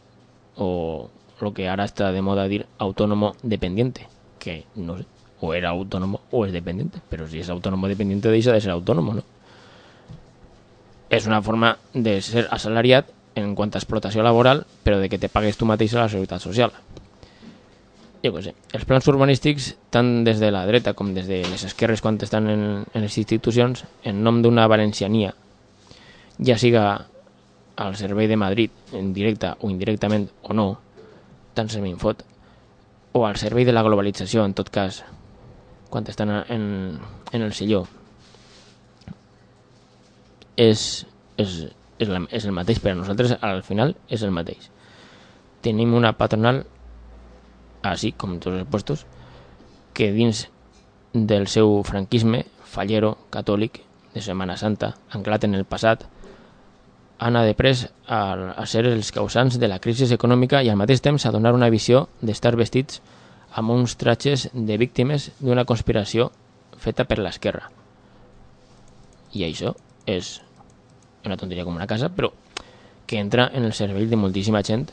o 0.62 1.10
el 1.42 1.54
que 1.58 1.66
ara 1.66 1.88
està 1.90 2.12
de 2.14 2.22
moda 2.22 2.46
dir 2.46 2.68
autònomo 2.78 3.34
dependiente, 3.42 4.06
que 4.38 4.66
no 4.76 5.00
sé, 5.00 5.08
o 5.42 5.56
era 5.58 5.72
autònomo 5.74 6.22
o 6.30 6.46
és 6.46 6.54
dependiente, 6.54 7.02
però 7.10 7.26
si 7.28 7.42
és 7.42 7.50
autònomo 7.50 7.90
dependiente 7.90 8.30
deixa 8.30 8.54
de 8.54 8.62
ser 8.62 8.76
autònomo, 8.76 9.16
no? 9.18 9.24
És 11.10 11.26
una 11.26 11.42
forma 11.42 11.76
de 11.94 12.22
ser 12.22 12.46
assalariat 12.54 13.10
en 13.36 13.56
quant 13.56 13.74
a 13.74 13.82
explotació 13.82 14.22
laboral, 14.24 14.66
però 14.86 15.00
de 15.02 15.10
que 15.10 15.18
te 15.18 15.30
pagues 15.30 15.58
tu 15.58 15.66
mateix 15.66 15.96
a 15.96 16.06
la 16.06 16.10
seguretat 16.14 16.44
social. 16.44 16.72
Jo 18.22 18.30
què 18.36 18.44
sé, 18.46 18.54
els 18.78 18.86
plans 18.86 19.08
urbanístics, 19.10 19.74
tant 19.90 20.22
des 20.24 20.40
de 20.40 20.52
la 20.54 20.68
dreta 20.70 20.94
com 20.94 21.16
des 21.16 21.26
de 21.26 21.42
les 21.50 21.64
esquerres 21.66 22.06
quan 22.06 22.22
estan 22.22 22.50
en, 22.54 22.66
en 22.86 23.02
les 23.02 23.18
institucions, 23.18 23.88
en 24.06 24.22
nom 24.22 24.44
d'una 24.46 24.68
valenciania, 24.70 25.34
ja 26.40 26.58
siga 26.58 27.08
al 27.76 27.96
servei 27.96 28.28
de 28.28 28.38
Madrid, 28.38 28.72
en 28.94 29.14
directe 29.14 29.54
o 29.60 29.70
indirectament 29.70 30.30
o 30.44 30.54
no, 30.54 30.68
tant 31.54 31.70
se 31.70 31.82
m'infot, 31.82 32.24
o 33.14 33.26
al 33.26 33.40
servei 33.42 33.66
de 33.66 33.74
la 33.74 33.84
globalització, 33.84 34.46
en 34.46 34.54
tot 34.54 34.70
cas, 34.70 35.04
quan 35.90 36.08
estan 36.08 36.30
en, 36.48 37.00
en 37.32 37.42
el 37.42 37.54
silló, 37.54 37.86
és, 40.56 41.06
és, 41.38 41.58
és, 41.98 42.08
la, 42.08 42.22
és 42.30 42.46
el 42.46 42.56
mateix, 42.56 42.80
per 42.84 42.94
a 42.94 43.00
nosaltres 43.00 43.36
al 43.42 43.64
final 43.68 43.96
és 44.10 44.24
el 44.24 44.32
mateix. 44.36 44.70
Tenim 45.66 45.94
una 45.98 46.14
patronal, 46.18 46.64
així 47.82 48.14
com 48.14 48.40
tots 48.40 48.62
els 48.62 48.70
puestos, 48.70 49.06
que 49.94 50.12
dins 50.16 50.48
del 51.14 51.48
seu 51.52 51.82
franquisme 51.84 52.46
fallero 52.64 53.18
catòlic 53.34 53.82
de 54.14 54.24
Setmana 54.24 54.56
Santa, 54.58 54.94
anclat 55.12 55.44
en 55.48 55.58
el 55.58 55.66
passat, 55.68 56.06
han 57.22 57.38
de 57.38 57.54
pres 57.54 57.86
a, 58.10 58.52
a 58.58 58.66
ser 58.66 58.88
els 58.90 59.12
causants 59.14 59.60
de 59.62 59.68
la 59.70 59.78
crisi 59.80 60.08
econòmica 60.10 60.64
i 60.66 60.72
al 60.72 60.80
mateix 60.80 61.04
temps 61.06 61.28
a 61.28 61.32
donar 61.32 61.54
una 61.54 61.70
visió 61.70 62.08
d'estar 62.22 62.56
vestits 62.58 62.98
amb 63.54 63.70
uns 63.70 63.94
tratges 64.02 64.48
de 64.54 64.78
víctimes 64.82 65.30
d'una 65.38 65.68
conspiració 65.70 66.32
feta 66.82 67.06
per 67.06 67.20
l'esquerra. 67.22 67.70
I 69.38 69.46
això 69.46 69.76
és 70.10 70.40
una 71.22 71.38
tonteria 71.38 71.68
com 71.68 71.78
una 71.78 71.86
casa, 71.86 72.10
però 72.10 72.32
que 73.06 73.22
entra 73.22 73.52
en 73.54 73.70
el 73.70 73.78
cervell 73.78 74.10
de 74.10 74.18
moltíssima 74.18 74.64
gent 74.66 74.90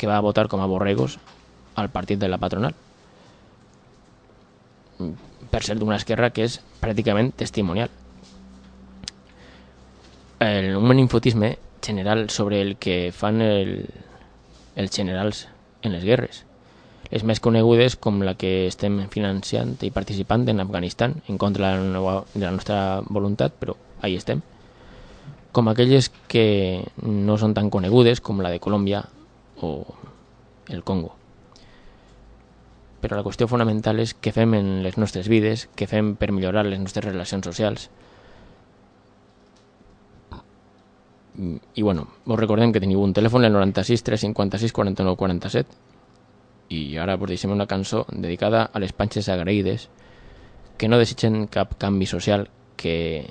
que 0.00 0.08
va 0.08 0.20
votar 0.24 0.48
com 0.48 0.64
a 0.64 0.70
borregos 0.70 1.18
al 1.76 1.92
partit 1.92 2.18
de 2.18 2.32
la 2.32 2.40
patronal. 2.40 2.72
Per 5.50 5.60
ser 5.66 5.76
d'una 5.76 6.00
esquerra 6.00 6.32
que 6.32 6.48
és 6.48 6.62
pràcticament 6.80 7.34
testimonial. 7.36 7.92
El, 10.40 10.74
un 10.76 10.98
infotisme 10.98 11.58
general 11.84 12.28
sobre 12.30 12.60
el 12.60 12.76
que 12.76 13.12
fan 13.12 13.40
el, 13.40 13.86
els 14.76 14.94
generals 14.94 15.48
en 15.82 15.92
les 15.92 16.04
guerres. 16.04 16.44
Les 17.10 17.24
més 17.26 17.40
conegudes 17.40 17.96
com 17.96 18.22
la 18.22 18.36
que 18.38 18.66
estem 18.68 19.02
financiant 19.10 19.76
i 19.84 19.90
participant 19.90 20.48
en 20.48 20.60
Afganistan 20.62 21.20
en 21.28 21.38
contra 21.38 21.72
de 21.72 21.78
la, 21.78 21.92
nova, 21.98 22.16
de 22.34 22.46
la 22.46 22.54
nostra 22.54 22.80
voluntat, 23.08 23.54
però 23.58 23.76
ahí 24.00 24.16
estem 24.16 24.42
com 25.52 25.68
aquelles 25.68 26.10
que 26.30 26.84
no 27.02 27.36
són 27.38 27.54
tan 27.54 27.70
conegudes 27.70 28.20
com 28.22 28.40
la 28.42 28.52
de 28.52 28.60
Colòmbia 28.62 29.02
o 29.60 29.70
el 30.70 30.84
Congo. 30.86 31.16
Però 33.00 33.16
la 33.16 33.24
qüestió 33.24 33.48
fonamental 33.50 33.98
és 34.02 34.12
què 34.14 34.32
fem 34.36 34.54
en 34.54 34.70
les 34.84 34.98
nostres 35.00 35.28
vides, 35.32 35.66
què 35.74 35.88
fem 35.90 36.14
per 36.20 36.30
millorar 36.36 36.66
les 36.68 36.78
nostres 36.78 37.08
relacions 37.08 37.48
socials. 37.48 37.88
I 41.40 41.82
bueno, 41.82 42.06
vos 42.28 42.38
recordem 42.38 42.72
que 42.72 42.82
teniu 42.82 43.00
un 43.00 43.14
telèfon, 43.16 43.46
el 43.48 43.54
96 43.54 44.02
356 44.04 44.74
49 44.76 45.16
47, 45.16 45.78
i 46.70 46.98
ara 47.00 47.16
vos 47.16 47.30
deixem 47.30 47.50
una 47.50 47.66
cançó 47.66 48.04
dedicada 48.12 48.66
a 48.68 48.82
les 48.82 48.92
panxes 48.92 49.30
agraïdes 49.32 49.88
que 50.78 50.88
no 50.88 50.98
desitgen 51.00 51.46
cap 51.48 51.74
canvi 51.80 52.06
social, 52.06 52.46
que 52.76 53.26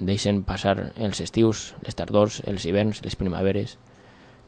deixen 0.00 0.42
passar 0.42 0.92
els 0.96 1.20
estius, 1.22 1.72
les 1.86 1.98
tardors, 1.98 2.40
els 2.46 2.64
hiverns, 2.66 3.02
les 3.04 3.18
primaveres, 3.18 3.76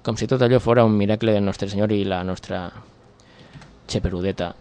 com 0.03 0.19
si 0.19 0.27
tot 0.31 0.43
allò 0.43 0.59
fora 0.61 0.85
un 0.85 0.97
miracle 0.99 1.33
del 1.33 1.45
nostre 1.47 1.69
Senyor 1.71 1.93
i 1.95 2.03
la 2.05 2.23
nostra 2.25 2.67
xeperudeta. 3.89 4.55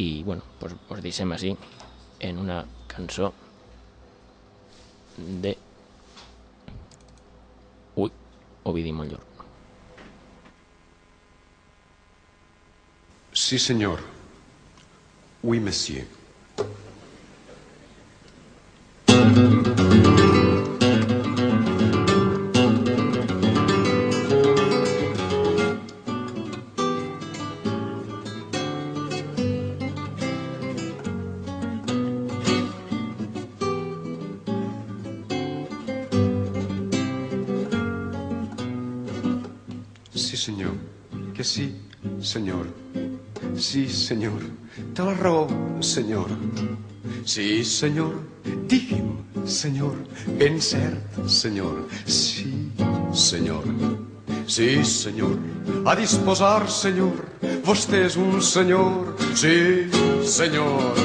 I, 0.00 0.22
bueno, 0.24 0.42
pues, 0.60 0.74
us 0.90 1.02
deixem 1.04 1.32
així, 1.32 1.52
en 2.20 2.40
una 2.40 2.62
cançó 2.88 3.32
de... 5.16 5.56
Sí, 13.52 13.58
señor. 13.58 13.98
Oui, 15.42 15.58
monsieur. 15.60 16.06
Senyor. 45.92 46.30
Sí, 47.26 47.64
senyor. 47.64 48.12
Digui'm, 48.70 49.16
senyor. 49.46 49.96
Ben 50.40 50.58
cert, 50.58 51.28
senyor. 51.28 51.76
Sí, 52.06 52.46
senyor. 53.14 53.64
Sí, 54.46 54.84
senyor. 54.84 55.36
A 55.84 55.96
disposar, 55.96 56.68
senyor. 56.68 57.12
Vostè 57.66 58.04
és 58.06 58.16
un 58.16 58.40
senyor. 58.40 59.16
Sí, 59.34 59.86
senyor. 60.24 60.96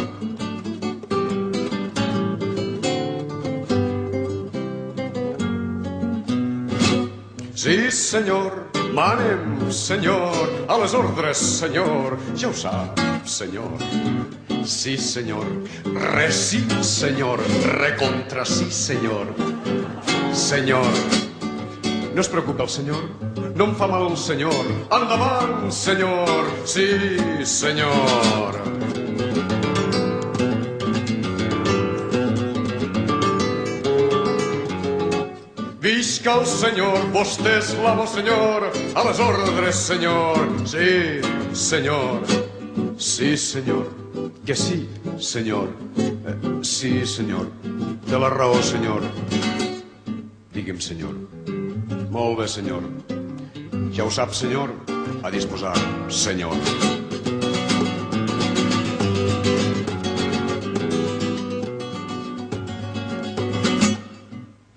Sí, 7.55 7.91
senyor. 7.91 8.51
Manem, 8.93 9.71
senyor. 9.71 10.49
A 10.67 10.77
les 10.77 10.93
ordres, 10.93 11.37
senyor. 11.59 12.17
Ja 12.35 12.47
ho 12.47 12.53
sap, 12.53 12.99
senyor. 13.25 14.46
Sí, 14.67 14.97
senyor. 14.97 15.45
Re 15.85 16.29
sí, 16.29 16.67
senyor. 16.81 17.39
Recontra 17.79 18.43
sí, 18.43 18.69
senyor. 18.69 19.27
Senyor. 20.33 20.85
No 22.13 22.19
es 22.19 22.27
preocupa 22.27 22.63
el 22.63 22.69
senyor. 22.69 23.01
No 23.55 23.63
em 23.63 23.75
fa 23.75 23.87
mal 23.87 24.11
el 24.11 24.17
senyor. 24.17 24.51
Endavant, 24.91 25.71
senyor. 25.71 26.27
Sí, 26.65 27.15
senyor. 27.45 28.59
Visca 35.79 36.35
el 36.41 36.45
senyor, 36.45 37.07
vostè 37.15 37.55
és 37.61 37.71
l'amo, 37.79 38.03
senyor. 38.05 38.67
A 38.95 39.07
les 39.07 39.23
ordres, 39.23 39.79
senyor. 39.87 40.43
Sí, 40.67 41.21
senyor. 41.55 42.19
Sí, 42.99 43.37
senyor. 43.37 44.06
Que 44.47 44.55
sí, 44.55 44.87
senyor. 45.19 45.67
Eh, 45.97 46.63
sí, 46.63 47.05
senyor. 47.05 47.49
Té 48.07 48.15
la 48.15 48.29
raó, 48.31 48.55
senyor. 48.63 49.03
Digui'm, 50.55 50.79
senyor. 50.79 51.17
Molt 52.13 52.39
bé, 52.39 52.47
senyor. 52.47 52.85
Ja 53.91 54.05
ho 54.05 54.09
sap, 54.09 54.31
senyor. 54.31 54.71
A 55.27 55.31
disposar, 55.35 55.75
senyor. 56.07 56.55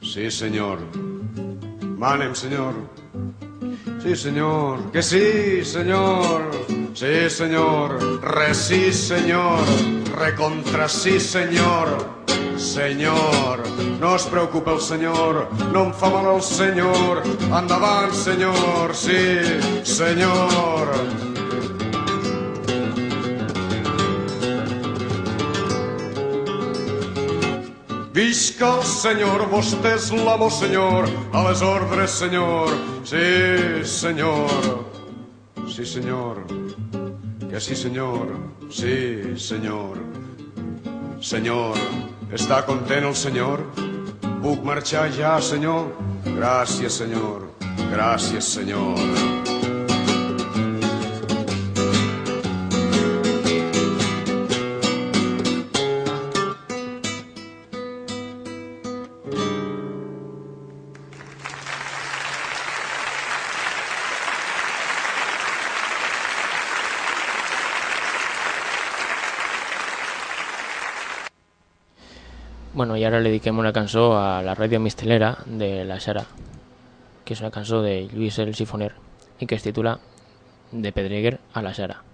Sí, 0.03 0.27
senyor. 0.31 0.83
Manem, 1.95 2.35
senyor. 2.35 2.75
Sí, 4.03 4.17
senyor. 4.17 4.91
Que 4.93 5.03
sí, 5.03 5.65
senyor. 5.65 6.51
Sí, 6.95 7.29
senyor. 7.29 8.23
Re 8.23 8.55
sí, 8.55 8.93
senyor. 8.93 9.61
Recontra 10.17 10.89
sí, 10.89 11.21
senyor. 11.21 12.21
Senyor, 12.61 13.63
no 13.99 14.17
es 14.17 14.25
preocupa 14.25 14.73
el 14.73 14.81
senyor, 14.81 15.49
no 15.73 15.85
em 15.87 15.95
fa 15.95 16.11
mal 16.11 16.27
el 16.35 16.43
senyor. 16.43 17.23
Endavant, 17.49 18.13
senyor, 18.13 18.95
sí, 18.95 19.41
senyor. 19.83 21.30
Visca 28.11 28.73
el 28.75 28.81
senyor, 28.83 29.45
vostè 29.53 29.93
és 29.95 30.09
l'amo, 30.11 30.49
senyor, 30.51 31.07
a 31.33 31.45
les 31.47 31.61
ordres, 31.63 32.17
senyor. 32.19 32.73
Sí, 33.07 33.85
senyor. 33.87 34.51
Sí, 35.71 35.87
senyor. 35.87 36.43
Que 37.51 37.61
sí, 37.61 37.77
senyor. 37.77 38.35
Sí, 38.71 39.39
senyor. 39.39 40.03
Senyor, 41.23 41.79
està 42.35 42.65
content 42.67 43.07
el 43.07 43.15
senyor? 43.15 43.63
Puc 44.43 44.65
marxar 44.67 45.07
ja, 45.15 45.37
senyor? 45.41 45.93
Gràcies, 46.27 46.99
senyor. 46.99 47.47
Gràcies, 47.93 48.57
senyor. 48.57 49.40
Ara 73.11 73.19
li 73.19 73.33
dediquem 73.33 73.59
una 73.59 73.73
cançó 73.75 74.13
a 74.15 74.41
la 74.47 74.55
ràdio 74.55 74.79
mistelera 74.79 75.33
de 75.47 75.85
la 75.85 75.99
Xara, 75.99 76.23
que 77.25 77.35
és 77.35 77.41
una 77.43 77.51
cançó 77.51 77.83
de 77.83 77.97
Lluís 78.13 78.39
el 78.39 78.55
Sifoner 78.55 78.93
i 79.41 79.49
que 79.51 79.59
es 79.59 79.67
titula 79.67 79.99
De 80.71 80.93
Pedreguer 80.95 81.41
a 81.53 81.63
la 81.67 81.75
Xara. 81.75 82.05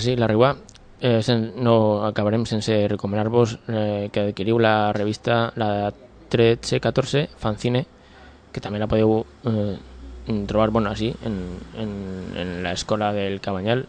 Així 0.00 0.16
la 0.16 0.28
riua. 0.30 0.54
Eh, 1.00 1.20
no 1.56 2.04
acabarem 2.04 2.44
sense 2.44 2.74
recomanar-vos 2.88 3.58
eh, 3.68 4.08
que 4.12 4.26
adquiriu 4.28 4.58
la 4.60 4.92
revista 4.92 5.52
la 5.56 5.92
1314 6.30 7.28
Fanzine, 7.40 7.86
que 8.52 8.60
també 8.60 8.80
la 8.80 8.88
podeu 8.90 9.22
eh, 9.48 9.76
trobar 10.46 10.70
bueno, 10.70 10.90
així, 10.90 11.12
en, 11.24 11.38
en 11.78 12.62
l'escola 12.64 13.12
del 13.16 13.40
Cabanyal, 13.40 13.86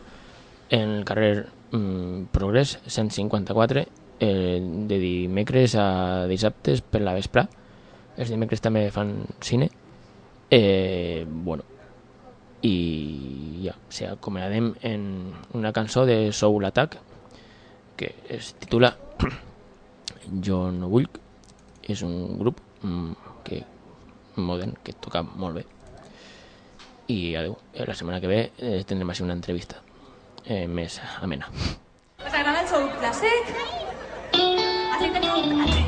en 0.71 0.95
el 0.99 1.03
carrer 1.05 1.47
mm, 1.71 2.31
Progrés 2.31 2.79
154, 2.87 3.85
eh, 4.21 4.59
de 4.87 4.99
dimecres 4.99 5.75
a 5.75 6.27
dissabtes 6.31 6.81
per 6.81 7.01
la 7.01 7.15
vespre. 7.17 7.47
Els 8.17 8.31
dimecres 8.31 8.63
també 8.63 8.87
fan 8.91 9.15
cine. 9.41 9.69
Eh, 10.51 11.25
bueno, 11.27 11.63
i 12.61 13.63
ja, 13.65 13.73
o 13.73 13.91
sigui, 13.91 14.11
acomiadem 14.11 14.73
en 14.85 15.33
una 15.57 15.73
cançó 15.73 16.05
de 16.05 16.31
Soul 16.31 16.65
Attack 16.65 16.97
que 17.97 18.15
es 18.29 18.53
titula 18.61 18.95
Jo 20.45 20.71
no 20.71 20.89
vull 20.89 21.07
és 21.89 22.01
un 22.05 22.37
grup 22.39 22.61
mm, 22.83 23.11
que 23.43 23.63
modern, 24.37 24.77
que 24.83 24.93
toca 24.93 25.23
molt 25.23 25.59
bé. 25.59 25.65
I 27.11 27.35
Eh, 27.35 27.85
la 27.85 27.93
setmana 27.93 28.21
que 28.21 28.27
ve 28.27 28.39
eh, 28.57 28.83
tindrem 28.87 29.09
així 29.11 29.23
una 29.25 29.35
entrevista 29.35 29.81
eh, 30.45 30.67
més 30.67 31.01
amena. 31.21 31.51
¿Os 32.21 32.33
agrada 32.33 32.61
el 32.61 32.67
Soul 32.67 32.89
Classic? 32.99 33.55
Así 34.31 35.11
teniu 35.11 35.80